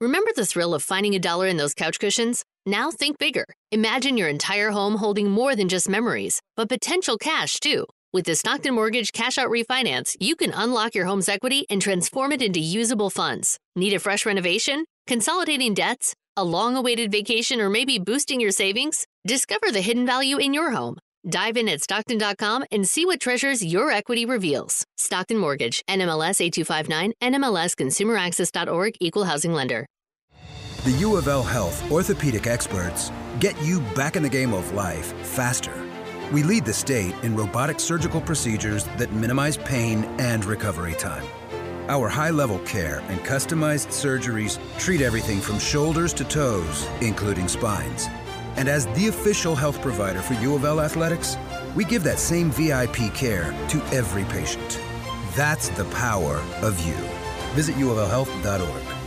Remember 0.00 0.30
the 0.36 0.46
thrill 0.46 0.74
of 0.74 0.84
finding 0.84 1.16
a 1.16 1.18
dollar 1.18 1.48
in 1.48 1.56
those 1.56 1.74
couch 1.74 1.98
cushions? 1.98 2.44
Now 2.64 2.92
think 2.92 3.18
bigger. 3.18 3.44
Imagine 3.72 4.16
your 4.16 4.28
entire 4.28 4.70
home 4.70 4.94
holding 4.94 5.28
more 5.28 5.56
than 5.56 5.68
just 5.68 5.88
memories, 5.88 6.40
but 6.56 6.68
potential 6.68 7.18
cash 7.18 7.58
too. 7.58 7.84
With 8.12 8.24
the 8.26 8.36
Stockton 8.36 8.76
Mortgage 8.76 9.10
Cash 9.10 9.38
Out 9.38 9.50
Refinance, 9.50 10.14
you 10.20 10.36
can 10.36 10.52
unlock 10.52 10.94
your 10.94 11.06
home's 11.06 11.28
equity 11.28 11.66
and 11.68 11.82
transform 11.82 12.30
it 12.30 12.42
into 12.42 12.60
usable 12.60 13.10
funds. 13.10 13.58
Need 13.74 13.92
a 13.92 13.98
fresh 13.98 14.24
renovation? 14.24 14.84
Consolidating 15.08 15.74
debts? 15.74 16.14
A 16.36 16.44
long 16.44 16.76
awaited 16.76 17.10
vacation 17.10 17.60
or 17.60 17.68
maybe 17.68 17.98
boosting 17.98 18.40
your 18.40 18.52
savings? 18.52 19.04
Discover 19.26 19.72
the 19.72 19.80
hidden 19.80 20.06
value 20.06 20.38
in 20.38 20.54
your 20.54 20.70
home. 20.70 20.98
Dive 21.26 21.56
in 21.56 21.68
at 21.68 21.82
Stockton.com 21.82 22.64
and 22.70 22.88
see 22.88 23.06
what 23.06 23.20
treasures 23.20 23.64
your 23.64 23.90
equity 23.90 24.24
reveals. 24.24 24.84
Stockton 24.96 25.38
Mortgage, 25.38 25.82
NMLS 25.88 26.40
8259, 26.40 27.12
NMLS 27.22 27.74
ConsumerAccess.org, 27.76 28.94
Equal 29.00 29.24
Housing 29.24 29.52
Lender. 29.52 29.86
The 30.84 30.92
U 30.92 31.16
of 31.16 31.26
L 31.26 31.42
Health 31.42 31.90
orthopedic 31.90 32.46
experts 32.46 33.10
get 33.40 33.60
you 33.60 33.80
back 33.94 34.16
in 34.16 34.22
the 34.22 34.28
game 34.28 34.54
of 34.54 34.72
life 34.72 35.12
faster. 35.26 35.74
We 36.32 36.42
lead 36.42 36.64
the 36.64 36.72
state 36.72 37.14
in 37.22 37.34
robotic 37.34 37.80
surgical 37.80 38.20
procedures 38.20 38.84
that 38.96 39.12
minimize 39.12 39.56
pain 39.56 40.04
and 40.18 40.44
recovery 40.44 40.94
time. 40.94 41.26
Our 41.88 42.08
high 42.08 42.30
level 42.30 42.58
care 42.60 43.02
and 43.08 43.18
customized 43.20 43.88
surgeries 43.88 44.58
treat 44.78 45.00
everything 45.00 45.40
from 45.40 45.58
shoulders 45.58 46.12
to 46.14 46.24
toes, 46.24 46.86
including 47.00 47.48
spines. 47.48 48.08
And 48.58 48.68
as 48.68 48.86
the 48.88 49.06
official 49.06 49.54
health 49.54 49.80
provider 49.80 50.20
for 50.20 50.34
U 50.34 50.56
of 50.56 50.64
L 50.64 50.80
Athletics, 50.80 51.36
we 51.76 51.84
give 51.84 52.02
that 52.02 52.18
same 52.18 52.50
VIP 52.50 53.14
care 53.14 53.54
to 53.68 53.78
every 53.92 54.24
patient. 54.24 54.80
That's 55.36 55.68
the 55.68 55.84
power 55.84 56.42
of 56.60 56.84
you. 56.84 56.96
Visit 57.54 57.76
UofLHealth.org. 57.76 58.97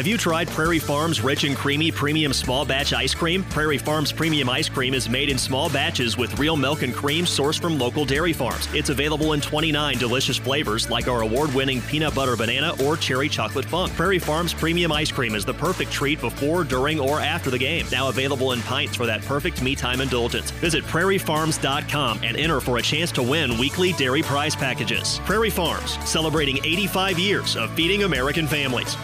Have 0.00 0.06
you 0.06 0.16
tried 0.16 0.48
Prairie 0.48 0.78
Farms 0.78 1.20
Rich 1.20 1.44
and 1.44 1.54
Creamy 1.54 1.92
Premium 1.92 2.32
Small 2.32 2.64
Batch 2.64 2.94
Ice 2.94 3.14
Cream? 3.14 3.44
Prairie 3.44 3.76
Farms 3.76 4.12
Premium 4.12 4.48
Ice 4.48 4.66
Cream 4.66 4.94
is 4.94 5.10
made 5.10 5.28
in 5.28 5.36
small 5.36 5.68
batches 5.68 6.16
with 6.16 6.38
real 6.38 6.56
milk 6.56 6.80
and 6.80 6.94
cream 6.94 7.26
sourced 7.26 7.60
from 7.60 7.78
local 7.78 8.06
dairy 8.06 8.32
farms. 8.32 8.66
It's 8.72 8.88
available 8.88 9.34
in 9.34 9.42
29 9.42 9.98
delicious 9.98 10.38
flavors 10.38 10.88
like 10.88 11.06
our 11.06 11.20
award 11.20 11.54
winning 11.54 11.82
peanut 11.82 12.14
butter 12.14 12.34
banana 12.34 12.72
or 12.82 12.96
cherry 12.96 13.28
chocolate 13.28 13.66
funk. 13.66 13.92
Prairie 13.92 14.18
Farms 14.18 14.54
Premium 14.54 14.90
Ice 14.90 15.12
Cream 15.12 15.34
is 15.34 15.44
the 15.44 15.52
perfect 15.52 15.92
treat 15.92 16.18
before, 16.18 16.64
during, 16.64 16.98
or 16.98 17.20
after 17.20 17.50
the 17.50 17.58
game. 17.58 17.84
Now 17.92 18.08
available 18.08 18.52
in 18.52 18.62
pints 18.62 18.96
for 18.96 19.04
that 19.04 19.20
perfect 19.26 19.60
me 19.60 19.76
time 19.76 20.00
indulgence. 20.00 20.50
Visit 20.50 20.82
prairiefarms.com 20.84 22.20
and 22.22 22.38
enter 22.38 22.62
for 22.62 22.78
a 22.78 22.82
chance 22.82 23.12
to 23.12 23.22
win 23.22 23.58
weekly 23.58 23.92
dairy 23.92 24.22
prize 24.22 24.56
packages. 24.56 25.20
Prairie 25.26 25.50
Farms, 25.50 25.98
celebrating 26.08 26.56
85 26.64 27.18
years 27.18 27.54
of 27.54 27.70
feeding 27.74 28.04
American 28.04 28.46
families. 28.46 28.96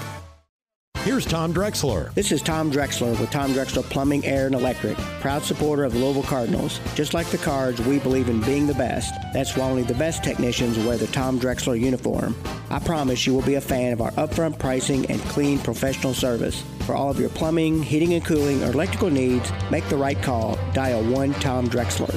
Here's 1.07 1.24
Tom 1.24 1.54
Drexler. 1.54 2.12
This 2.14 2.32
is 2.32 2.42
Tom 2.42 2.68
Drexler 2.68 3.16
with 3.20 3.30
Tom 3.30 3.52
Drexler 3.52 3.84
Plumbing, 3.84 4.26
Air, 4.26 4.46
and 4.46 4.57
Electric, 4.57 4.96
proud 5.20 5.44
supporter 5.44 5.84
of 5.84 5.92
the 5.92 6.00
Louisville 6.00 6.24
Cardinals. 6.24 6.80
Just 6.96 7.14
like 7.14 7.28
the 7.28 7.38
Cards, 7.38 7.80
we 7.80 8.00
believe 8.00 8.28
in 8.28 8.40
being 8.40 8.66
the 8.66 8.74
best. 8.74 9.14
That's 9.32 9.57
why 9.57 9.70
only 9.70 9.84
the 9.84 9.94
best 9.94 10.24
technicians 10.24 10.76
wear 10.78 10.96
the 10.96 11.07
Tom 11.07 11.38
Drexler 11.38 11.78
uniform. 11.78 12.34
I 12.70 12.80
promise 12.80 13.24
you 13.24 13.34
will 13.34 13.42
be 13.42 13.54
a 13.54 13.61
fan 13.61 13.92
of 13.92 14.00
our 14.00 14.11
upfront 14.12 14.59
pricing 14.59 15.07
and 15.07 15.20
clean 15.26 15.61
professional 15.61 16.12
service. 16.12 16.64
For 16.80 16.96
all 16.96 17.09
of 17.09 17.20
your 17.20 17.30
plumbing, 17.30 17.84
heating 17.84 18.14
and 18.14 18.24
cooling, 18.24 18.64
or 18.64 18.72
electrical 18.72 19.09
needs, 19.09 19.48
make 19.70 19.88
the 19.88 19.96
right 19.96 20.20
call. 20.20 20.59
Dial 20.72 21.04
1 21.04 21.34
Tom 21.34 21.68
Drexler. 21.68 22.11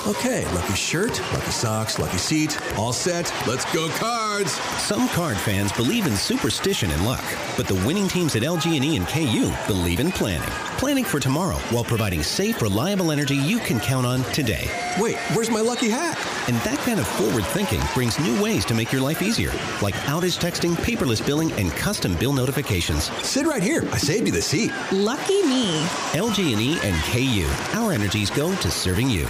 Okay, 0.08 0.50
lucky 0.54 0.72
shirt, 0.72 1.20
lucky 1.34 1.50
socks, 1.50 1.98
lucky 1.98 2.16
seat, 2.16 2.58
all 2.78 2.94
set. 2.94 3.30
Let's 3.46 3.70
go 3.74 3.90
cards. 3.90 4.52
Some 4.80 5.06
card 5.10 5.36
fans 5.36 5.70
believe 5.72 6.06
in 6.06 6.16
superstition 6.16 6.90
and 6.90 7.04
luck, 7.04 7.22
but 7.58 7.66
the 7.66 7.74
winning 7.86 8.08
teams 8.08 8.34
at 8.34 8.40
LG&E 8.40 8.96
and 8.96 9.06
KU 9.06 9.52
believe 9.70 10.00
in 10.00 10.10
planning. 10.10 10.48
Planning 10.78 11.04
for 11.04 11.20
tomorrow 11.20 11.58
while 11.68 11.84
providing 11.84 12.22
safe, 12.22 12.62
reliable 12.62 13.12
energy 13.12 13.36
you 13.36 13.58
can 13.58 13.78
count 13.80 14.06
on 14.06 14.22
today. 14.32 14.70
Wait, 14.98 15.18
where's 15.34 15.50
my 15.50 15.60
lucky 15.60 15.90
hat? 15.90 16.16
And 16.48 16.56
that 16.62 16.78
kind 16.86 17.00
of 17.00 17.06
forward 17.06 17.44
thinking 17.44 17.82
brings 17.92 18.18
new 18.18 18.42
ways 18.42 18.64
to 18.64 18.74
make 18.74 18.90
your 18.90 19.02
life 19.02 19.20
easier, 19.20 19.52
like 19.82 19.94
outage 20.06 20.38
texting, 20.38 20.74
paperless 20.74 21.24
billing, 21.24 21.52
and 21.52 21.70
custom 21.72 22.14
bill 22.16 22.32
notifications. 22.32 23.10
Sit 23.22 23.46
right 23.46 23.62
here. 23.62 23.82
I 23.92 23.98
saved 23.98 24.26
you 24.26 24.32
the 24.32 24.40
seat. 24.40 24.72
Lucky 24.90 25.42
me. 25.42 25.82
LG&E 26.14 26.78
and 26.82 26.96
KU. 27.12 27.78
Our 27.78 27.92
energies 27.92 28.30
go 28.30 28.56
to 28.56 28.70
serving 28.70 29.10
you. 29.10 29.28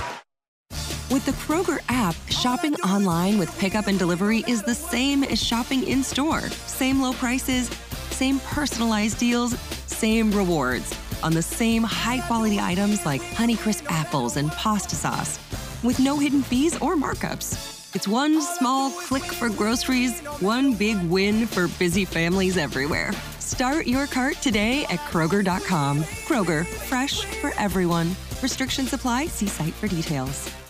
With 1.10 1.24
the 1.24 1.32
Kroger 1.32 1.78
app, 1.88 2.14
shopping 2.28 2.74
online 2.76 3.38
with 3.38 3.56
pickup 3.58 3.86
and 3.86 3.98
delivery 3.98 4.44
is 4.46 4.62
the 4.62 4.74
same 4.74 5.24
as 5.24 5.42
shopping 5.42 5.86
in 5.86 6.02
store. 6.02 6.42
Same 6.66 7.00
low 7.00 7.14
prices, 7.14 7.70
same 8.10 8.40
personalized 8.40 9.18
deals, 9.18 9.58
same 9.86 10.30
rewards 10.30 10.94
on 11.22 11.32
the 11.32 11.42
same 11.42 11.82
high 11.82 12.20
quality 12.20 12.60
items 12.60 13.06
like 13.06 13.22
Honeycrisp 13.22 13.90
apples 13.90 14.36
and 14.36 14.52
pasta 14.52 14.94
sauce 14.94 15.38
with 15.82 15.98
no 15.98 16.18
hidden 16.18 16.42
fees 16.42 16.76
or 16.82 16.94
markups. 16.94 17.94
It's 17.94 18.06
one 18.06 18.42
small 18.42 18.90
click 18.90 19.24
for 19.24 19.48
groceries, 19.48 20.20
one 20.40 20.74
big 20.74 21.02
win 21.04 21.46
for 21.46 21.68
busy 21.78 22.04
families 22.04 22.58
everywhere. 22.58 23.12
Start 23.38 23.86
your 23.86 24.06
cart 24.06 24.36
today 24.42 24.84
at 24.84 25.00
Kroger.com. 25.10 26.02
Kroger, 26.26 26.66
fresh 26.66 27.24
for 27.40 27.52
everyone. 27.58 28.14
Restrictions 28.42 28.92
apply. 28.92 29.26
See 29.26 29.46
site 29.46 29.72
for 29.72 29.88
details. 29.88 30.67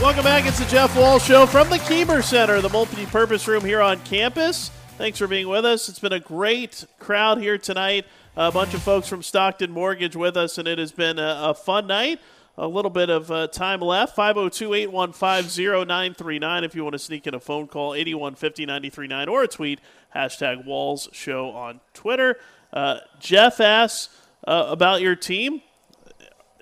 Welcome 0.00 0.24
back. 0.24 0.46
It's 0.46 0.58
the 0.58 0.66
Jeff 0.66 0.94
Walz 0.94 1.24
Show 1.24 1.46
from 1.46 1.70
the 1.70 1.78
Keemer 1.78 2.22
Center, 2.22 2.60
the 2.60 2.68
multi-purpose 2.68 3.48
room 3.48 3.64
here 3.64 3.80
on 3.80 3.98
campus. 4.00 4.70
Thanks 4.98 5.18
for 5.18 5.26
being 5.26 5.48
with 5.48 5.64
us. 5.64 5.88
It's 5.88 5.98
been 5.98 6.12
a 6.12 6.20
great 6.20 6.84
crowd 6.98 7.38
here 7.38 7.56
tonight. 7.56 8.04
A 8.36 8.52
bunch 8.52 8.74
of 8.74 8.82
folks 8.82 9.08
from 9.08 9.22
Stockton 9.22 9.72
Mortgage 9.72 10.14
with 10.14 10.36
us, 10.36 10.58
and 10.58 10.68
it 10.68 10.78
has 10.78 10.92
been 10.92 11.18
a, 11.18 11.36
a 11.44 11.54
fun 11.54 11.86
night. 11.86 12.20
A 12.58 12.68
little 12.68 12.90
bit 12.90 13.08
of 13.08 13.30
uh, 13.30 13.48
time 13.48 13.80
left. 13.80 14.14
502 14.14 14.74
815 14.74 15.86
0939 15.86 16.64
if 16.64 16.74
you 16.74 16.84
want 16.84 16.92
to 16.92 16.98
sneak 16.98 17.26
in 17.26 17.34
a 17.34 17.40
phone 17.40 17.66
call, 17.66 17.94
8150 17.94 18.66
939, 18.66 19.28
or 19.28 19.42
a 19.42 19.48
tweet, 19.48 19.80
hashtag 20.14 20.66
Walz 20.66 21.08
Show 21.12 21.50
on 21.50 21.80
Twitter. 21.94 22.38
Uh, 22.72 22.98
Jeff 23.18 23.60
asks 23.60 24.14
uh, 24.46 24.66
about 24.68 25.00
your 25.00 25.16
team. 25.16 25.62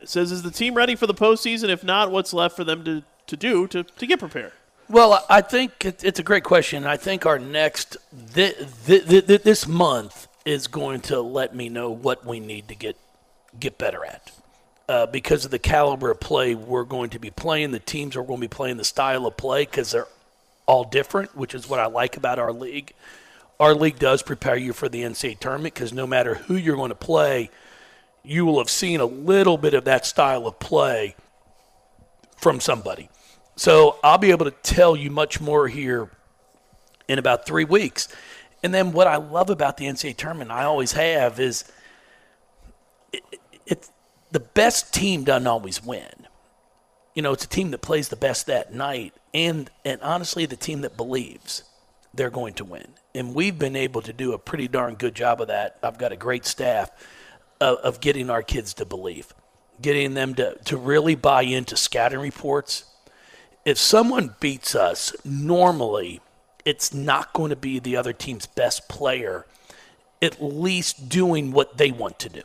Says, 0.04 0.30
is 0.30 0.42
the 0.42 0.50
team 0.50 0.74
ready 0.74 0.94
for 0.94 1.06
the 1.06 1.14
postseason? 1.14 1.68
If 1.68 1.82
not, 1.82 2.10
what's 2.10 2.32
left 2.32 2.56
for 2.56 2.62
them 2.64 2.84
to, 2.84 3.02
to 3.26 3.36
do 3.36 3.66
to, 3.68 3.82
to 3.82 4.06
get 4.06 4.18
prepared? 4.18 4.52
Well, 4.88 5.24
I 5.30 5.40
think 5.40 5.84
it's 5.84 6.18
a 6.18 6.22
great 6.22 6.44
question. 6.44 6.86
I 6.86 6.98
think 6.98 7.24
our 7.24 7.38
next 7.38 7.96
th- 8.34 8.56
th- 8.86 9.26
th- 9.26 9.42
this 9.42 9.66
month 9.66 10.28
is 10.44 10.66
going 10.66 11.00
to 11.00 11.20
let 11.22 11.54
me 11.54 11.70
know 11.70 11.90
what 11.90 12.26
we 12.26 12.38
need 12.38 12.68
to 12.68 12.74
get 12.74 12.96
get 13.58 13.78
better 13.78 14.04
at. 14.04 14.30
Uh, 14.86 15.06
because 15.06 15.46
of 15.46 15.50
the 15.50 15.58
caliber 15.58 16.10
of 16.10 16.20
play 16.20 16.54
we're 16.54 16.84
going 16.84 17.08
to 17.08 17.18
be 17.18 17.30
playing, 17.30 17.70
the 17.70 17.78
teams 17.78 18.16
are 18.16 18.22
going 18.22 18.38
to 18.38 18.46
be 18.46 18.48
playing 18.48 18.76
the 18.76 18.84
style 18.84 19.26
of 19.26 19.36
play 19.36 19.64
because 19.64 19.92
they're 19.92 20.08
all 20.66 20.84
different, 20.84 21.34
which 21.34 21.54
is 21.54 21.68
what 21.68 21.80
I 21.80 21.86
like 21.86 22.18
about 22.18 22.38
our 22.38 22.52
league. 22.52 22.92
Our 23.58 23.74
league 23.74 23.98
does 23.98 24.22
prepare 24.22 24.56
you 24.56 24.74
for 24.74 24.88
the 24.88 25.02
NCAA 25.02 25.38
tournament 25.38 25.74
because 25.74 25.92
no 25.92 26.06
matter 26.06 26.34
who 26.34 26.56
you're 26.56 26.76
going 26.76 26.90
to 26.90 26.94
play, 26.94 27.50
you 28.22 28.44
will 28.44 28.58
have 28.58 28.68
seen 28.68 29.00
a 29.00 29.06
little 29.06 29.56
bit 29.56 29.72
of 29.72 29.84
that 29.84 30.04
style 30.04 30.46
of 30.46 30.58
play 30.58 31.14
from 32.36 32.60
somebody. 32.60 33.08
So 33.56 33.98
I'll 34.02 34.18
be 34.18 34.30
able 34.30 34.46
to 34.46 34.50
tell 34.50 34.96
you 34.96 35.10
much 35.10 35.40
more 35.40 35.68
here 35.68 36.10
in 37.08 37.18
about 37.18 37.46
three 37.46 37.64
weeks. 37.64 38.08
And 38.62 38.72
then 38.72 38.92
what 38.92 39.06
I 39.06 39.16
love 39.16 39.50
about 39.50 39.76
the 39.76 39.84
NCAA 39.84 40.16
tournament, 40.16 40.50
I 40.50 40.64
always 40.64 40.92
have, 40.92 41.38
is 41.38 41.64
it, 43.66 43.90
the 44.34 44.40
best 44.40 44.92
team 44.92 45.24
doesn't 45.24 45.46
always 45.46 45.82
win. 45.82 46.26
You 47.14 47.22
know, 47.22 47.32
it's 47.32 47.44
a 47.44 47.48
team 47.48 47.70
that 47.70 47.82
plays 47.82 48.08
the 48.08 48.16
best 48.16 48.46
that 48.46 48.74
night, 48.74 49.14
and 49.32 49.70
and 49.84 50.00
honestly, 50.02 50.46
the 50.46 50.56
team 50.56 50.80
that 50.80 50.96
believes 50.96 51.62
they're 52.12 52.30
going 52.30 52.54
to 52.54 52.64
win. 52.64 52.88
And 53.14 53.34
we've 53.34 53.58
been 53.58 53.76
able 53.76 54.02
to 54.02 54.12
do 54.12 54.32
a 54.32 54.38
pretty 54.38 54.66
darn 54.66 54.94
good 54.94 55.14
job 55.14 55.40
of 55.40 55.48
that. 55.48 55.78
I've 55.82 55.98
got 55.98 56.12
a 56.12 56.16
great 56.16 56.44
staff 56.44 56.90
of, 57.60 57.78
of 57.78 58.00
getting 58.00 58.30
our 58.30 58.42
kids 58.42 58.74
to 58.74 58.84
believe, 58.84 59.32
getting 59.80 60.14
them 60.14 60.34
to, 60.34 60.56
to 60.64 60.76
really 60.76 61.14
buy 61.14 61.42
into 61.42 61.76
scouting 61.76 62.20
reports. 62.20 62.84
If 63.64 63.78
someone 63.78 64.34
beats 64.40 64.74
us, 64.74 65.14
normally 65.24 66.20
it's 66.64 66.92
not 66.92 67.32
going 67.32 67.50
to 67.50 67.56
be 67.56 67.78
the 67.78 67.96
other 67.96 68.12
team's 68.12 68.46
best 68.46 68.88
player, 68.88 69.46
at 70.20 70.42
least 70.42 71.08
doing 71.08 71.52
what 71.52 71.78
they 71.78 71.90
want 71.90 72.18
to 72.20 72.28
do. 72.28 72.42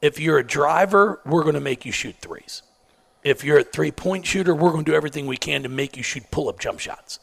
If 0.00 0.20
you're 0.20 0.38
a 0.38 0.46
driver, 0.46 1.20
we're 1.24 1.42
going 1.42 1.54
to 1.54 1.60
make 1.60 1.84
you 1.84 1.92
shoot 1.92 2.16
threes. 2.20 2.62
If 3.22 3.42
you're 3.42 3.58
a 3.58 3.64
three 3.64 3.90
point 3.90 4.26
shooter, 4.26 4.54
we're 4.54 4.70
going 4.70 4.84
to 4.84 4.90
do 4.90 4.96
everything 4.96 5.26
we 5.26 5.36
can 5.36 5.62
to 5.62 5.68
make 5.68 5.96
you 5.96 6.02
shoot 6.02 6.30
pull 6.30 6.48
up 6.48 6.60
jump 6.60 6.78
shots. 6.78 7.18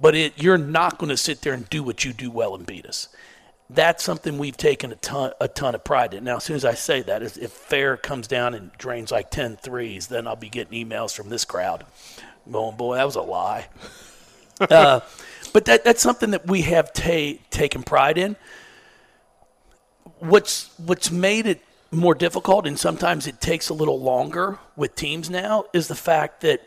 But 0.00 0.14
it, 0.14 0.42
you're 0.42 0.58
not 0.58 0.98
going 0.98 1.10
to 1.10 1.16
sit 1.16 1.42
there 1.42 1.52
and 1.52 1.68
do 1.68 1.82
what 1.82 2.04
you 2.04 2.12
do 2.12 2.30
well 2.30 2.54
and 2.54 2.66
beat 2.66 2.86
us. 2.86 3.08
That's 3.70 4.04
something 4.04 4.38
we've 4.38 4.56
taken 4.56 4.92
a 4.92 4.96
ton, 4.96 5.32
a 5.40 5.48
ton 5.48 5.74
of 5.74 5.84
pride 5.84 6.12
in. 6.14 6.24
Now, 6.24 6.36
as 6.36 6.44
soon 6.44 6.56
as 6.56 6.64
I 6.64 6.74
say 6.74 7.00
that, 7.02 7.22
if 7.22 7.50
Fair 7.50 7.96
comes 7.96 8.26
down 8.26 8.54
and 8.54 8.70
drains 8.76 9.10
like 9.10 9.30
10 9.30 9.56
threes, 9.56 10.08
then 10.08 10.26
I'll 10.26 10.36
be 10.36 10.50
getting 10.50 10.86
emails 10.86 11.14
from 11.16 11.30
this 11.30 11.44
crowd. 11.44 11.86
going, 12.50 12.76
boy, 12.76 12.96
that 12.96 13.04
was 13.04 13.16
a 13.16 13.22
lie. 13.22 13.68
uh, 14.60 15.00
but 15.52 15.64
that, 15.64 15.84
that's 15.84 16.02
something 16.02 16.32
that 16.32 16.46
we 16.46 16.62
have 16.62 16.92
ta- 16.92 17.38
taken 17.50 17.82
pride 17.82 18.18
in. 18.18 18.36
What's 20.18 20.70
what's 20.78 21.10
made 21.10 21.46
it 21.46 21.62
more 21.90 22.14
difficult, 22.14 22.66
and 22.66 22.78
sometimes 22.78 23.26
it 23.26 23.40
takes 23.40 23.68
a 23.68 23.74
little 23.74 24.00
longer 24.00 24.58
with 24.76 24.94
teams 24.94 25.30
now, 25.30 25.64
is 25.72 25.88
the 25.88 25.94
fact 25.94 26.40
that 26.42 26.66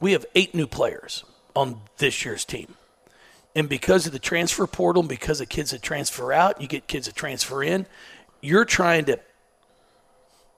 we 0.00 0.12
have 0.12 0.26
eight 0.34 0.54
new 0.54 0.66
players 0.66 1.24
on 1.54 1.80
this 1.98 2.24
year's 2.24 2.44
team. 2.44 2.74
And 3.54 3.68
because 3.68 4.06
of 4.06 4.12
the 4.12 4.18
transfer 4.18 4.66
portal, 4.66 5.00
and 5.00 5.08
because 5.08 5.40
of 5.40 5.48
kids 5.48 5.70
that 5.70 5.82
transfer 5.82 6.32
out, 6.32 6.60
you 6.60 6.68
get 6.68 6.86
kids 6.86 7.06
that 7.06 7.16
transfer 7.16 7.62
in, 7.62 7.86
you're 8.40 8.64
trying 8.64 9.06
to. 9.06 9.18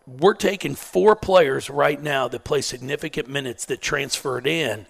We're 0.07 0.35
taking 0.35 0.75
four 0.75 1.15
players 1.15 1.71
right 1.71 2.03
now 2.03 2.27
that 2.29 2.45
play 2.45 2.63
significant 2.63 3.29
minutes 3.29 3.65
that 3.67 3.81
transferred 3.81 4.47
in 4.47 4.87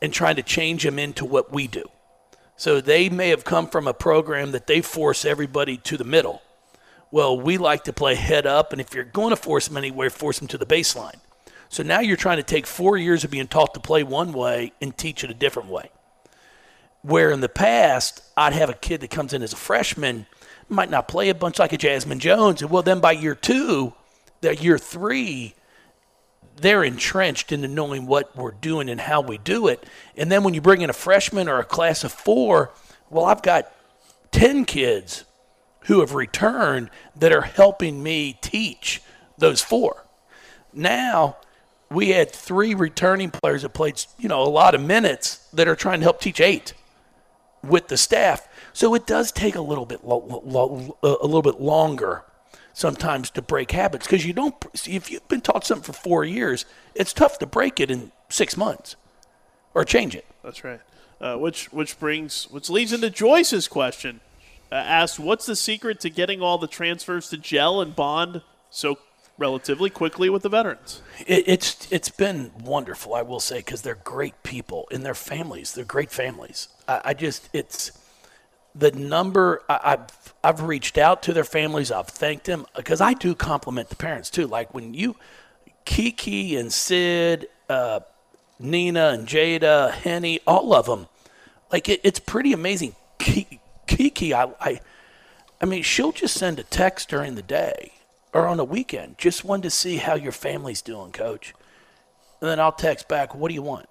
and 0.00 0.12
trying 0.12 0.36
to 0.36 0.42
change 0.42 0.84
them 0.84 0.98
into 0.98 1.24
what 1.24 1.52
we 1.52 1.66
do. 1.66 1.84
So 2.56 2.80
they 2.80 3.08
may 3.08 3.30
have 3.30 3.44
come 3.44 3.66
from 3.66 3.88
a 3.88 3.94
program 3.94 4.52
that 4.52 4.66
they 4.66 4.80
force 4.80 5.24
everybody 5.24 5.76
to 5.78 5.96
the 5.96 6.04
middle. 6.04 6.40
Well, 7.10 7.38
we 7.38 7.58
like 7.58 7.84
to 7.84 7.92
play 7.92 8.14
head 8.14 8.46
up, 8.46 8.72
and 8.72 8.80
if 8.80 8.94
you're 8.94 9.04
going 9.04 9.30
to 9.30 9.36
force 9.36 9.68
them 9.68 9.76
anywhere, 9.76 10.10
force 10.10 10.38
them 10.38 10.48
to 10.48 10.58
the 10.58 10.66
baseline. 10.66 11.18
So 11.68 11.82
now 11.82 12.00
you're 12.00 12.16
trying 12.16 12.36
to 12.36 12.44
take 12.44 12.66
four 12.66 12.96
years 12.96 13.24
of 13.24 13.30
being 13.30 13.48
taught 13.48 13.74
to 13.74 13.80
play 13.80 14.02
one 14.02 14.32
way 14.32 14.72
and 14.80 14.96
teach 14.96 15.24
it 15.24 15.30
a 15.30 15.34
different 15.34 15.68
way. 15.68 15.90
Where 17.04 17.30
in 17.30 17.42
the 17.42 17.50
past, 17.50 18.22
I'd 18.34 18.54
have 18.54 18.70
a 18.70 18.74
kid 18.74 19.02
that 19.02 19.10
comes 19.10 19.34
in 19.34 19.42
as 19.42 19.52
a 19.52 19.56
freshman, 19.56 20.24
might 20.70 20.88
not 20.88 21.06
play 21.06 21.28
a 21.28 21.34
bunch 21.34 21.58
like 21.58 21.74
a 21.74 21.76
Jasmine 21.76 22.18
Jones, 22.18 22.62
and 22.62 22.70
well, 22.70 22.82
then 22.82 23.00
by 23.00 23.12
year 23.12 23.34
two, 23.34 23.92
that 24.40 24.62
year 24.62 24.78
three, 24.78 25.54
they're 26.56 26.82
entrenched 26.82 27.52
into 27.52 27.68
knowing 27.68 28.06
what 28.06 28.34
we're 28.34 28.52
doing 28.52 28.88
and 28.88 29.02
how 29.02 29.20
we 29.20 29.36
do 29.36 29.68
it. 29.68 29.84
And 30.16 30.32
then 30.32 30.44
when 30.44 30.54
you 30.54 30.62
bring 30.62 30.80
in 30.80 30.88
a 30.88 30.94
freshman 30.94 31.46
or 31.46 31.58
a 31.58 31.64
class 31.64 32.04
of 32.04 32.12
four, 32.12 32.72
well, 33.10 33.26
I've 33.26 33.42
got 33.42 33.70
10 34.30 34.64
kids 34.64 35.24
who 35.80 36.00
have 36.00 36.14
returned 36.14 36.88
that 37.16 37.32
are 37.32 37.42
helping 37.42 38.02
me 38.02 38.38
teach 38.40 39.02
those 39.36 39.60
four. 39.60 40.06
Now, 40.72 41.36
we 41.90 42.08
had 42.08 42.30
three 42.30 42.74
returning 42.74 43.30
players 43.30 43.60
that 43.60 43.74
played, 43.74 44.02
you 44.18 44.30
know, 44.30 44.40
a 44.40 44.48
lot 44.48 44.74
of 44.74 44.80
minutes 44.80 45.46
that 45.52 45.68
are 45.68 45.76
trying 45.76 46.00
to 46.00 46.04
help 46.04 46.22
teach 46.22 46.40
eight 46.40 46.72
with 47.68 47.88
the 47.88 47.96
staff. 47.96 48.48
So 48.72 48.94
it 48.94 49.06
does 49.06 49.32
take 49.32 49.54
a 49.54 49.60
little 49.60 49.86
bit 49.86 50.04
lo- 50.04 50.42
lo- 50.44 50.96
a 51.02 51.26
little 51.26 51.42
bit 51.42 51.60
longer 51.60 52.24
sometimes 52.72 53.30
to 53.30 53.40
break 53.42 53.70
habits 53.70 54.06
because 54.06 54.26
you 54.26 54.32
don't 54.32 54.54
see 54.74 54.96
if 54.96 55.10
you've 55.10 55.26
been 55.28 55.40
taught 55.40 55.64
something 55.64 55.84
for 55.84 55.98
four 55.98 56.24
years, 56.24 56.66
it's 56.94 57.12
tough 57.12 57.38
to 57.38 57.46
break 57.46 57.80
it 57.80 57.90
in 57.90 58.12
six 58.28 58.56
months 58.56 58.96
or 59.74 59.84
change 59.84 60.14
it. 60.14 60.26
That's 60.42 60.64
right. 60.64 60.80
Uh, 61.20 61.36
which 61.36 61.72
which 61.72 61.98
brings 61.98 62.50
which 62.50 62.68
leads 62.68 62.92
into 62.92 63.08
Joyce's 63.08 63.68
question. 63.68 64.20
Uh, 64.70 64.76
asked, 64.76 65.20
"What's 65.20 65.46
the 65.46 65.56
secret 65.56 66.00
to 66.00 66.10
getting 66.10 66.42
all 66.42 66.58
the 66.58 66.66
transfers 66.66 67.28
to 67.28 67.36
gel 67.36 67.80
and 67.80 67.94
bond 67.94 68.42
so 68.70 68.98
relatively 69.38 69.90
quickly 69.90 70.28
with 70.28 70.42
the 70.42 70.48
veterans?" 70.48 71.02
It, 71.26 71.44
it's 71.46 71.90
it's 71.90 72.10
been 72.10 72.52
wonderful, 72.62 73.14
I 73.14 73.22
will 73.22 73.40
say, 73.40 73.58
because 73.58 73.82
they're 73.82 73.94
great 73.94 74.42
people 74.42 74.88
and 74.90 75.04
their 75.04 75.14
families. 75.14 75.72
They're 75.72 75.84
great 75.84 76.10
families. 76.10 76.68
I, 76.88 77.00
I 77.06 77.14
just 77.14 77.48
it's 77.52 77.92
the 78.74 78.92
number 78.92 79.62
I, 79.68 79.80
I've 79.84 80.34
I've 80.42 80.62
reached 80.62 80.98
out 80.98 81.22
to 81.24 81.32
their 81.32 81.44
families. 81.44 81.90
I've 81.90 82.08
thanked 82.08 82.46
them 82.46 82.66
because 82.76 83.00
I 83.00 83.14
do 83.14 83.34
compliment 83.34 83.88
the 83.88 83.96
parents 83.96 84.30
too. 84.30 84.46
Like 84.46 84.74
when 84.74 84.94
you 84.94 85.16
Kiki 85.84 86.56
and 86.56 86.72
Sid, 86.72 87.48
uh, 87.68 88.00
Nina 88.58 89.08
and 89.08 89.26
Jada, 89.26 89.92
Henny, 89.92 90.40
all 90.46 90.74
of 90.74 90.86
them. 90.86 91.08
Like 91.70 91.88
it, 91.88 92.00
it's 92.04 92.20
pretty 92.20 92.52
amazing. 92.52 92.94
Kiki, 93.86 94.34
I, 94.34 94.44
I, 94.60 94.80
I 95.60 95.66
mean, 95.66 95.82
she'll 95.82 96.12
just 96.12 96.34
send 96.34 96.58
a 96.58 96.62
text 96.62 97.08
during 97.08 97.34
the 97.34 97.42
day 97.42 97.92
or 98.34 98.46
on 98.46 98.60
a 98.60 98.64
weekend. 98.64 99.16
Just 99.16 99.44
wanted 99.44 99.62
to 99.62 99.70
see 99.70 99.96
how 99.96 100.14
your 100.14 100.32
family's 100.32 100.82
doing, 100.82 101.12
Coach. 101.12 101.54
And 102.40 102.50
then 102.50 102.60
I'll 102.60 102.72
text 102.72 103.08
back, 103.08 103.34
"What 103.34 103.48
do 103.48 103.54
you 103.54 103.62
want?" 103.62 103.88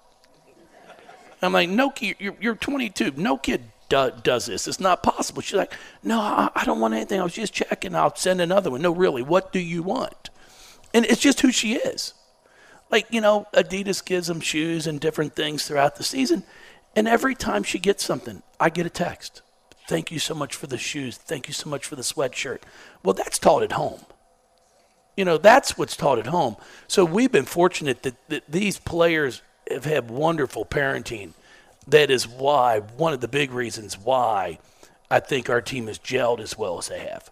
I'm 1.42 1.52
like, 1.52 1.68
"No, 1.68 1.92
you're, 1.98 2.36
you're 2.40 2.54
22. 2.54 3.12
No 3.16 3.36
kid 3.36 3.64
do, 3.88 4.12
does 4.22 4.46
this. 4.46 4.68
It's 4.68 4.78
not 4.78 5.02
possible." 5.02 5.42
She's 5.42 5.56
like, 5.56 5.72
"No, 6.02 6.20
I, 6.20 6.50
I 6.54 6.64
don't 6.64 6.78
want 6.78 6.94
anything. 6.94 7.20
I 7.20 7.24
was 7.24 7.32
just 7.32 7.52
checking. 7.52 7.96
I'll 7.96 8.14
send 8.14 8.40
another 8.40 8.70
one." 8.70 8.82
No, 8.82 8.92
really, 8.92 9.22
what 9.22 9.52
do 9.52 9.58
you 9.58 9.82
want? 9.82 10.30
And 10.92 11.04
it's 11.06 11.20
just 11.20 11.40
who 11.40 11.50
she 11.50 11.74
is. 11.74 12.14
Like, 12.90 13.06
you 13.10 13.20
know, 13.20 13.48
Adidas 13.52 14.04
gives 14.04 14.28
them 14.28 14.40
shoes 14.40 14.86
and 14.86 15.00
different 15.00 15.34
things 15.34 15.66
throughout 15.66 15.96
the 15.96 16.04
season. 16.04 16.44
And 16.94 17.08
every 17.08 17.34
time 17.34 17.64
she 17.64 17.80
gets 17.80 18.04
something, 18.04 18.42
I 18.60 18.70
get 18.70 18.86
a 18.86 18.90
text. 18.90 19.42
Thank 19.88 20.12
you 20.12 20.20
so 20.20 20.34
much 20.34 20.54
for 20.54 20.68
the 20.68 20.78
shoes. 20.78 21.16
Thank 21.16 21.48
you 21.48 21.54
so 21.54 21.68
much 21.68 21.86
for 21.86 21.96
the 21.96 22.02
sweatshirt. 22.02 22.60
Well, 23.02 23.14
that's 23.14 23.38
taught 23.38 23.64
at 23.64 23.72
home. 23.72 24.00
You 25.16 25.24
know, 25.24 25.38
that's 25.38 25.78
what's 25.78 25.96
taught 25.96 26.18
at 26.18 26.26
home. 26.26 26.56
So 26.88 27.04
we've 27.04 27.30
been 27.30 27.44
fortunate 27.44 28.02
that, 28.02 28.28
that 28.28 28.44
these 28.48 28.78
players 28.78 29.42
have 29.70 29.84
had 29.84 30.10
wonderful 30.10 30.64
parenting. 30.64 31.32
That 31.86 32.10
is 32.10 32.26
why, 32.26 32.80
one 32.80 33.12
of 33.12 33.20
the 33.20 33.28
big 33.28 33.52
reasons 33.52 33.98
why 33.98 34.58
I 35.10 35.20
think 35.20 35.48
our 35.48 35.60
team 35.60 35.86
has 35.86 35.98
gelled 35.98 36.40
as 36.40 36.58
well 36.58 36.78
as 36.78 36.88
they 36.88 37.00
have. 37.00 37.30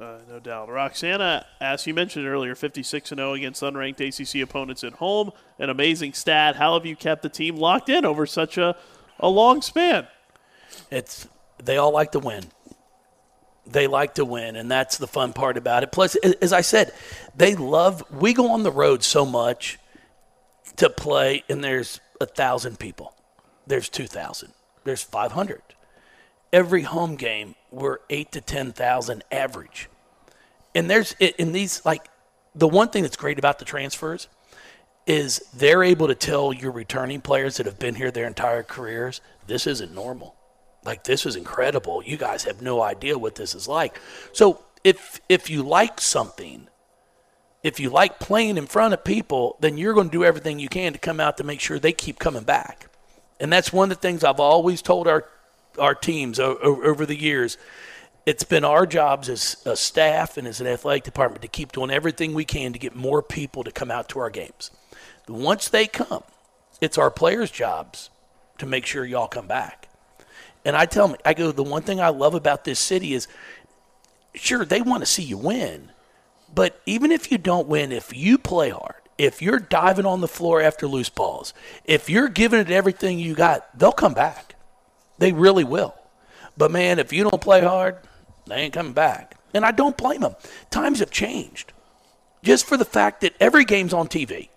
Uh, 0.00 0.18
no 0.28 0.40
doubt. 0.40 0.68
Roxana 0.68 1.46
as 1.60 1.86
you 1.86 1.94
mentioned 1.94 2.26
earlier, 2.26 2.54
56 2.54 3.10
0 3.10 3.34
against 3.34 3.62
unranked 3.62 4.00
ACC 4.00 4.42
opponents 4.42 4.82
at 4.82 4.94
home. 4.94 5.30
An 5.58 5.70
amazing 5.70 6.14
stat. 6.14 6.56
How 6.56 6.74
have 6.74 6.84
you 6.84 6.96
kept 6.96 7.22
the 7.22 7.28
team 7.28 7.56
locked 7.56 7.88
in 7.88 8.04
over 8.04 8.26
such 8.26 8.58
a, 8.58 8.76
a 9.20 9.28
long 9.28 9.62
span? 9.62 10.08
It's 10.90 11.28
they 11.62 11.76
all 11.76 11.92
like 11.92 12.10
to 12.12 12.18
win. 12.18 12.44
They 13.66 13.86
like 13.86 14.14
to 14.14 14.24
win, 14.24 14.56
and 14.56 14.70
that's 14.70 14.98
the 14.98 15.06
fun 15.06 15.32
part 15.32 15.56
about 15.56 15.82
it. 15.82 15.92
Plus, 15.92 16.16
as 16.16 16.52
I 16.52 16.60
said, 16.60 16.92
they 17.34 17.54
love. 17.54 18.04
We 18.12 18.34
go 18.34 18.50
on 18.50 18.62
the 18.62 18.70
road 18.70 19.02
so 19.02 19.24
much 19.24 19.78
to 20.76 20.90
play, 20.90 21.44
and 21.48 21.64
there's 21.64 22.00
a 22.20 22.26
thousand 22.26 22.78
people. 22.78 23.14
There's 23.66 23.88
two 23.88 24.06
thousand. 24.06 24.52
There's 24.84 25.02
five 25.02 25.32
hundred. 25.32 25.62
Every 26.52 26.82
home 26.82 27.16
game, 27.16 27.54
we're 27.70 27.98
eight 28.10 28.32
to 28.32 28.40
ten 28.40 28.72
thousand 28.72 29.24
average. 29.32 29.88
And 30.74 30.90
there's 30.90 31.12
in 31.18 31.52
these 31.52 31.84
like 31.84 32.06
the 32.54 32.68
one 32.68 32.88
thing 32.88 33.02
that's 33.02 33.16
great 33.16 33.38
about 33.38 33.58
the 33.58 33.64
transfers 33.64 34.28
is 35.06 35.42
they're 35.52 35.82
able 35.82 36.08
to 36.08 36.14
tell 36.14 36.52
your 36.52 36.70
returning 36.70 37.20
players 37.20 37.56
that 37.56 37.66
have 37.66 37.78
been 37.78 37.94
here 37.94 38.10
their 38.10 38.26
entire 38.26 38.62
careers, 38.62 39.20
this 39.46 39.66
isn't 39.66 39.94
normal. 39.94 40.34
Like 40.84 41.04
this 41.04 41.26
is 41.26 41.36
incredible. 41.36 42.02
You 42.04 42.16
guys 42.16 42.44
have 42.44 42.60
no 42.60 42.82
idea 42.82 43.18
what 43.18 43.36
this 43.36 43.54
is 43.54 43.66
like. 43.66 44.00
So 44.32 44.64
if 44.82 45.20
if 45.28 45.48
you 45.48 45.62
like 45.62 46.00
something, 46.00 46.68
if 47.62 47.80
you 47.80 47.90
like 47.90 48.18
playing 48.18 48.58
in 48.58 48.66
front 48.66 48.92
of 48.94 49.04
people, 49.04 49.56
then 49.60 49.78
you're 49.78 49.94
going 49.94 50.10
to 50.10 50.12
do 50.12 50.24
everything 50.24 50.58
you 50.58 50.68
can 50.68 50.92
to 50.92 50.98
come 50.98 51.20
out 51.20 51.38
to 51.38 51.44
make 51.44 51.60
sure 51.60 51.78
they 51.78 51.92
keep 51.92 52.18
coming 52.18 52.44
back. 52.44 52.90
And 53.40 53.52
that's 53.52 53.72
one 53.72 53.90
of 53.90 53.96
the 53.96 54.02
things 54.02 54.22
I've 54.22 54.40
always 54.40 54.82
told 54.82 55.08
our 55.08 55.24
our 55.78 55.94
teams 55.94 56.38
over 56.38 57.04
the 57.04 57.18
years. 57.18 57.56
It's 58.26 58.44
been 58.44 58.64
our 58.64 58.86
jobs 58.86 59.28
as 59.28 59.56
a 59.66 59.76
staff 59.76 60.36
and 60.36 60.46
as 60.46 60.60
an 60.60 60.66
athletic 60.66 61.04
department 61.04 61.42
to 61.42 61.48
keep 61.48 61.72
doing 61.72 61.90
everything 61.90 62.32
we 62.32 62.44
can 62.44 62.72
to 62.72 62.78
get 62.78 62.94
more 62.94 63.22
people 63.22 63.64
to 63.64 63.72
come 63.72 63.90
out 63.90 64.08
to 64.10 64.18
our 64.18 64.30
games. 64.30 64.70
Once 65.28 65.68
they 65.68 65.86
come, 65.86 66.22
it's 66.80 66.96
our 66.96 67.10
players' 67.10 67.50
jobs 67.50 68.10
to 68.58 68.66
make 68.66 68.86
sure 68.86 69.04
y'all 69.04 69.26
come 69.26 69.46
back. 69.46 69.83
And 70.64 70.76
I 70.76 70.86
tell 70.86 71.08
them, 71.08 71.16
I 71.24 71.34
go, 71.34 71.52
the 71.52 71.62
one 71.62 71.82
thing 71.82 72.00
I 72.00 72.08
love 72.08 72.34
about 72.34 72.64
this 72.64 72.78
city 72.78 73.12
is, 73.14 73.28
sure, 74.34 74.64
they 74.64 74.80
want 74.80 75.02
to 75.02 75.06
see 75.06 75.22
you 75.22 75.36
win, 75.36 75.90
but 76.54 76.80
even 76.86 77.12
if 77.12 77.30
you 77.30 77.38
don't 77.38 77.68
win, 77.68 77.92
if 77.92 78.16
you 78.16 78.38
play 78.38 78.70
hard, 78.70 78.94
if 79.18 79.42
you're 79.42 79.58
diving 79.58 80.06
on 80.06 80.20
the 80.20 80.28
floor 80.28 80.60
after 80.60 80.86
loose 80.86 81.08
balls, 81.08 81.52
if 81.84 82.08
you're 82.08 82.28
giving 82.28 82.60
it 82.60 82.70
everything 82.70 83.18
you 83.18 83.34
got, 83.34 83.78
they'll 83.78 83.92
come 83.92 84.14
back. 84.14 84.54
They 85.18 85.32
really 85.32 85.64
will. 85.64 85.94
But 86.56 86.70
man, 86.70 86.98
if 86.98 87.12
you 87.12 87.24
don't 87.24 87.40
play 87.40 87.60
hard, 87.60 87.98
they 88.46 88.56
ain't 88.56 88.74
coming 88.74 88.92
back. 88.92 89.36
And 89.52 89.64
I 89.64 89.70
don't 89.70 89.96
blame 89.96 90.22
them. 90.22 90.34
Times 90.70 90.98
have 90.98 91.10
changed. 91.10 91.72
Just 92.42 92.66
for 92.66 92.76
the 92.76 92.84
fact 92.84 93.20
that 93.20 93.34
every 93.40 93.64
game's 93.64 93.94
on 93.94 94.08
TV. 94.08 94.48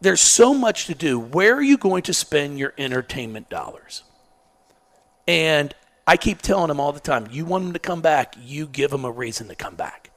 There's 0.00 0.20
so 0.20 0.52
much 0.52 0.86
to 0.86 0.94
do. 0.94 1.18
Where 1.18 1.54
are 1.54 1.62
you 1.62 1.78
going 1.78 2.02
to 2.04 2.12
spend 2.12 2.58
your 2.58 2.74
entertainment 2.76 3.48
dollars? 3.48 4.02
And 5.26 5.74
I 6.06 6.16
keep 6.16 6.40
telling 6.40 6.68
them 6.68 6.78
all 6.78 6.92
the 6.92 7.00
time 7.00 7.28
you 7.30 7.44
want 7.44 7.64
them 7.64 7.72
to 7.72 7.78
come 7.78 8.00
back, 8.00 8.36
you 8.40 8.66
give 8.66 8.90
them 8.90 9.04
a 9.04 9.10
reason 9.10 9.48
to 9.48 9.54
come 9.54 9.74
back. 9.74 10.10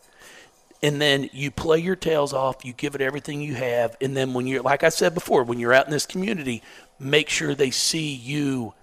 And 0.82 1.01
then 1.01 1.30
you 1.34 1.51
play 1.51 1.80
your 1.80 1.97
tails 1.97 2.32
off, 2.32 2.64
you 2.64 2.72
give 2.72 2.95
it 2.95 3.01
everything 3.01 3.41
you 3.41 3.55
have. 3.55 3.97
And 3.99 4.16
then 4.16 4.34
when 4.34 4.47
you're, 4.47 4.62
like 4.62 4.84
I 4.84 4.89
said 4.89 5.14
before, 5.14 5.43
when 5.43 5.60
you're 5.60 5.74
out 5.74 5.86
in 5.86 5.91
this 5.91 6.05
community, 6.05 6.64
make 6.99 7.28
sure 7.28 7.53
they 7.53 7.72
see 7.72 8.14
you 8.14 8.74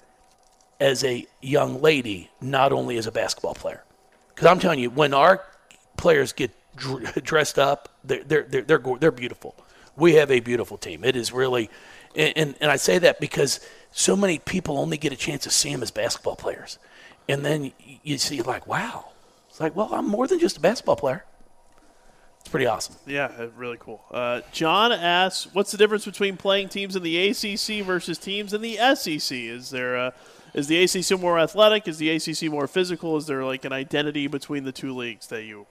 as 0.79 1.05
a 1.05 1.27
young 1.41 1.81
lady, 1.81 2.31
not 2.41 2.73
only 2.73 2.99
as 2.99 3.07
a 3.07 3.13
basketball 3.13 3.55
player. 3.55 3.83
Because 4.35 4.47
I'm 4.47 4.59
telling 4.59 4.79
you, 4.79 4.91
when 4.91 5.15
our 5.15 5.43
players 5.97 6.35
get 6.35 6.51
dressed 7.23 7.59
up, 7.59 7.89
they're, 8.05 8.25
they're, 8.25 8.43
they're, 8.43 8.63
they're, 8.63 8.83
they're 9.01 9.11
beautiful. 9.11 9.55
We 9.97 10.15
have 10.17 10.31
a 10.31 10.41
beautiful 10.41 10.77
team. 10.77 11.03
It 11.03 11.17
is 11.17 11.33
really, 11.33 11.71
and, 12.15 12.33
and, 12.37 12.55
and 12.61 12.71
I 12.71 12.77
say 12.77 12.99
that 12.99 13.21
because 13.21 13.61
so 13.99 14.15
many 14.15 14.39
people 14.39 14.77
only 14.77 14.99
get 14.99 15.11
a 15.11 15.17
chance 15.17 15.45
to 15.45 15.51
see 15.51 15.73
them 15.73 15.83
as 15.83 15.91
basketball 15.91 16.37
players. 16.37 16.79
And 17.31 17.43
then 17.43 17.73
you 18.03 18.19
see, 18.19 18.43
like, 18.43 18.67
wow. 18.67 19.07
It's 19.49 19.59
like, 19.59 19.75
well, 19.75 19.89
I'm 19.91 20.07
more 20.07 20.27
than 20.27 20.39
just 20.39 20.59
a 20.59 20.61
basketball 20.61 20.97
player. 20.97 21.25
It's 22.41 22.51
pretty 22.51 22.67
awesome. 22.67 22.97
Yeah, 23.07 23.33
uh, 23.39 23.49
really 23.57 23.79
cool. 23.81 24.05
Uh, 24.11 24.43
John 24.53 24.93
asks, 24.93 25.53
"What's 25.55 25.73
the 25.73 25.79
difference 25.79 26.05
between 26.05 26.37
playing 26.37 26.69
teams 26.69 26.95
in 26.95 27.03
the 27.03 27.17
ACC 27.17 27.83
versus 27.85 28.19
teams 28.19 28.53
in 28.53 28.61
the 28.61 28.77
SEC? 28.77 29.37
Is 29.37 29.71
there 29.71 29.97
a, 29.97 30.15
is 30.53 30.69
the 30.69 30.85
ACC 30.85 31.19
more 31.19 31.39
athletic? 31.39 31.89
Is 31.89 31.97
the 31.97 32.11
ACC 32.11 32.53
more 32.53 32.69
physical? 32.69 33.17
Is 33.17 33.27
there 33.27 33.45
like 33.45 33.65
an 33.65 33.73
identity 33.73 34.27
between 34.27 34.65
the 34.65 34.73
two 34.73 34.95
leagues 34.95 35.27
that 35.29 35.45
you?" 35.45 35.67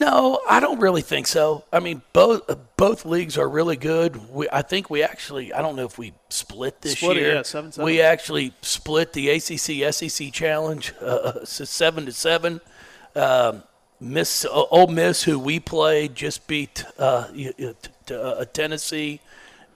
No, 0.00 0.40
I 0.48 0.58
don't 0.60 0.80
really 0.80 1.02
think 1.02 1.26
so. 1.28 1.64
I 1.72 1.78
mean, 1.80 2.02
both 2.12 2.42
both 2.76 3.04
leagues 3.04 3.38
are 3.38 3.48
really 3.48 3.76
good. 3.76 4.32
We, 4.32 4.48
I 4.52 4.62
think 4.62 4.90
we 4.90 5.02
actually, 5.04 5.52
I 5.52 5.62
don't 5.62 5.76
know 5.76 5.84
if 5.84 5.98
we 5.98 6.12
split 6.30 6.80
this 6.80 6.98
Split 6.98 7.16
it, 7.16 7.20
year. 7.20 7.34
yeah, 7.36 7.42
seven, 7.42 7.70
seven. 7.70 7.84
We 7.84 8.00
actually 8.00 8.52
split 8.60 9.12
the 9.12 9.30
ACC 9.30 9.94
SEC 9.94 10.32
challenge 10.32 10.92
uh, 11.00 11.44
so 11.44 11.64
seven 11.64 12.06
to 12.06 12.12
seven. 12.12 12.60
Um, 13.14 13.62
Miss 14.00 14.44
uh, 14.44 14.50
Ole 14.70 14.88
Miss, 14.88 15.22
who 15.22 15.38
we 15.38 15.60
played, 15.60 16.14
just 16.16 16.46
beat 16.48 16.84
uh, 16.98 17.28
y- 17.32 17.52
y- 17.58 17.74
t- 17.80 17.90
t- 18.06 18.14
uh, 18.14 18.44
Tennessee 18.46 19.20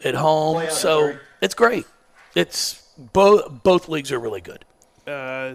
at 0.05 0.15
home. 0.17 0.69
So 0.71 1.17
it's 1.41 1.55
great. 1.55 1.87
It's 2.35 2.83
both 2.99 3.63
both 3.63 3.89
leagues 3.89 4.11
are 4.11 4.19
really 4.19 4.41
good. 4.41 4.65
Uh, 5.07 5.55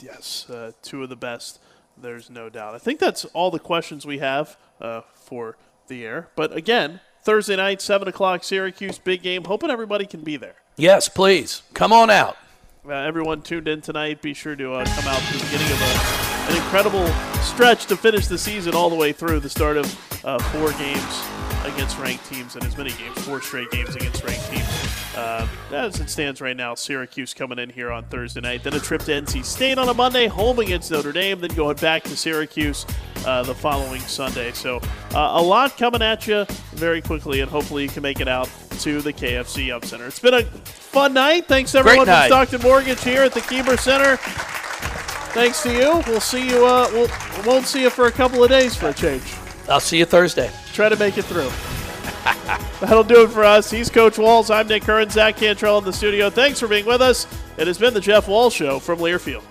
yes, 0.00 0.48
uh, 0.50 0.72
two 0.82 1.02
of 1.02 1.08
the 1.08 1.16
best. 1.16 1.58
There's 2.02 2.28
no 2.28 2.50
doubt. 2.50 2.74
I 2.74 2.78
think 2.78 2.98
that's 2.98 3.24
all 3.26 3.50
the 3.50 3.58
questions 3.58 4.04
we 4.04 4.18
have 4.18 4.56
uh, 4.80 5.02
for 5.14 5.56
the 5.86 6.04
air. 6.04 6.28
But 6.36 6.54
again, 6.54 7.00
Thursday 7.22 7.56
night, 7.56 7.80
seven 7.80 8.08
o'clock, 8.08 8.44
Syracuse, 8.44 8.98
big 8.98 9.22
game. 9.22 9.44
Hoping 9.44 9.70
everybody 9.70 10.06
can 10.06 10.22
be 10.22 10.36
there. 10.36 10.56
Yes, 10.76 11.08
please 11.08 11.62
come 11.74 11.92
on 11.92 12.10
out. 12.10 12.36
Uh, 12.84 12.94
everyone 12.94 13.42
tuned 13.42 13.68
in 13.68 13.80
tonight. 13.80 14.20
Be 14.20 14.34
sure 14.34 14.56
to 14.56 14.72
uh, 14.72 14.84
come 14.84 15.06
out 15.06 15.20
to 15.20 15.38
the 15.38 15.44
beginning 15.44 15.72
of 15.72 15.80
a, 15.80 16.50
an 16.50 16.56
incredible 16.56 17.06
stretch 17.40 17.86
to 17.86 17.96
finish 17.96 18.26
the 18.26 18.38
season 18.38 18.74
all 18.74 18.90
the 18.90 18.96
way 18.96 19.12
through. 19.12 19.38
The 19.38 19.48
start 19.48 19.76
of 19.76 20.24
uh, 20.24 20.38
four 20.50 20.72
games 20.72 21.22
against 21.64 21.96
ranked 21.98 22.26
teams 22.26 22.56
and 22.56 22.64
as 22.64 22.76
many 22.76 22.90
games, 22.90 23.16
four 23.24 23.40
straight 23.40 23.70
games 23.70 23.94
against 23.94 24.24
ranked 24.24 24.50
teams. 24.50 25.01
Uh, 25.14 25.46
as 25.72 26.00
it 26.00 26.08
stands 26.08 26.40
right 26.40 26.56
now, 26.56 26.74
Syracuse 26.74 27.34
coming 27.34 27.58
in 27.58 27.68
here 27.68 27.90
on 27.90 28.04
Thursday 28.04 28.40
night. 28.40 28.62
Then 28.62 28.74
a 28.74 28.80
trip 28.80 29.02
to 29.02 29.12
NC 29.12 29.44
State 29.44 29.78
on 29.78 29.88
a 29.88 29.94
Monday, 29.94 30.26
home 30.26 30.58
against 30.58 30.90
Notre 30.90 31.12
Dame. 31.12 31.40
Then 31.40 31.54
going 31.54 31.76
back 31.76 32.02
to 32.04 32.16
Syracuse 32.16 32.86
uh, 33.26 33.42
the 33.42 33.54
following 33.54 34.00
Sunday. 34.02 34.52
So 34.52 34.78
uh, 35.14 35.32
a 35.34 35.42
lot 35.42 35.76
coming 35.76 36.02
at 36.02 36.26
you 36.26 36.46
very 36.72 37.02
quickly, 37.02 37.40
and 37.40 37.50
hopefully 37.50 37.82
you 37.82 37.88
can 37.88 38.02
make 38.02 38.20
it 38.20 38.28
out 38.28 38.48
to 38.80 39.02
the 39.02 39.12
KFC 39.12 39.66
Yum! 39.66 39.82
Center. 39.82 40.06
It's 40.06 40.18
been 40.18 40.34
a 40.34 40.44
fun 40.44 41.12
night. 41.12 41.46
Thanks 41.46 41.74
everyone 41.74 42.06
night. 42.06 42.28
from 42.28 42.46
Stockton 42.46 42.62
Mortgage 42.62 43.02
here 43.02 43.22
at 43.22 43.32
the 43.32 43.40
Kieber 43.40 43.78
Center. 43.78 44.16
Thanks 45.32 45.62
to 45.62 45.72
you. 45.72 46.02
We'll 46.06 46.20
see 46.20 46.48
you. 46.48 46.66
Uh, 46.66 46.88
we'll, 46.92 47.08
won't 47.46 47.66
see 47.66 47.82
you 47.82 47.90
for 47.90 48.06
a 48.06 48.12
couple 48.12 48.42
of 48.42 48.50
days 48.50 48.74
for 48.74 48.88
a 48.88 48.94
change. 48.94 49.22
I'll 49.68 49.80
see 49.80 49.98
you 49.98 50.04
Thursday. 50.04 50.50
Try 50.72 50.88
to 50.88 50.96
make 50.96 51.16
it 51.18 51.24
through. 51.24 51.50
That'll 52.82 53.04
do 53.04 53.22
it 53.22 53.30
for 53.30 53.44
us. 53.44 53.70
He's 53.70 53.88
Coach 53.88 54.18
Walz. 54.18 54.50
I'm 54.50 54.66
Nick 54.66 54.82
Curran. 54.82 55.08
Zach 55.08 55.36
Cantrell 55.36 55.78
in 55.78 55.84
the 55.84 55.92
studio. 55.92 56.30
Thanks 56.30 56.58
for 56.58 56.66
being 56.66 56.84
with 56.84 57.00
us. 57.00 57.28
It 57.56 57.68
has 57.68 57.78
been 57.78 57.94
the 57.94 58.00
Jeff 58.00 58.26
Walz 58.26 58.52
Show 58.54 58.80
from 58.80 58.98
Learfield. 58.98 59.44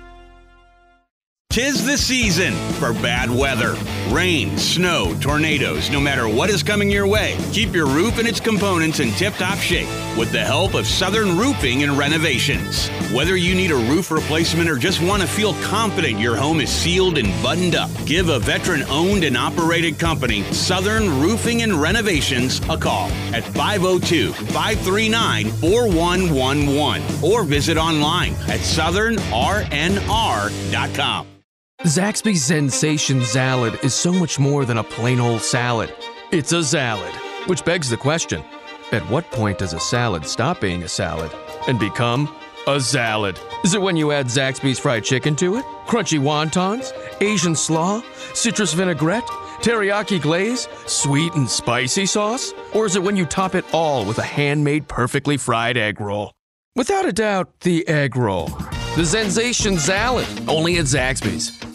Tis 1.50 1.84
the 1.84 1.98
season 1.98 2.54
for 2.74 2.92
bad 2.92 3.28
weather. 3.28 3.74
Rain, 4.10 4.56
snow, 4.56 5.16
tornadoes, 5.20 5.90
no 5.90 5.98
matter 5.98 6.28
what 6.28 6.48
is 6.48 6.62
coming 6.62 6.88
your 6.88 7.08
way, 7.08 7.36
keep 7.52 7.74
your 7.74 7.86
roof 7.86 8.20
and 8.20 8.28
its 8.28 8.38
components 8.38 9.00
in 9.00 9.10
tip 9.14 9.34
top 9.34 9.58
shape 9.58 9.88
with 10.16 10.30
the 10.30 10.44
help 10.44 10.74
of 10.74 10.86
Southern 10.86 11.36
Roofing 11.36 11.82
and 11.82 11.98
Renovations. 11.98 12.88
Whether 13.12 13.36
you 13.36 13.56
need 13.56 13.72
a 13.72 13.76
roof 13.76 14.12
replacement 14.12 14.70
or 14.70 14.76
just 14.76 15.02
want 15.02 15.22
to 15.22 15.28
feel 15.28 15.54
confident 15.54 16.20
your 16.20 16.36
home 16.36 16.60
is 16.60 16.70
sealed 16.70 17.18
and 17.18 17.26
buttoned 17.42 17.74
up, 17.74 17.90
give 18.06 18.28
a 18.28 18.38
veteran 18.38 18.84
owned 18.84 19.24
and 19.24 19.36
operated 19.36 19.98
company, 19.98 20.44
Southern 20.52 21.20
Roofing 21.20 21.62
and 21.62 21.82
Renovations, 21.82 22.60
a 22.70 22.76
call 22.76 23.08
at 23.34 23.42
502 23.42 24.32
539 24.32 25.50
4111 25.50 27.24
or 27.24 27.42
visit 27.42 27.76
online 27.76 28.34
at 28.46 28.60
southernnr.com. 28.60 31.39
Zaxby's 31.84 32.44
Sensation 32.44 33.24
Salad 33.24 33.78
is 33.82 33.94
so 33.94 34.12
much 34.12 34.38
more 34.38 34.66
than 34.66 34.76
a 34.76 34.84
plain 34.84 35.18
old 35.18 35.40
salad. 35.40 35.90
It's 36.30 36.52
a 36.52 36.62
salad, 36.62 37.14
which 37.46 37.64
begs 37.64 37.88
the 37.88 37.96
question 37.96 38.44
at 38.92 39.00
what 39.08 39.30
point 39.30 39.56
does 39.56 39.72
a 39.72 39.80
salad 39.80 40.26
stop 40.26 40.60
being 40.60 40.82
a 40.82 40.88
salad 40.88 41.32
and 41.68 41.78
become 41.78 42.36
a 42.66 42.78
salad? 42.82 43.40
Is 43.64 43.72
it 43.72 43.80
when 43.80 43.96
you 43.96 44.12
add 44.12 44.26
Zaxby's 44.26 44.78
fried 44.78 45.04
chicken 45.04 45.34
to 45.36 45.56
it? 45.56 45.64
Crunchy 45.86 46.20
wontons? 46.20 46.92
Asian 47.22 47.56
slaw? 47.56 48.02
Citrus 48.34 48.74
vinaigrette? 48.74 49.26
Teriyaki 49.62 50.20
glaze? 50.20 50.68
Sweet 50.84 51.32
and 51.32 51.48
spicy 51.48 52.04
sauce? 52.04 52.52
Or 52.74 52.84
is 52.84 52.94
it 52.94 53.02
when 53.02 53.16
you 53.16 53.24
top 53.24 53.54
it 53.54 53.64
all 53.72 54.04
with 54.04 54.18
a 54.18 54.22
handmade, 54.22 54.86
perfectly 54.86 55.38
fried 55.38 55.78
egg 55.78 55.98
roll? 55.98 56.34
Without 56.76 57.06
a 57.06 57.12
doubt, 57.12 57.60
the 57.60 57.88
egg 57.88 58.16
roll. 58.16 58.48
The 58.96 59.06
Sensation 59.06 59.78
Salad, 59.78 60.26
only 60.46 60.76
at 60.76 60.84
Zaxby's. 60.84 61.69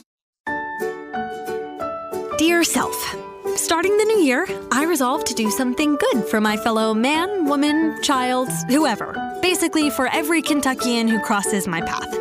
Dear 2.38 2.65
self, 2.65 3.15
starting 3.55 3.95
the 3.97 4.03
new 4.03 4.19
year, 4.19 4.45
I 4.69 4.83
resolved 4.83 5.25
to 5.27 5.33
do 5.33 5.49
something 5.49 5.95
good 5.95 6.25
for 6.25 6.41
my 6.41 6.57
fellow 6.57 6.93
man, 6.93 7.45
woman, 7.45 7.97
child, 8.03 8.49
whoever. 8.67 9.15
Basically, 9.41 9.89
for 9.89 10.07
every 10.07 10.41
Kentuckian 10.41 11.07
who 11.07 11.21
crosses 11.21 11.65
my 11.65 11.79
path. 11.79 12.13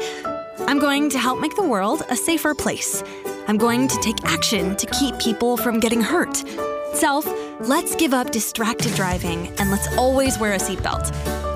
I'm 0.69 0.79
going 0.79 1.11
to 1.11 1.19
help 1.19 1.41
make 1.41 1.57
the 1.57 1.67
world 1.67 2.05
a 2.11 2.17
safer 2.17 2.55
place. 2.55 3.03
I'm 3.49 3.59
going 3.59 3.89
to 3.89 3.99
take 4.03 4.25
action 4.25 4.77
to 4.77 4.87
keep 4.87 5.19
people 5.19 5.57
from 5.57 5.81
getting 5.81 6.01
hurt. 6.01 6.45
Self, 6.93 7.27
let's 7.59 7.97
give 7.97 8.15
up 8.15 8.31
distracted 8.31 8.95
driving 8.95 9.49
and 9.59 9.73
let's 9.73 9.89
always 9.97 10.39
wear 10.39 10.53
a 10.53 10.59
seatbelt. 10.59 11.11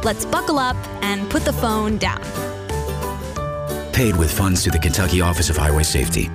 Let's 0.04 0.24
buckle 0.24 0.58
up 0.58 0.76
and 1.00 1.30
put 1.30 1.44
the 1.44 1.52
phone 1.52 1.96
down. 1.98 2.22
Paid 3.92 4.16
with 4.16 4.36
funds 4.36 4.64
to 4.64 4.70
the 4.70 4.80
Kentucky 4.80 5.20
Office 5.20 5.48
of 5.48 5.56
Highway 5.56 5.84
Safety. 5.84 6.28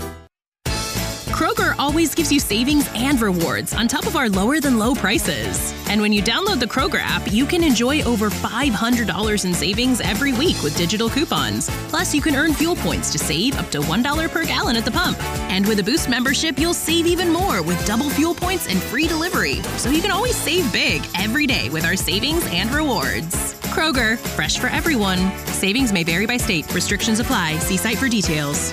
Always 1.79 2.13
gives 2.13 2.31
you 2.31 2.39
savings 2.39 2.87
and 2.95 3.19
rewards 3.19 3.73
on 3.73 3.87
top 3.87 4.05
of 4.05 4.15
our 4.15 4.29
lower 4.29 4.59
than 4.59 4.77
low 4.77 4.93
prices. 4.93 5.73
And 5.89 6.01
when 6.01 6.13
you 6.13 6.21
download 6.21 6.59
the 6.59 6.65
Kroger 6.65 6.99
app, 7.01 7.31
you 7.31 7.45
can 7.45 7.63
enjoy 7.63 8.01
over 8.03 8.29
$500 8.29 9.45
in 9.45 9.53
savings 9.53 9.99
every 10.01 10.33
week 10.33 10.61
with 10.61 10.77
digital 10.77 11.09
coupons. 11.09 11.69
Plus, 11.89 12.13
you 12.13 12.21
can 12.21 12.35
earn 12.35 12.53
fuel 12.53 12.75
points 12.75 13.11
to 13.11 13.17
save 13.17 13.57
up 13.57 13.69
to 13.71 13.79
$1 13.79 14.29
per 14.29 14.45
gallon 14.45 14.75
at 14.75 14.85
the 14.85 14.91
pump. 14.91 15.21
And 15.49 15.67
with 15.67 15.79
a 15.79 15.83
Boost 15.83 16.09
membership, 16.09 16.59
you'll 16.59 16.73
save 16.73 17.07
even 17.07 17.31
more 17.31 17.61
with 17.61 17.83
double 17.85 18.09
fuel 18.09 18.35
points 18.35 18.67
and 18.67 18.81
free 18.81 19.07
delivery. 19.07 19.61
So 19.77 19.89
you 19.89 20.01
can 20.01 20.11
always 20.11 20.35
save 20.35 20.71
big 20.71 21.03
every 21.17 21.47
day 21.47 21.69
with 21.69 21.85
our 21.85 21.95
savings 21.95 22.45
and 22.47 22.71
rewards. 22.71 23.53
Kroger, 23.73 24.17
fresh 24.17 24.59
for 24.59 24.67
everyone. 24.67 25.35
Savings 25.47 25.91
may 25.91 26.03
vary 26.03 26.25
by 26.25 26.37
state. 26.37 26.71
Restrictions 26.73 27.19
apply. 27.19 27.57
See 27.59 27.77
site 27.77 27.97
for 27.97 28.07
details. 28.07 28.71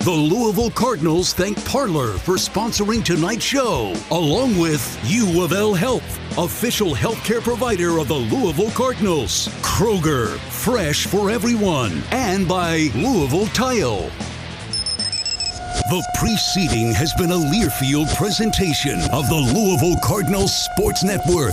The 0.00 0.10
Louisville 0.10 0.70
Cardinals 0.70 1.34
thank 1.34 1.62
Parlor 1.66 2.16
for 2.16 2.36
sponsoring 2.36 3.04
tonight's 3.04 3.44
show, 3.44 3.92
along 4.10 4.56
with 4.56 4.98
U 5.04 5.44
of 5.44 5.52
L 5.52 5.74
Health, 5.74 6.18
official 6.38 6.94
healthcare 6.94 7.42
provider 7.42 7.98
of 7.98 8.08
the 8.08 8.14
Louisville 8.14 8.70
Cardinals, 8.70 9.48
Kroger, 9.60 10.38
fresh 10.48 11.06
for 11.06 11.30
everyone, 11.30 12.02
and 12.12 12.48
by 12.48 12.88
Louisville 12.94 13.48
Tile. 13.48 14.10
The 15.90 16.02
preceding 16.14 16.94
has 16.94 17.12
been 17.18 17.32
a 17.32 17.34
Learfield 17.34 18.16
presentation 18.16 19.02
of 19.12 19.28
the 19.28 19.52
Louisville 19.54 20.00
Cardinals 20.02 20.56
Sports 20.64 21.04
Network. 21.04 21.52